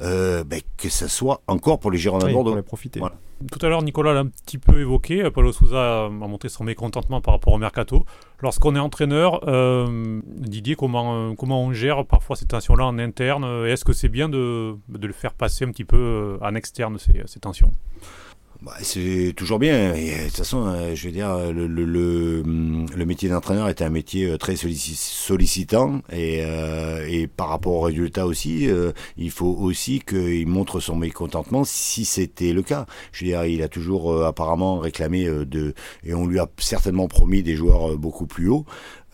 euh, 0.03 0.43
ben, 0.43 0.61
que 0.77 0.89
ce 0.89 1.07
soit 1.07 1.43
encore 1.47 1.79
pour 1.79 1.91
les 1.91 1.99
Girondins 1.99 2.33
Bordeaux. 2.33 2.61
profiter. 2.63 3.01
Tout 3.51 3.65
à 3.65 3.69
l'heure, 3.69 3.83
Nicolas 3.83 4.15
l'a 4.15 4.21
un 4.21 4.27
petit 4.27 4.59
peu 4.59 4.81
évoqué. 4.81 5.31
Paulo 5.31 5.53
Souza 5.53 6.07
a 6.07 6.09
montré 6.09 6.49
son 6.49 6.65
mécontentement 6.65 7.21
par 7.21 7.35
rapport 7.35 7.53
au 7.53 7.59
mercato. 7.59 8.05
Lorsqu'on 8.41 8.75
est 8.77 8.81
entraîneur, 8.81 9.41
euh, 9.49 10.21
Didier, 10.27 10.77
comment, 10.77 11.31
euh, 11.31 11.35
comment 11.35 11.63
on 11.63 11.73
gère 11.73 12.07
parfois 12.07 12.37
ces 12.37 12.47
tensions-là 12.47 12.87
en 12.87 12.99
interne? 12.99 13.45
Est-ce 13.67 13.85
que 13.85 13.93
c'est 13.93 14.09
bien 14.09 14.29
de, 14.29 14.77
de, 14.89 15.07
le 15.07 15.13
faire 15.13 15.35
passer 15.35 15.65
un 15.65 15.71
petit 15.71 15.85
peu 15.85 16.39
en 16.41 16.55
externe, 16.55 16.99
ces, 16.99 17.23
ces 17.27 17.41
tensions? 17.41 17.73
Bah, 18.65 18.73
c'est 18.81 19.35
toujours 19.37 19.59
bien. 19.59 19.95
Et, 19.95 20.11
de 20.11 20.25
toute 20.25 20.39
façon, 20.39 20.67
euh, 20.67 20.95
je 20.95 21.07
veux 21.07 21.13
dire, 21.13 21.53
le, 21.53 21.67
le, 21.67 21.85
le, 21.85 22.43
le 22.43 23.05
métier 23.05 23.29
d'entraîneur 23.29 23.69
est 23.69 23.83
un 23.83 23.91
métier 23.91 24.27
euh, 24.27 24.39
très 24.39 24.57
sollicitant 24.57 26.01
et, 26.11 26.41
euh, 26.43 27.07
et 27.07 27.27
par 27.27 27.49
rapport 27.51 27.75
aux 27.75 27.81
résultats 27.83 28.27
aussi, 28.27 28.67
il 29.19 29.31
faut 29.31 29.55
aussi 29.61 30.01
qu'il 30.01 30.47
montre 30.47 30.81
son 30.81 30.97
mécontentement 30.97 31.65
si 31.65 32.07
c'était 32.07 32.55
le 32.55 32.63
cas. 32.63 32.87
Je 33.13 33.25
veux 33.25 33.31
dire, 33.31 33.45
il 33.45 33.63
a 33.63 33.69
toujours 33.69 34.25
apparemment 34.25 34.79
réclamé 34.79 35.27
de 35.27 35.75
et 36.03 36.15
on 36.15 36.27
lui 36.27 36.39
a 36.39 36.49
certainement 36.59 37.07
promis 37.07 37.43
des 37.43 37.57
joueurs 37.57 37.99
beaucoup 37.99 38.27
plus 38.27 38.49
hauts. 38.49 38.65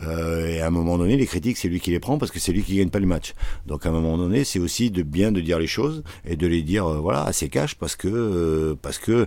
Euh, 0.03 0.47
et 0.47 0.61
à 0.61 0.67
un 0.67 0.71
moment 0.71 0.99
donné, 0.99 1.17
les 1.17 1.27
critiques, 1.27 1.57
c'est 1.57 1.69
lui 1.69 1.81
qui 1.81 1.91
les 1.91 2.01
prend 2.01 2.19
parce 2.19 2.31
que 2.31 2.39
c'est 2.39 2.53
lui 2.53 2.63
qui 2.63 2.77
gagne 2.77 2.91
pas 2.91 2.99
le 2.99 3.07
match. 3.07 3.35
Donc 3.67 3.87
à 3.87 3.91
un 3.91 3.93
moment 3.93 4.17
donné, 4.17 4.45
c'est 4.45 4.59
aussi 4.59 4.91
de 4.91 5.03
bien 5.03 5.33
de 5.33 5.41
dire 5.41 5.59
les 5.59 5.67
choses 5.67 6.03
et 6.25 6.37
de 6.37 6.47
les 6.47 6.63
dire 6.63 6.87
euh, 6.87 6.99
voilà 6.99 7.25
assez 7.25 7.49
cash 7.49 7.75
parce 7.75 7.97
que 7.97 8.09
euh, 8.09 8.75
parce 8.81 8.99
que 8.99 9.27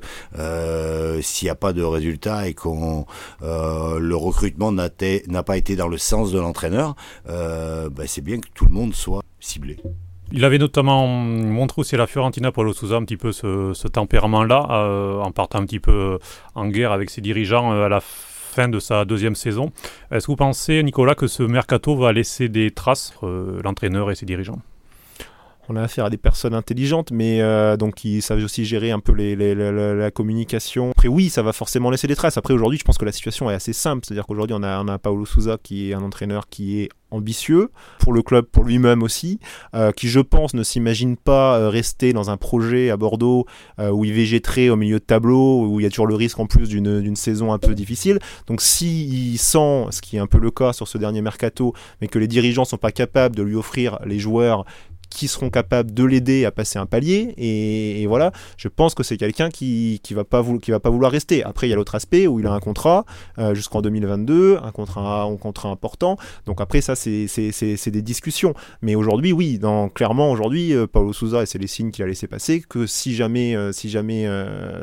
s'il 1.22 1.46
n'y 1.46 1.50
a 1.50 1.56
pas 1.56 1.74
de 1.74 1.84
résultat 1.84 2.48
et 2.48 2.54
qu'on 2.54 3.06
le 3.42 4.16
recrutement 4.16 4.72
n'a 4.72 5.44
pas 5.44 5.58
été 5.58 5.76
dans 5.76 5.88
le 5.88 5.98
sens 5.98 6.32
de 6.32 6.40
l'entraîneur, 6.40 6.96
bah, 7.26 8.04
c'est 8.06 8.22
bien 8.22 8.40
que 8.40 8.48
tout 8.54 8.66
le 8.66 8.72
monde 8.72 8.94
soit 8.94 9.24
ciblé. 9.40 9.78
Il 10.32 10.46
avait 10.46 10.58
notamment 10.58 11.08
montré 11.08 11.82
aussi 11.82 11.96
à 11.96 11.98
la 11.98 12.08
Fiorentina 12.08 12.52
Paulo 12.52 12.74
Souza 12.74 12.96
un 12.96 13.04
petit 13.04 13.18
peu 13.18 13.32
ce 13.32 13.88
tempérament-là, 13.88 15.20
en 15.22 15.32
partant 15.32 15.60
un 15.60 15.66
petit 15.66 15.80
peu 15.80 16.20
en 16.56 16.68
guerre 16.68 16.92
avec 16.92 17.10
ses 17.10 17.22
dirigeants 17.22 17.72
à 17.72 17.90
la 17.90 18.02
fin 18.54 18.68
de 18.68 18.80
sa 18.80 19.06
deuxième 19.06 19.36
saison. 19.36 19.72
Est-ce 20.12 20.28
que 20.28 20.32
vous 20.32 20.38
pensez, 20.38 20.82
Nicolas, 20.84 21.16
que 21.16 21.28
ce 21.28 21.44
mercato 21.44 21.96
va 21.96 22.14
laisser 22.14 22.50
des 22.50 22.72
traces, 22.72 23.14
euh, 23.24 23.62
l'entraîneur 23.64 24.12
et 24.12 24.16
ses 24.16 24.26
dirigeants? 24.26 24.60
On 25.70 25.76
a 25.76 25.82
affaire 25.82 26.06
à 26.06 26.10
des 26.10 26.18
personnes 26.18 26.54
intelligentes, 26.54 27.12
mais 27.12 27.42
euh, 27.42 27.78
donc 27.78 27.96
qui 27.96 28.22
savent 28.22 28.44
aussi 28.44 28.66
gérer 28.66 28.92
un 28.92 29.00
peu 29.00 29.14
la 29.14 30.12
communication. 30.12 30.92
Après, 30.92 31.08
oui, 31.08 31.30
ça 31.30 31.42
va 31.42 31.54
forcément 31.54 31.90
laisser 31.90 32.08
des 32.08 32.16
traces. 32.16 32.38
Après, 32.38 32.54
aujourd'hui, 32.54 32.78
je 32.78 32.84
pense 32.84 32.98
que 32.98 33.06
la 33.06 33.12
situation 33.12 33.50
est 33.50 33.54
assez 33.54 33.74
simple. 33.74 34.06
C'est-à-dire 34.06 34.26
qu'aujourd'hui, 34.26 34.56
on 34.60 34.64
a, 34.64 34.82
on 34.84 34.88
a 34.88 34.98
Paolo 34.98 35.26
Souza 35.26 35.58
qui 35.62 35.90
est 35.90 35.94
un 35.94 36.02
entraîneur 36.02 36.48
qui 36.50 36.82
est 36.82 36.90
ambitieux 37.12 37.70
pour 38.00 38.12
le 38.12 38.24
club, 38.24 38.46
pour 38.46 38.64
lui-même 38.64 39.04
aussi, 39.04 39.40
euh, 39.76 39.92
qui 39.92 40.08
je 40.08 40.20
pense 40.20 40.56
ne 40.56 40.64
s'imagine 40.64 41.16
pas 41.16 41.60
euh, 41.60 41.70
rester 41.70 42.12
dans 42.12 42.32
un 42.32 42.38
projet 42.38 42.90
à 42.90 42.98
Bordeaux 42.98 43.46
où 43.78 44.06
il 44.06 44.14
végéterait 44.14 44.70
au 44.70 44.76
milieu 44.76 45.00
de 45.00 45.04
tableau, 45.04 45.68
où 45.68 45.80
il 45.80 45.84
y 45.84 45.86
a 45.86 45.90
toujours 45.90 46.08
le 46.08 46.16
risque 46.16 46.40
en 46.40 46.48
plus 46.48 46.70
d'une 46.70 47.16
saison 47.16 47.54
un 47.54 47.60
peu 47.60 47.76
difficile. 47.76 48.20
Donc 48.48 48.62
s'il 48.62 49.38
sent, 49.38 49.86
ce 49.92 50.02
qui 50.02 50.18
est 50.18 50.20
un 50.20 50.28
peu 50.28 50.40
le 50.40 50.52
cas 50.52 50.74
sur 50.74 50.88
ce 50.88 50.98
dernier 50.98 51.22
mercato, 51.22 51.74
mais 52.02 52.08
que 52.08 52.20
les 52.20 52.28
dirigeants 52.28 52.66
sont 52.66 52.78
pas 52.78 52.92
capables 52.92 53.36
de 53.36 53.44
lui 53.44 53.56
offrir 53.56 54.00
les 54.06 54.20
joueurs 54.20 54.66
qui 55.14 55.28
seront 55.28 55.50
capables 55.50 55.94
de 55.94 56.04
l'aider 56.04 56.46
à 56.46 56.52
passer 56.52 56.80
un 56.80 56.86
palier. 56.86 57.34
Et, 57.38 58.06
voilà, 58.08 58.32
je 58.58 58.68
pense 58.68 58.96
que 58.96 59.04
c'est 59.04 59.18
quelqu'un 59.18 59.50
qui 59.50 60.00
qui 60.04 60.14
va 60.14 60.24
pas 60.24 60.44
qui 60.62 60.72
va 60.72 60.80
pas 60.80 60.90
vouloir 60.90 61.12
rester. 61.12 61.44
Après, 61.44 61.68
il 61.68 61.70
y 61.70 61.74
a 61.74 61.76
l'autre 61.76 61.96
aspect 61.96 62.28
où 62.28 62.40
il 62.40 62.48
a 62.48 62.52
un 62.52 62.60
contrat 62.60 63.06
euh, 63.38 63.54
jusqu'en 63.54 63.82
2022, 63.82 64.58
un 64.62 64.72
contrat 64.72 65.24
un 65.24 65.38
contrat 65.38 65.70
important. 65.70 66.18
Donc 66.46 66.62
après 66.62 66.82
ça, 66.82 66.96
c'est 66.96 67.28
c'est 67.28 67.92
des 67.92 68.02
discussions. 68.02 68.54
Mais 68.82 68.96
aujourd'hui, 68.96 69.32
oui, 69.32 69.60
clairement 69.94 70.32
aujourd'hui, 70.32 70.74
euh, 70.74 70.88
Paulo 70.88 71.14
Souza 71.14 71.44
et 71.44 71.46
c'est 71.46 71.60
les 71.60 71.68
signes 71.68 71.92
qu'il 71.92 72.04
a 72.04 72.08
laissé 72.08 72.28
passer 72.28 72.62
que 72.62 72.88
si 72.88 73.16
jamais 73.16 73.56
euh, 73.56 73.72
si 73.72 73.90
jamais 73.90 74.28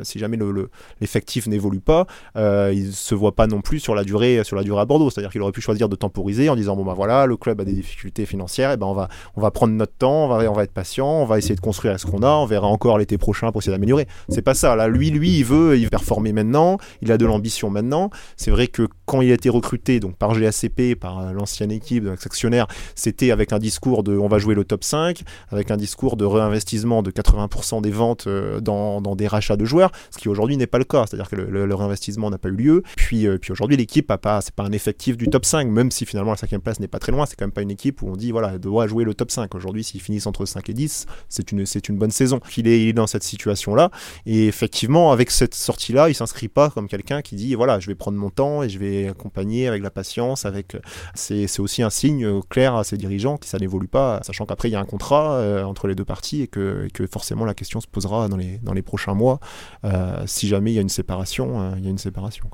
si 0.03 0.17
jamais 0.17 0.37
le 0.37 0.69
l'effectif 1.01 1.47
n'évolue 1.47 1.81
pas, 1.81 2.07
il 2.35 2.93
se 2.93 3.15
voit 3.15 3.35
pas 3.35 3.47
non 3.47 3.61
plus 3.61 3.79
sur 3.79 3.95
la 3.95 4.03
durée 4.03 4.43
sur 4.43 4.55
la 4.55 4.63
durée 4.63 4.81
à 4.81 4.85
Bordeaux. 4.85 5.09
C'est-à-dire 5.09 5.31
qu'il 5.31 5.41
aurait 5.41 5.51
pu 5.51 5.61
choisir 5.61 5.89
de 5.89 5.95
temporiser 5.95 6.49
en 6.49 6.55
disant 6.55 6.75
bon 6.75 6.85
bah 6.85 6.93
voilà, 6.95 7.25
le 7.25 7.35
club 7.35 7.59
a 7.59 7.65
des 7.65 7.73
difficultés 7.73 8.25
financières, 8.25 8.71
et 8.71 8.77
ben 8.77 8.87
on 8.87 8.93
va 8.93 9.09
on 9.35 9.41
va 9.41 9.51
prendre 9.51 9.73
notre 9.73 9.93
temps 9.93 10.20
on 10.25 10.27
va, 10.27 10.49
on 10.49 10.53
va 10.53 10.63
être 10.63 10.73
patient, 10.73 11.07
on 11.07 11.25
va 11.25 11.37
essayer 11.37 11.55
de 11.55 11.61
construire 11.61 11.99
ce 11.99 12.05
qu'on 12.05 12.23
a, 12.23 12.29
on 12.29 12.45
verra 12.45 12.67
encore 12.67 12.97
l'été 12.97 13.17
prochain 13.17 13.51
pour 13.51 13.61
essayer 13.61 13.75
d'améliorer. 13.75 14.07
C'est 14.29 14.41
pas 14.41 14.53
ça. 14.53 14.75
Là, 14.75 14.87
lui, 14.87 15.09
lui, 15.09 15.39
il 15.39 15.45
veut, 15.45 15.77
il 15.77 15.85
veut 15.85 15.89
performer 15.89 16.33
maintenant, 16.33 16.77
il 17.01 17.11
a 17.11 17.17
de 17.17 17.25
l'ambition 17.25 17.69
maintenant. 17.69 18.09
C'est 18.37 18.51
vrai 18.51 18.67
que 18.67 18.87
quand 19.05 19.21
il 19.21 19.31
a 19.31 19.33
été 19.33 19.49
recruté 19.49 19.99
donc 19.99 20.15
par 20.15 20.37
GACP, 20.39 20.95
par 20.99 21.33
l'ancienne 21.33 21.71
équipe 21.71 22.03
de 22.05 22.11
actionnaire, 22.11 22.67
c'était 22.95 23.31
avec 23.31 23.53
un 23.53 23.59
discours 23.59 24.03
de 24.03 24.17
on 24.17 24.27
va 24.27 24.37
jouer 24.37 24.55
le 24.55 24.63
top 24.63 24.83
5, 24.83 25.21
avec 25.49 25.71
un 25.71 25.77
discours 25.77 26.17
de 26.17 26.25
réinvestissement 26.25 27.03
de 27.03 27.11
80% 27.11 27.81
des 27.81 27.91
ventes 27.91 28.27
euh, 28.27 28.59
dans, 28.59 29.01
dans, 29.01 29.15
des 29.15 29.27
rachats 29.27 29.57
de 29.57 29.65
joueurs, 29.65 29.91
ce 30.11 30.17
qui 30.17 30.29
aujourd'hui 30.29 30.57
n'est 30.57 30.67
pas 30.67 30.77
le 30.77 30.83
cas. 30.83 31.05
C'est-à-dire 31.07 31.29
que 31.29 31.35
le, 31.35 31.75
réinvestissement 31.75 32.29
n'a 32.29 32.37
pas 32.37 32.49
eu 32.49 32.55
lieu. 32.55 32.83
Puis, 32.95 33.27
euh, 33.27 33.37
puis 33.37 33.51
aujourd'hui, 33.51 33.77
l'équipe 33.77 34.09
a 34.11 34.17
pas, 34.17 34.41
c'est 34.41 34.53
pas 34.53 34.63
un 34.63 34.71
effectif 34.71 35.17
du 35.17 35.27
top 35.27 35.45
5, 35.45 35.67
même 35.67 35.91
si 35.91 36.05
finalement 36.05 36.31
la 36.31 36.37
cinquième 36.37 36.61
place 36.61 36.79
n'est 36.79 36.87
pas 36.87 36.99
très 36.99 37.11
loin. 37.11 37.25
C'est 37.25 37.35
quand 37.35 37.45
même 37.45 37.51
pas 37.51 37.61
une 37.61 37.71
équipe 37.71 38.01
où 38.01 38.09
on 38.09 38.15
dit 38.15 38.31
voilà, 38.31 38.51
elle 38.53 38.59
doit 38.59 38.87
jouer 38.87 39.03
le 39.03 39.13
top 39.13 39.31
5. 39.31 39.53
Aujourd'hui, 39.55 39.83
s'il 39.83 40.01
entre 40.25 40.45
5 40.45 40.69
et 40.69 40.73
10, 40.73 41.05
c'est 41.29 41.51
une, 41.51 41.65
une 41.89 41.97
bonne 41.97 42.11
saison. 42.11 42.39
Il 42.57 42.67
est, 42.67 42.93
dans 42.93 43.07
cette 43.07 43.23
situation-là. 43.23 43.89
Et 44.25 44.47
effectivement, 44.47 45.11
avec 45.11 45.31
cette 45.31 45.55
sortie-là, 45.55 46.09
il 46.09 46.15
s'inscrit 46.15 46.47
pas 46.47 46.69
comme 46.69 46.87
quelqu'un 46.87 47.21
qui 47.21 47.35
dit 47.35 47.55
voilà, 47.55 47.79
je 47.79 47.87
vais 47.87 47.95
prendre 47.95 48.17
mon 48.17 48.29
temps 48.29 48.63
et 48.63 48.69
je 48.69 48.77
vais 48.77 49.07
accompagner 49.07 49.67
avec 49.67 49.81
la 49.81 49.89
patience. 49.89 50.45
Avec, 50.45 50.77
c'est, 51.15 51.59
aussi 51.59 51.81
un 51.81 51.89
signe 51.89 52.41
clair 52.49 52.75
à 52.75 52.83
ses 52.83 52.97
dirigeants 52.97 53.37
que 53.37 53.45
ça 53.45 53.57
n'évolue 53.57 53.87
pas, 53.87 54.19
sachant 54.23 54.45
qu'après 54.45 54.69
il 54.69 54.73
y 54.73 54.75
a 54.75 54.79
un 54.79 54.85
contrat 54.85 55.33
euh, 55.35 55.63
entre 55.63 55.87
les 55.87 55.95
deux 55.95 56.05
parties 56.05 56.41
et 56.41 56.47
que, 56.47 56.87
que, 56.93 57.07
forcément 57.07 57.45
la 57.45 57.53
question 57.53 57.81
se 57.81 57.87
posera 57.87 58.27
dans 58.27 58.37
les, 58.37 58.59
dans 58.59 58.73
les 58.73 58.81
prochains 58.81 59.13
mois. 59.13 59.39
Euh, 59.83 60.23
si 60.25 60.47
jamais 60.47 60.71
il 60.71 60.75
y 60.75 60.79
a 60.79 60.81
une 60.81 60.89
séparation, 60.89 61.61
euh, 61.61 61.71
il 61.77 61.83
y 61.83 61.87
a 61.87 61.89
une 61.89 61.97
séparation. 61.97 62.49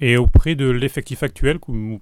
Et 0.00 0.16
auprès 0.16 0.54
de 0.54 0.70
l'effectif 0.70 1.24
actuel, 1.24 1.58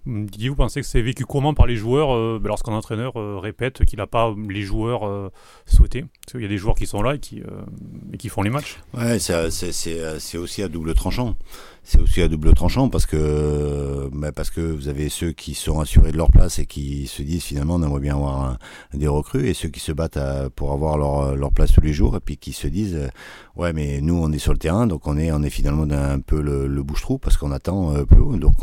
Didier, 0.07 0.51
vous 0.51 0.57
pensez 0.57 0.81
que 0.81 0.87
c'est 0.87 1.01
vécu 1.01 1.25
comment 1.25 1.55
par 1.55 1.67
les 1.67 1.77
joueurs 1.77 2.15
euh, 2.15 2.39
ben, 2.41 2.49
lorsqu'un 2.49 2.73
entraîneur 2.73 3.17
euh, 3.17 3.39
répète 3.39 3.85
qu'il 3.87 3.99
n'a 3.99 4.07
pas 4.07 4.35
les 4.49 4.63
joueurs 4.63 5.07
euh, 5.07 5.31
souhaités? 5.65 6.05
Parce 6.25 6.33
qu'il 6.33 6.43
y 6.43 6.45
a 6.45 6.49
des 6.49 6.59
joueurs 6.59 6.75
qui 6.75 6.87
sont 6.87 7.03
là 7.03 7.15
et 7.15 7.19
qui, 7.19 8.29
font 8.29 8.43
les 8.43 8.51
matchs. 8.51 8.79
Ouais, 8.93 9.19
c'est 9.19 10.39
aussi 10.39 10.63
à 10.63 10.69
double 10.69 10.95
tranchant 10.95 11.37
c'est 11.87 12.01
aussi 12.01 12.21
à 12.21 12.27
double 12.27 12.53
tranchant 12.53 12.89
parce 12.89 13.07
que 13.07 14.11
bah 14.13 14.33
parce 14.33 14.51
que 14.51 14.61
vous 14.61 14.89
avez 14.89 15.09
ceux 15.09 15.31
qui 15.31 15.55
sont 15.55 15.79
assurés 15.79 16.11
de 16.11 16.17
leur 16.17 16.33
place 16.33 16.59
et 16.59 16.67
qui 16.67 17.07
se 17.07 17.23
disent 17.23 17.45
finalement 17.45 17.77
on 17.77 17.83
aimerait 17.85 18.01
bien 18.01 18.17
avoir 18.17 18.59
des 18.93 19.07
recrues 19.07 19.47
et 19.47 19.55
ceux 19.55 19.69
qui 19.69 19.79
se 19.79 19.93
battent 19.93 20.19
pour 20.57 20.73
avoir 20.73 20.99
leur, 20.99 21.53
place 21.53 21.71
tous 21.73 21.81
les 21.81 21.93
jours 21.93 22.17
et 22.17 22.21
puis 22.21 22.39
qui 22.39 22.53
se 22.53 22.67
disent 22.67 22.97
euh, 22.97 23.09
ouais 23.55 23.73
mais 23.73 24.01
nous 24.01 24.21
on 24.21 24.33
est 24.33 24.39
sur 24.39 24.53
le 24.53 24.59
terrain 24.59 24.89
donc 24.89 25.07
on 25.07 25.17
est 25.17 25.31
on 25.31 25.45
est 25.45 25.51
finalement 25.51 25.87
un 25.89 26.19
peu 26.19 26.43
le, 26.43 26.67
le 26.67 26.83
bouche-trou 26.83 27.19
parce 27.19 27.37
qu'on 27.37 27.53
attend 27.53 27.86
euh, 27.93 28.05
plus 28.05 28.21
haut. 28.21 28.37
Donc 28.37 28.55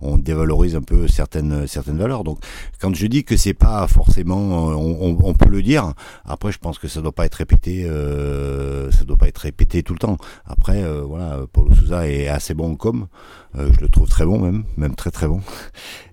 on, 0.00 0.18
dévalorise 0.18 0.76
un 0.76 0.82
peu 0.82 1.08
certaines 1.08 1.66
valeurs. 1.66 2.24
Donc 2.24 2.38
quand 2.80 2.94
je 2.94 3.06
dis 3.06 3.24
que 3.24 3.36
c'est 3.36 3.54
pas 3.54 3.86
forcément 3.88 4.36
on, 4.38 5.18
on, 5.22 5.34
peut 5.34 5.48
le 5.48 5.62
dire 5.62 5.92
après 6.24 6.52
je 6.52 6.58
pense 6.58 6.78
que 6.78 6.88
ça 6.88 7.00
doit 7.00 7.12
pas 7.12 7.26
être 7.26 7.34
répété 7.34 7.84
euh, 7.84 8.90
ça 8.90 9.04
doit 9.04 9.16
pas 9.16 9.28
être 9.28 9.38
répété 9.38 9.82
tout 9.82 9.94
le 9.94 9.98
temps. 9.98 10.16
Après 10.46 10.82
euh, 10.82 11.02
voilà 11.02 11.40
Paulo 11.52 11.74
Souza 11.74 12.08
est 12.08 12.28
assez 12.28 12.54
bon 12.54 12.76
comme, 12.76 13.02
euh, 13.02 13.41
je 13.54 13.80
le 13.80 13.88
trouve 13.88 14.08
très 14.08 14.24
bon 14.24 14.38
même, 14.38 14.64
même 14.76 14.94
très 14.94 15.10
très 15.10 15.28
bon. 15.28 15.40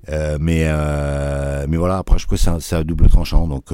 Euh, 0.10 0.38
mais 0.40 0.64
euh, 0.66 1.66
mais 1.70 1.78
voilà, 1.78 1.98
après 1.98 2.18
je 2.18 2.26
crois 2.26 2.38
que 2.38 2.60
c'est 2.62 2.76
un, 2.76 2.84
double 2.84 3.10
tranchant. 3.10 3.48
Donc 3.48 3.66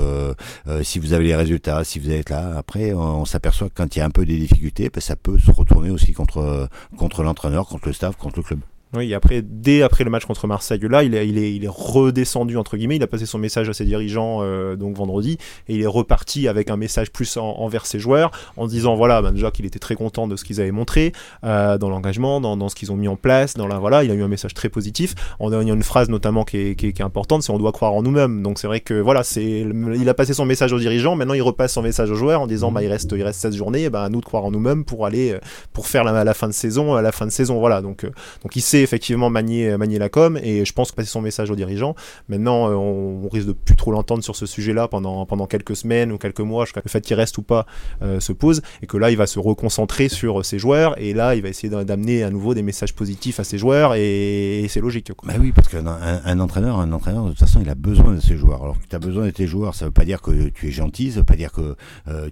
si 0.83 0.99
vous 0.99 1.13
avez 1.13 1.25
les 1.25 1.35
résultats, 1.35 1.83
si 1.83 1.99
vous 1.99 2.11
êtes 2.11 2.29
là, 2.29 2.53
après 2.57 2.93
on, 2.93 3.25
s'aperçoit 3.25 3.69
que 3.69 3.75
quand 3.75 3.95
il 3.95 3.99
y 3.99 4.01
a 4.01 4.05
un 4.05 4.11
peu 4.11 4.25
des 4.25 4.37
difficultés, 4.37 4.89
ben, 4.93 5.01
ça 5.01 5.15
peut 5.15 5.39
se 5.39 5.51
retourner 5.51 5.89
aussi 5.89 6.13
contre 6.13 6.69
contre 6.97 7.23
l'entraîneur, 7.23 7.67
contre 7.67 7.87
le 7.87 7.93
staff, 7.93 8.15
contre 8.17 8.37
le 8.37 8.43
club. 8.43 8.59
Oui, 8.95 9.13
après, 9.13 9.41
dès 9.41 9.81
après 9.81 10.03
le 10.03 10.09
match 10.09 10.25
contre 10.25 10.47
Marseille, 10.47 10.79
là, 10.83 11.03
il 11.03 11.15
est, 11.15 11.27
il 11.27 11.65
est, 11.65 11.67
redescendu, 11.67 12.55
entre 12.57 12.77
guillemets, 12.77 12.95
il 12.95 13.03
a 13.03 13.07
passé 13.07 13.25
son 13.25 13.37
message 13.37 13.67
à 13.67 13.73
ses 13.73 13.83
dirigeants 13.83 14.39
euh, 14.41 14.75
donc 14.75 14.95
vendredi, 14.95 15.37
et 15.67 15.75
il 15.75 15.81
est 15.81 15.87
reparti 15.87 16.47
avec 16.47 16.69
un 16.69 16.77
message 16.77 17.11
plus 17.11 17.37
envers 17.37 17.85
ses 17.85 17.99
joueurs, 17.99 18.31
en 18.55 18.67
disant, 18.67 18.95
voilà, 18.95 19.21
ben, 19.21 19.31
déjà 19.31 19.51
qu'il 19.51 19.65
était 19.65 19.79
très 19.79 19.95
content 19.95 20.27
de 20.27 20.35
ce 20.35 20.45
qu'ils 20.45 20.61
avaient 20.61 20.71
montré, 20.71 21.11
euh, 21.43 21.77
dans 21.77 21.89
l'engagement, 21.89 22.39
dans, 22.39 22.69
ce 22.69 22.75
qu'ils 22.75 22.91
ont 22.91 22.95
mis 22.95 23.07
en 23.07 23.17
place, 23.17 23.54
dans 23.55 23.67
la, 23.67 23.79
voilà, 23.79 24.03
il 24.03 24.11
a 24.11 24.13
eu 24.13 24.23
un 24.23 24.27
message 24.27 24.53
très 24.53 24.69
positif. 24.69 25.15
A, 25.39 25.45
il 25.45 25.67
y 25.67 25.71
a 25.71 25.73
une 25.73 25.83
phrase 25.83 26.09
notamment 26.09 26.43
qui 26.43 26.57
est, 26.57 26.75
qui 26.75 26.87
est, 26.87 26.93
qui 26.93 27.01
est 27.01 27.05
importante, 27.05 27.43
c'est 27.43 27.51
on 27.51 27.57
doit 27.57 27.71
croire 27.71 27.93
en 27.93 28.01
nous-mêmes. 28.01 28.43
Donc 28.43 28.59
c'est 28.59 28.67
vrai 28.67 28.79
que, 28.79 28.93
voilà, 28.93 29.23
c'est, 29.23 29.65
il 29.95 30.09
a 30.09 30.13
passé 30.13 30.33
son 30.33 30.45
message 30.45 30.73
aux 30.73 30.79
dirigeants, 30.79 31.15
maintenant 31.15 31.33
il 31.33 31.41
repasse 31.41 31.73
son 31.73 31.81
message 31.81 32.11
aux 32.11 32.15
joueurs 32.15 32.41
en 32.41 32.47
disant, 32.47 32.71
bah, 32.71 32.83
il 32.83 32.87
reste, 32.87 33.13
il 33.15 33.23
reste 33.23 33.39
16 33.41 33.55
journées, 33.55 33.89
ben, 33.89 34.01
à 34.01 34.09
nous 34.09 34.19
de 34.19 34.25
croire 34.25 34.45
en 34.45 34.51
nous-mêmes 34.51 34.85
pour 34.85 35.05
aller, 35.05 35.37
pour 35.73 35.87
faire 35.87 36.03
la, 36.03 36.23
la, 36.23 36.33
fin 36.33 36.47
de 36.47 36.53
saison, 36.53 36.95
à 36.95 37.01
la 37.01 37.11
fin 37.11 37.25
de 37.25 37.31
saison, 37.31 37.59
voilà. 37.59 37.81
Donc, 37.81 38.03
euh, 38.03 38.11
donc 38.43 38.55
il 38.55 38.61
sait 38.61 38.81
effectivement 38.81 39.29
manier 39.29 39.55
euh, 39.63 39.77
manier, 39.77 39.99
la 39.99 40.09
com 40.09 40.37
et 40.41 40.65
je 40.65 40.73
pense 40.73 40.91
que 40.91 40.95
passer 40.95 41.09
son 41.09 41.21
message 41.21 41.49
aux 41.51 41.55
dirigeants. 41.55 41.95
Maintenant, 42.29 42.69
euh, 42.69 42.73
on, 42.73 43.29
risque 43.29 43.47
de 43.47 43.53
plus 43.53 43.75
trop 43.75 43.91
l'entendre 43.91 44.23
sur 44.23 44.35
ce 44.35 44.45
sujet-là 44.45 44.87
pendant, 44.87 45.25
pendant 45.25 45.47
quelques 45.47 45.75
semaines 45.75 46.11
ou 46.11 46.17
quelques 46.17 46.41
mois, 46.41 46.65
le 46.75 46.89
fait 46.89 47.01
qu'il 47.01 47.15
reste 47.15 47.37
ou 47.37 47.41
pas 47.41 47.65
euh, 48.01 48.19
se 48.19 48.33
pose 48.33 48.61
et 48.81 48.87
que 48.87 48.97
là, 48.97 49.11
il 49.11 49.17
va 49.17 49.27
se 49.27 49.39
reconcentrer 49.39 50.09
sur 50.09 50.45
ses 50.45 50.59
joueurs 50.59 50.99
et 50.99 51.13
là, 51.13 51.35
il 51.35 51.41
va 51.41 51.49
essayer 51.49 51.69
d'amener 51.69 52.23
à 52.23 52.29
nouveau 52.29 52.53
des 52.53 52.61
messages 52.61 52.93
positifs 52.93 53.39
à 53.39 53.43
ses 53.45 53.57
joueurs 53.57 53.95
et, 53.95 54.65
c'est 54.69 54.81
logique. 54.81 55.11
Bah 55.23 55.33
oui, 55.39 55.51
parce 55.53 55.69
qu'un 55.69 55.85
un, 55.87 56.39
entraîneur, 56.39 56.79
un 56.79 56.91
entraîneur, 56.91 57.25
de 57.25 57.29
toute 57.29 57.39
façon, 57.39 57.61
il 57.61 57.69
a 57.69 57.75
besoin 57.75 58.13
de 58.13 58.19
ses 58.19 58.35
joueurs. 58.35 58.61
Alors 58.63 58.79
que 58.79 58.87
tu 58.87 58.95
as 58.95 58.99
besoin 58.99 59.25
de 59.25 59.31
tes 59.31 59.47
joueurs, 59.47 59.75
ça 59.75 59.85
veut 59.85 59.91
pas 59.91 60.05
dire 60.05 60.21
que 60.21 60.49
tu 60.49 60.67
es 60.67 60.71
gentil, 60.71 61.11
ça 61.11 61.19
veut 61.19 61.25
pas 61.25 61.35
dire 61.35 61.51
que 61.51 61.75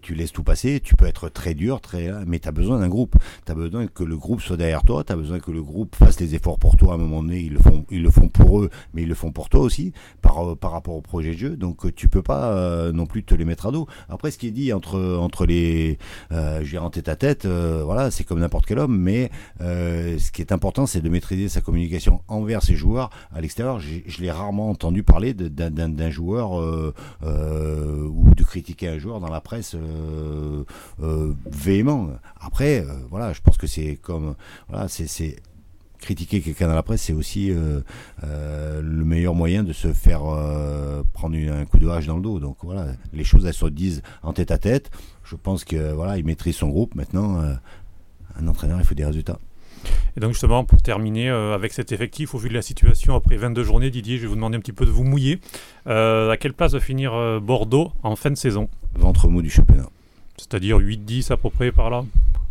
tu 0.01 0.15
laisses 0.15 0.33
tout 0.33 0.43
passer, 0.43 0.81
tu 0.83 0.95
peux 0.95 1.05
être 1.05 1.29
très 1.29 1.53
dur, 1.53 1.79
très, 1.79 2.11
mais 2.25 2.39
tu 2.39 2.47
as 2.47 2.51
besoin 2.51 2.79
d'un 2.79 2.89
groupe. 2.89 3.15
Tu 3.45 3.51
as 3.51 3.55
besoin 3.55 3.87
que 3.87 4.03
le 4.03 4.17
groupe 4.17 4.41
soit 4.41 4.57
derrière 4.57 4.83
toi, 4.83 5.03
tu 5.03 5.13
as 5.13 5.15
besoin 5.15 5.39
que 5.39 5.51
le 5.51 5.61
groupe 5.61 5.95
fasse 5.95 6.17
des 6.17 6.35
efforts 6.35 6.59
pour 6.59 6.75
toi 6.75 6.93
à 6.93 6.95
un 6.95 6.99
moment 6.99 7.21
donné, 7.21 7.39
ils 7.39 7.53
le 7.53 7.59
font, 7.59 7.85
ils 7.89 8.03
le 8.03 8.11
font 8.11 8.27
pour 8.27 8.61
eux, 8.61 8.69
mais 8.93 9.03
ils 9.03 9.09
le 9.09 9.15
font 9.15 9.31
pour 9.31 9.49
toi 9.49 9.61
aussi, 9.61 9.93
par, 10.21 10.51
euh, 10.51 10.55
par 10.55 10.71
rapport 10.71 10.95
au 10.95 11.01
projet 11.01 11.31
de 11.31 11.37
jeu. 11.37 11.55
Donc 11.55 11.85
euh, 11.85 11.91
tu 11.95 12.09
peux 12.09 12.21
pas 12.21 12.53
euh, 12.53 12.91
non 12.91 13.05
plus 13.05 13.23
te 13.23 13.35
les 13.35 13.45
mettre 13.45 13.67
à 13.67 13.71
dos. 13.71 13.87
Après, 14.09 14.31
ce 14.31 14.37
qui 14.37 14.47
est 14.47 14.51
dit 14.51 14.73
entre, 14.73 15.17
entre 15.17 15.45
les 15.45 15.97
euh, 16.31 16.63
gérants 16.63 16.89
tête 16.89 17.09
à 17.09 17.15
tête, 17.15 17.45
voilà, 17.45 18.11
c'est 18.11 18.23
comme 18.23 18.39
n'importe 18.39 18.65
quel 18.65 18.79
homme, 18.79 18.97
mais 18.97 19.31
ce 19.59 20.31
qui 20.31 20.41
est 20.41 20.51
important, 20.51 20.85
c'est 20.85 21.01
de 21.03 21.09
maîtriser 21.09 21.49
sa 21.49 21.61
communication 21.61 22.21
envers 22.27 22.63
ses 22.63 22.75
joueurs 22.75 23.09
à 23.33 23.41
l'extérieur. 23.41 23.79
Je 23.79 24.21
l'ai 24.21 24.31
rarement 24.31 24.69
entendu 24.69 25.03
parler 25.03 25.33
d'un 25.33 26.09
joueur 26.09 26.53
ou 26.53 28.35
de 28.35 28.43
critiquer 28.43 28.87
un 28.87 28.97
joueur 28.97 29.19
dans 29.19 29.29
la 29.29 29.41
presse 29.41 29.75
véhément. 31.45 32.09
Après, 32.39 32.85
voilà, 33.09 33.33
je 33.33 33.41
pense 33.41 33.57
que 33.57 33.67
c'est 33.67 33.97
comme 34.01 34.35
voilà, 34.69 34.87
c'est 34.87 35.35
critiquer 36.03 36.41
quelqu'un 36.41 36.67
dans 36.67 36.75
la 36.75 36.83
presse, 36.83 37.01
c'est 37.01 37.13
aussi 37.13 37.49
euh, 37.49 37.79
euh, 38.23 38.81
le 38.81 39.05
meilleur 39.05 39.33
moyen 39.33 39.63
de 39.63 39.73
se 39.73 39.93
faire 39.93 40.21
euh, 40.25 41.01
prendre 41.13 41.35
un 41.35 41.65
coup 41.65 41.79
de 41.79 41.87
hache 41.87 42.05
dans 42.05 42.17
le 42.17 42.21
dos. 42.21 42.39
Donc 42.39 42.57
voilà, 42.61 42.87
les 43.13 43.23
choses 43.23 43.45
elles 43.45 43.53
se 43.53 43.65
disent 43.65 44.03
en 44.21 44.33
tête 44.33 44.51
à 44.51 44.57
tête. 44.57 44.91
Je 45.23 45.35
pense 45.35 45.63
que 45.63 45.93
voilà, 45.93 46.17
il 46.17 46.25
maîtrise 46.25 46.57
son 46.57 46.69
groupe. 46.69 46.93
Maintenant, 46.95 47.41
un 48.35 48.47
entraîneur, 48.47 48.79
il 48.79 48.85
faut 48.85 48.95
des 48.95 49.05
résultats. 49.05 49.39
Et 50.17 50.19
donc 50.19 50.31
justement, 50.31 50.63
pour 50.63 50.81
terminer 50.81 51.29
avec 51.29 51.73
cet 51.73 51.91
effectif, 51.91 52.35
au 52.35 52.37
vu 52.37 52.49
de 52.49 52.53
la 52.53 52.61
situation 52.61 53.15
après 53.15 53.37
22 53.37 53.63
journées, 53.63 53.89
Didier, 53.89 54.17
je 54.17 54.23
vais 54.23 54.27
vous 54.27 54.35
demander 54.35 54.57
un 54.57 54.59
petit 54.59 54.73
peu 54.73 54.85
de 54.85 54.91
vous 54.91 55.03
mouiller. 55.03 55.39
à 55.85 56.35
quelle 56.39 56.53
place 56.53 56.73
va 56.73 56.79
finir 56.79 57.41
Bordeaux 57.41 57.91
en 58.03 58.15
fin 58.15 58.29
de 58.31 58.35
saison? 58.35 58.69
Ventre 58.95 59.27
mou 59.27 59.41
du 59.41 59.49
championnat. 59.49 59.89
C'est-à-dire 60.37 60.79
8-10 60.79 61.31
à 61.31 61.37
peu 61.37 61.49
près 61.49 61.71
par 61.71 61.89
là? 61.89 62.03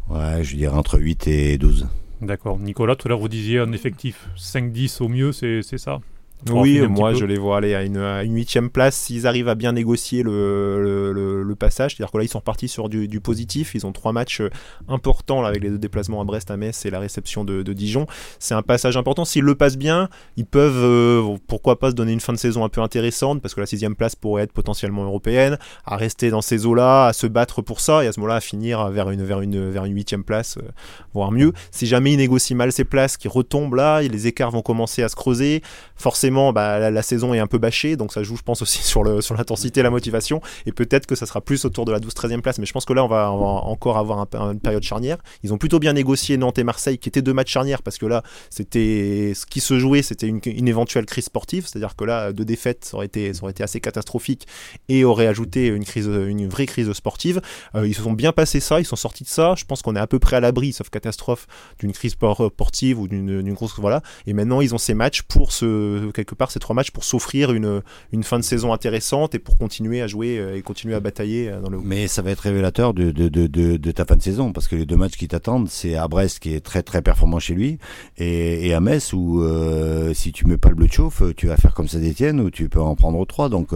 Ouais, 0.08 0.42
je 0.42 0.56
dirais 0.56 0.76
entre 0.76 0.98
8 0.98 1.28
et 1.28 1.58
12. 1.58 1.88
D'accord. 2.20 2.58
Nicolas, 2.58 2.96
tout 2.96 3.06
à 3.06 3.10
l'heure, 3.10 3.18
vous 3.18 3.28
disiez 3.28 3.58
un 3.58 3.72
effectif 3.72 4.28
5-10 4.36 5.02
au 5.02 5.08
mieux, 5.08 5.32
c'est 5.32 5.62
ça? 5.78 6.00
Oui, 6.50 6.80
moi 6.88 7.14
je 7.14 7.24
les 7.24 7.38
vois 7.38 7.58
aller 7.58 7.74
à 7.74 7.82
une, 7.82 8.34
huitième 8.34 8.70
place 8.70 8.96
s'ils 8.96 9.26
arrivent 9.26 9.48
à 9.48 9.54
bien 9.54 9.72
négocier 9.72 10.22
le, 10.22 11.12
le, 11.12 11.54
passage. 11.54 11.94
C'est-à-dire 11.94 12.10
que 12.10 12.18
là 12.18 12.24
ils 12.24 12.28
sont 12.28 12.40
partis 12.40 12.68
sur 12.68 12.88
du, 12.88 13.20
positif. 13.20 13.74
Ils 13.74 13.86
ont 13.86 13.92
trois 13.92 14.12
matchs 14.12 14.40
euh, 14.40 14.50
importants 14.88 15.42
là, 15.42 15.48
avec 15.48 15.62
les 15.62 15.70
deux 15.70 15.78
déplacements 15.78 16.20
à 16.20 16.24
Brest, 16.24 16.50
à 16.50 16.56
Metz 16.56 16.84
et 16.86 16.90
la 16.90 16.98
réception 16.98 17.44
de, 17.44 17.62
Dijon. 17.72 18.06
C'est 18.38 18.54
un 18.54 18.62
passage 18.62 18.96
important. 18.96 19.24
S'ils 19.24 19.44
le 19.44 19.54
passent 19.54 19.78
bien, 19.78 20.08
ils 20.36 20.44
peuvent 20.44 20.82
euh, 20.82 21.36
pourquoi 21.46 21.78
pas 21.78 21.90
se 21.90 21.94
donner 21.94 22.12
une 22.12 22.20
fin 22.20 22.32
de 22.32 22.38
saison 22.38 22.64
un 22.64 22.68
peu 22.68 22.80
intéressante 22.80 23.40
parce 23.40 23.54
que 23.54 23.60
la 23.60 23.66
sixième 23.66 23.94
place 23.94 24.16
pourrait 24.16 24.42
être 24.42 24.52
potentiellement 24.52 25.04
européenne, 25.04 25.58
à 25.86 25.96
rester 25.96 26.30
dans 26.30 26.42
ces 26.42 26.66
eaux-là, 26.66 27.06
à 27.06 27.12
se 27.12 27.26
battre 27.26 27.62
pour 27.62 27.80
ça 27.80 28.04
et 28.04 28.08
à 28.08 28.12
ce 28.12 28.20
moment-là 28.20 28.36
à 28.36 28.40
finir 28.40 28.88
vers 28.90 29.10
une 29.10 29.22
vers 29.22 29.40
une 29.40 29.70
vers 29.70 29.84
une 29.84 29.94
huitième 29.94 30.24
place, 30.24 30.58
euh, 30.58 30.68
voire 31.14 31.30
mieux. 31.30 31.52
Si 31.70 31.86
jamais 31.86 32.12
ils 32.12 32.18
négocient 32.18 32.56
mal 32.56 32.72
ces 32.72 32.84
places, 32.84 33.16
qui 33.16 33.28
retombent 33.28 33.74
là, 33.74 34.02
les 34.02 34.26
écarts 34.26 34.50
vont 34.50 34.62
commencer 34.62 35.02
à 35.02 35.08
se 35.08 35.16
creuser. 35.16 35.62
Forcément 36.02 36.52
bah, 36.52 36.90
la, 36.90 37.02
saison 37.02 37.32
est 37.32 37.38
un 37.38 37.46
peu 37.46 37.58
bâchée, 37.58 37.94
donc 37.94 38.12
ça 38.12 38.24
joue, 38.24 38.36
je 38.36 38.42
pense, 38.42 38.60
aussi 38.60 38.82
sur, 38.82 39.04
l'intensité 39.04 39.78
et 39.78 39.82
la 39.84 39.90
motivation. 39.90 40.40
Et 40.66 40.72
peut-être 40.72 41.06
que 41.06 41.14
ça 41.14 41.26
sera 41.26 41.40
plus 41.40 41.64
autour 41.64 41.84
de 41.84 41.92
la 41.92 42.00
12-13e 42.00 42.40
place. 42.40 42.58
Mais 42.58 42.66
je 42.66 42.72
pense 42.72 42.84
que 42.84 42.92
là, 42.92 43.04
on 43.04 43.08
va, 43.08 43.30
encore 43.30 43.98
avoir 43.98 44.26
une 44.32 44.58
période 44.58 44.82
charnière. 44.82 45.18
Ils 45.44 45.54
ont 45.54 45.58
plutôt 45.58 45.78
bien 45.78 45.92
négocié 45.92 46.36
Nantes 46.38 46.58
et 46.58 46.64
Marseille, 46.64 46.98
qui 46.98 47.08
étaient 47.08 47.22
deux 47.22 47.32
matchs 47.32 47.52
charnières, 47.52 47.84
parce 47.84 47.98
que 47.98 48.06
là, 48.06 48.24
c'était 48.50 49.32
ce 49.36 49.46
qui 49.46 49.60
se 49.60 49.78
jouait, 49.78 50.02
c'était 50.02 50.26
une, 50.26 50.68
éventuelle 50.68 51.06
crise 51.06 51.26
sportive. 51.26 51.68
C'est-à-dire 51.68 51.94
que 51.94 52.02
là, 52.02 52.32
deux 52.32 52.44
défaites, 52.44 52.84
ça 52.86 52.96
aurait 52.96 53.06
été, 53.06 53.30
assez 53.60 53.80
catastrophique 53.80 54.48
et 54.88 55.04
aurait 55.04 55.28
ajouté 55.28 55.68
une, 55.68 55.84
crise, 55.84 56.08
une 56.08 56.48
vraie 56.48 56.66
crise 56.66 56.92
sportive. 56.94 57.40
Euh, 57.76 57.86
ils 57.86 57.94
se 57.94 58.02
sont 58.02 58.12
bien 58.12 58.32
passé 58.32 58.58
ça, 58.58 58.80
ils 58.80 58.84
sont 58.84 58.96
sortis 58.96 59.22
de 59.22 59.28
ça. 59.28 59.54
Je 59.56 59.64
pense 59.66 59.82
qu'on 59.82 59.94
est 59.94 60.00
à 60.00 60.08
peu 60.08 60.18
près 60.18 60.34
à 60.34 60.40
l'abri, 60.40 60.72
sauf 60.72 60.90
catastrophe, 60.90 61.46
d'une 61.78 61.92
crise 61.92 62.14
sportive 62.14 62.98
ou 62.98 63.06
d'une 63.06 63.52
grosse. 63.52 63.74
Voilà. 63.78 64.02
Et 64.26 64.32
maintenant, 64.32 64.60
ils 64.60 64.74
ont 64.74 64.78
ces 64.78 64.94
matchs 64.94 65.22
pour 65.22 65.52
se 65.52 65.91
quelque 66.12 66.34
part 66.34 66.50
ces 66.50 66.58
trois 66.58 66.74
matchs 66.74 66.90
pour 66.90 67.04
s'offrir 67.04 67.52
une, 67.52 67.82
une 68.12 68.22
fin 68.22 68.38
de 68.38 68.44
saison 68.44 68.72
intéressante 68.72 69.34
et 69.34 69.38
pour 69.38 69.56
continuer 69.56 70.02
à 70.02 70.06
jouer 70.06 70.38
euh, 70.38 70.56
et 70.56 70.62
continuer 70.62 70.94
à 70.94 71.00
batailler 71.00 71.48
euh, 71.48 71.60
dans 71.60 71.70
le 71.70 71.78
Mais 71.78 72.08
ça 72.08 72.22
va 72.22 72.30
être 72.30 72.40
révélateur 72.40 72.94
de, 72.94 73.10
de, 73.10 73.28
de, 73.28 73.46
de, 73.46 73.90
ta 73.90 74.04
fin 74.04 74.16
de 74.16 74.22
saison 74.22 74.52
parce 74.52 74.68
que 74.68 74.76
les 74.76 74.86
deux 74.86 74.96
matchs 74.96 75.16
qui 75.16 75.28
t'attendent, 75.28 75.68
c'est 75.68 75.96
à 75.96 76.08
Brest 76.08 76.38
qui 76.40 76.54
est 76.54 76.60
très 76.60 76.82
très 76.82 77.02
performant 77.02 77.38
chez 77.38 77.54
lui 77.54 77.78
et, 78.18 78.72
à 78.74 78.80
Metz 78.80 79.12
où 79.12 79.42
euh, 79.42 80.14
si 80.14 80.32
tu 80.32 80.46
mets 80.46 80.56
pas 80.56 80.70
le 80.70 80.74
bleu 80.74 80.86
de 80.86 80.92
chauffe, 80.92 81.22
tu 81.36 81.46
vas 81.46 81.56
faire 81.56 81.74
comme 81.74 81.88
ça 81.88 81.98
d'Etienne 81.98 82.40
ou 82.40 82.50
tu 82.50 82.68
peux 82.68 82.80
en 82.80 82.94
prendre 82.94 83.24
trois. 83.26 83.48
Donc 83.48 83.70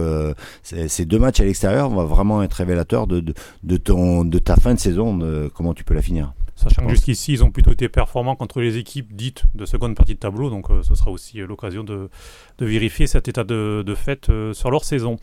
ces 0.63 1.05
deux 1.05 1.19
matchs 1.19 1.39
à 1.39 1.45
l'extérieur 1.45 1.89
vont 1.89 2.05
vraiment 2.05 2.41
être 2.43 2.53
révélateurs 2.53 3.07
de, 3.07 3.23
de, 3.63 3.77
ton, 3.77 4.23
de 4.25 4.39
ta 4.39 4.55
fin 4.55 4.73
de 4.73 4.79
saison, 4.79 5.17
de 5.17 5.49
comment 5.53 5.73
tu 5.73 5.83
peux 5.83 5.93
la 5.93 6.01
finir. 6.01 6.33
Sachant 6.57 6.83
que 6.85 6.89
jusqu'ici, 6.89 7.33
ils 7.33 7.43
ont 7.43 7.51
plutôt 7.51 7.71
été 7.71 7.87
performants 7.87 8.35
contre 8.35 8.61
les 8.61 8.77
équipes 8.77 9.13
dites 9.13 9.43
de 9.53 9.67
seconde 9.67 9.95
partie 9.95 10.15
de 10.15 10.19
tableau, 10.19 10.49
donc 10.49 10.71
euh, 10.71 10.81
ce 10.81 10.95
sera 10.95 11.11
aussi 11.11 11.39
euh, 11.39 11.45
l'occasion 11.45 11.83
de, 11.83 12.09
vérifier 12.59 13.05
cet 13.05 13.27
état 13.27 13.43
de, 13.43 13.95
fait 13.95 14.27
euh, 14.29 14.53
sur 14.53 14.71
leur 14.71 14.83
saison. 14.83 15.17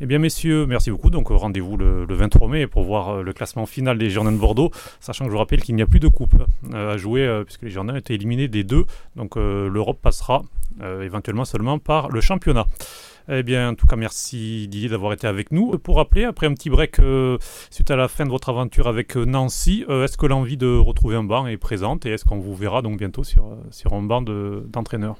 Eh 0.00 0.06
bien, 0.06 0.18
messieurs, 0.18 0.64
merci 0.64 0.90
beaucoup. 0.90 1.10
Donc, 1.10 1.28
rendez-vous 1.28 1.76
le, 1.76 2.06
23 2.08 2.48
mai 2.48 2.66
pour 2.66 2.84
voir 2.84 3.22
le 3.22 3.32
classement 3.34 3.66
final 3.66 3.98
des 3.98 4.08
Girondins 4.08 4.32
de 4.32 4.38
Bordeaux, 4.38 4.70
sachant 5.00 5.26
que 5.26 5.30
je 5.30 5.32
vous 5.32 5.38
rappelle 5.38 5.60
qu'il 5.60 5.74
n'y 5.74 5.82
a 5.82 5.86
plus 5.86 6.00
de 6.00 6.08
coupe 6.08 6.34
à 6.72 6.96
jouer, 6.96 7.42
puisque 7.44 7.62
les 7.62 7.70
Girondins 7.70 7.96
été 7.96 8.14
éliminés 8.14 8.48
des 8.48 8.64
deux. 8.64 8.86
Donc, 9.16 9.36
l'Europe 9.36 9.98
passera 10.00 10.42
éventuellement 11.02 11.44
seulement 11.44 11.78
par 11.78 12.08
le 12.08 12.22
championnat. 12.22 12.66
Eh 13.32 13.44
bien, 13.44 13.68
en 13.68 13.74
tout 13.76 13.86
cas, 13.86 13.94
merci 13.94 14.66
Didier 14.66 14.88
d'avoir 14.88 15.12
été 15.12 15.28
avec 15.28 15.52
nous. 15.52 15.78
Pour 15.78 15.98
rappeler, 15.98 16.24
après 16.24 16.48
un 16.48 16.52
petit 16.52 16.68
break 16.68 16.98
euh, 16.98 17.38
suite 17.70 17.88
à 17.92 17.94
la 17.94 18.08
fin 18.08 18.24
de 18.24 18.30
votre 18.30 18.48
aventure 18.48 18.88
avec 18.88 19.16
euh, 19.16 19.24
Nancy, 19.24 19.84
euh, 19.88 20.02
est-ce 20.02 20.18
que 20.18 20.26
l'envie 20.26 20.56
de 20.56 20.76
retrouver 20.76 21.14
un 21.14 21.22
banc 21.22 21.46
est 21.46 21.56
présente 21.56 22.06
et 22.06 22.10
est-ce 22.10 22.24
qu'on 22.24 22.40
vous 22.40 22.56
verra 22.56 22.82
donc 22.82 22.98
bientôt 22.98 23.22
sur, 23.22 23.44
sur 23.70 23.92
un 23.92 24.02
banc 24.02 24.20
d'entraîneur? 24.22 25.14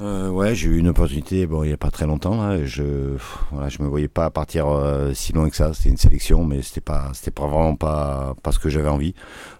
Euh, 0.00 0.28
ouais, 0.30 0.56
j'ai 0.56 0.68
eu 0.68 0.78
une 0.78 0.88
opportunité, 0.88 1.46
bon, 1.46 1.62
il 1.62 1.70
y 1.70 1.72
a 1.72 1.76
pas 1.76 1.92
très 1.92 2.06
longtemps 2.06 2.42
là. 2.42 2.64
Je, 2.64 3.16
voilà, 3.52 3.68
je 3.68 3.80
me 3.84 3.86
voyais 3.86 4.08
pas 4.08 4.30
partir 4.30 4.66
si 5.14 5.32
loin 5.32 5.48
que 5.48 5.54
ça. 5.54 5.72
C'était 5.74 5.90
une 5.90 5.96
sélection, 5.96 6.44
mais 6.44 6.62
c'était 6.62 6.80
pas, 6.80 7.12
c'était 7.14 7.30
pas 7.30 7.46
vraiment 7.46 7.76
pas, 7.76 8.34
pas 8.42 8.50
ce 8.50 8.58
que 8.58 8.68
j'avais 8.68 8.88
envie. 8.88 9.14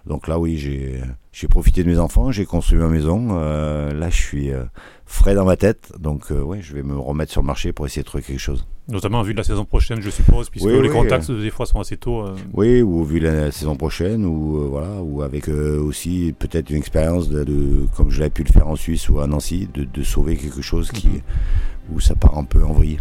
Donc 0.05 0.27
là, 0.27 0.37
oui, 0.37 0.57
j'ai, 0.57 1.01
j'ai 1.31 1.47
profité 1.47 1.83
de 1.83 1.89
mes 1.89 1.99
enfants, 1.99 2.31
j'ai 2.31 2.45
construit 2.45 2.79
ma 2.79 2.87
maison. 2.87 3.37
là, 3.37 4.09
je 4.09 4.15
suis, 4.15 4.51
frais 5.09 5.33
dans 5.33 5.43
ma 5.43 5.57
tête. 5.57 5.91
Donc, 5.99 6.31
euh, 6.31 6.39
ouais, 6.39 6.61
je 6.61 6.73
vais 6.73 6.83
me 6.83 6.97
remettre 6.97 7.31
sur 7.31 7.41
le 7.41 7.47
marché 7.47 7.73
pour 7.73 7.85
essayer 7.87 8.03
de 8.03 8.07
trouver 8.07 8.23
quelque 8.23 8.39
chose. 8.39 8.65
Notamment 8.87 9.23
vu 9.23 9.33
de 9.33 9.37
la 9.39 9.43
saison 9.43 9.65
prochaine, 9.65 10.01
je 10.01 10.09
suppose, 10.09 10.49
puisque 10.49 10.67
les 10.67 10.89
contacts 10.89 11.29
des 11.31 11.49
fois 11.49 11.65
sont 11.65 11.79
assez 11.79 11.97
tôt. 11.97 12.21
Euh. 12.21 12.35
Oui, 12.53 12.81
ou 12.81 13.03
vu 13.03 13.19
la 13.19 13.51
saison 13.51 13.75
prochaine, 13.75 14.23
ou 14.23 14.57
euh, 14.57 14.67
voilà, 14.67 15.01
ou 15.01 15.23
avec 15.23 15.47
aussi 15.49 16.33
peut-être 16.37 16.69
une 16.69 16.77
expérience 16.77 17.27
de, 17.27 17.87
comme 17.97 18.11
je 18.11 18.19
l'avais 18.19 18.29
pu 18.29 18.43
le 18.43 18.51
faire 18.51 18.67
en 18.67 18.75
Suisse 18.75 19.09
ou 19.09 19.19
à 19.19 19.27
Nancy, 19.27 19.67
de, 19.73 19.83
de 19.83 20.03
sauver 20.03 20.37
quelque 20.37 20.61
chose 20.61 20.91
qui, 20.91 21.07
mhm. 21.07 21.21
où 21.95 21.99
ça 21.99 22.15
part 22.15 22.37
un 22.37 22.45
peu 22.45 22.63
en 22.63 22.73
vrille. 22.73 22.99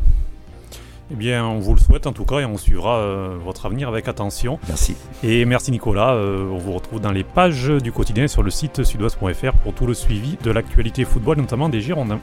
Eh 1.10 1.14
bien, 1.14 1.44
on 1.44 1.58
vous 1.58 1.74
le 1.74 1.80
souhaite 1.80 2.06
en 2.06 2.12
tout 2.12 2.24
cas 2.24 2.40
et 2.40 2.44
on 2.44 2.58
suivra 2.58 2.98
euh, 2.98 3.38
votre 3.42 3.64
avenir 3.64 3.88
avec 3.88 4.08
attention. 4.08 4.58
Merci. 4.68 4.94
Et 5.22 5.44
merci 5.46 5.70
Nicolas. 5.70 6.14
Euh, 6.14 6.46
on 6.50 6.58
vous 6.58 6.72
retrouve 6.72 7.00
dans 7.00 7.12
les 7.12 7.24
pages 7.24 7.68
du 7.68 7.92
quotidien 7.92 8.28
sur 8.28 8.42
le 8.42 8.50
site 8.50 8.84
sudouest.fr 8.84 9.52
pour 9.62 9.72
tout 9.72 9.86
le 9.86 9.94
suivi 9.94 10.36
de 10.42 10.50
l'actualité 10.50 11.04
football, 11.04 11.38
notamment 11.38 11.70
des 11.70 11.80
Girondins. 11.80 12.20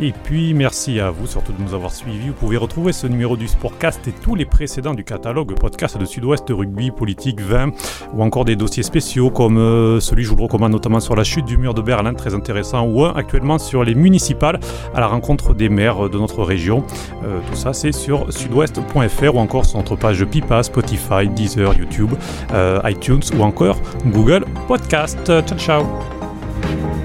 Et 0.00 0.12
puis 0.12 0.54
merci 0.54 0.98
à 0.98 1.10
vous 1.10 1.26
surtout 1.26 1.52
de 1.52 1.62
nous 1.62 1.74
avoir 1.74 1.92
suivis. 1.92 2.28
Vous 2.28 2.34
pouvez 2.34 2.56
retrouver 2.56 2.92
ce 2.92 3.06
numéro 3.06 3.36
du 3.36 3.46
Sportcast 3.46 4.06
et 4.08 4.12
tous 4.12 4.34
les 4.34 4.44
précédents 4.44 4.94
du 4.94 5.04
catalogue 5.04 5.54
podcast 5.54 5.96
de 5.96 6.04
Sud-Ouest 6.04 6.46
Rugby, 6.50 6.90
Politique, 6.90 7.40
20 7.40 7.70
ou 8.12 8.22
encore 8.22 8.44
des 8.44 8.56
dossiers 8.56 8.82
spéciaux 8.82 9.30
comme 9.30 9.58
euh, 9.58 10.00
celui 10.00 10.24
je 10.24 10.30
vous 10.30 10.42
recommande 10.42 10.72
notamment 10.72 11.00
sur 11.00 11.14
la 11.14 11.24
chute 11.24 11.44
du 11.44 11.58
mur 11.58 11.74
de 11.74 11.82
Berlin, 11.82 12.14
très 12.14 12.34
intéressant, 12.34 12.86
ou 12.86 13.04
un 13.04 13.12
actuellement 13.14 13.58
sur 13.58 13.84
les 13.84 13.94
municipales 13.94 14.58
à 14.94 15.00
la 15.00 15.06
rencontre 15.06 15.54
des 15.54 15.68
maires 15.68 16.08
de 16.08 16.18
notre 16.18 16.42
région. 16.42 16.84
Euh, 17.24 17.38
tout 17.48 17.56
ça 17.56 17.72
c'est 17.72 17.92
sur 17.92 18.32
sudouest.fr 18.32 19.34
ou 19.34 19.38
encore 19.38 19.64
sur 19.64 19.78
notre 19.78 19.96
page 19.96 20.24
Pipa, 20.24 20.62
Spotify, 20.62 21.28
Deezer, 21.28 21.78
YouTube, 21.78 22.12
euh, 22.52 22.80
iTunes 22.84 23.22
ou 23.38 23.42
encore 23.42 23.80
Google 24.06 24.44
Podcast. 24.66 25.24
Ciao 25.26 25.58
ciao 25.58 27.03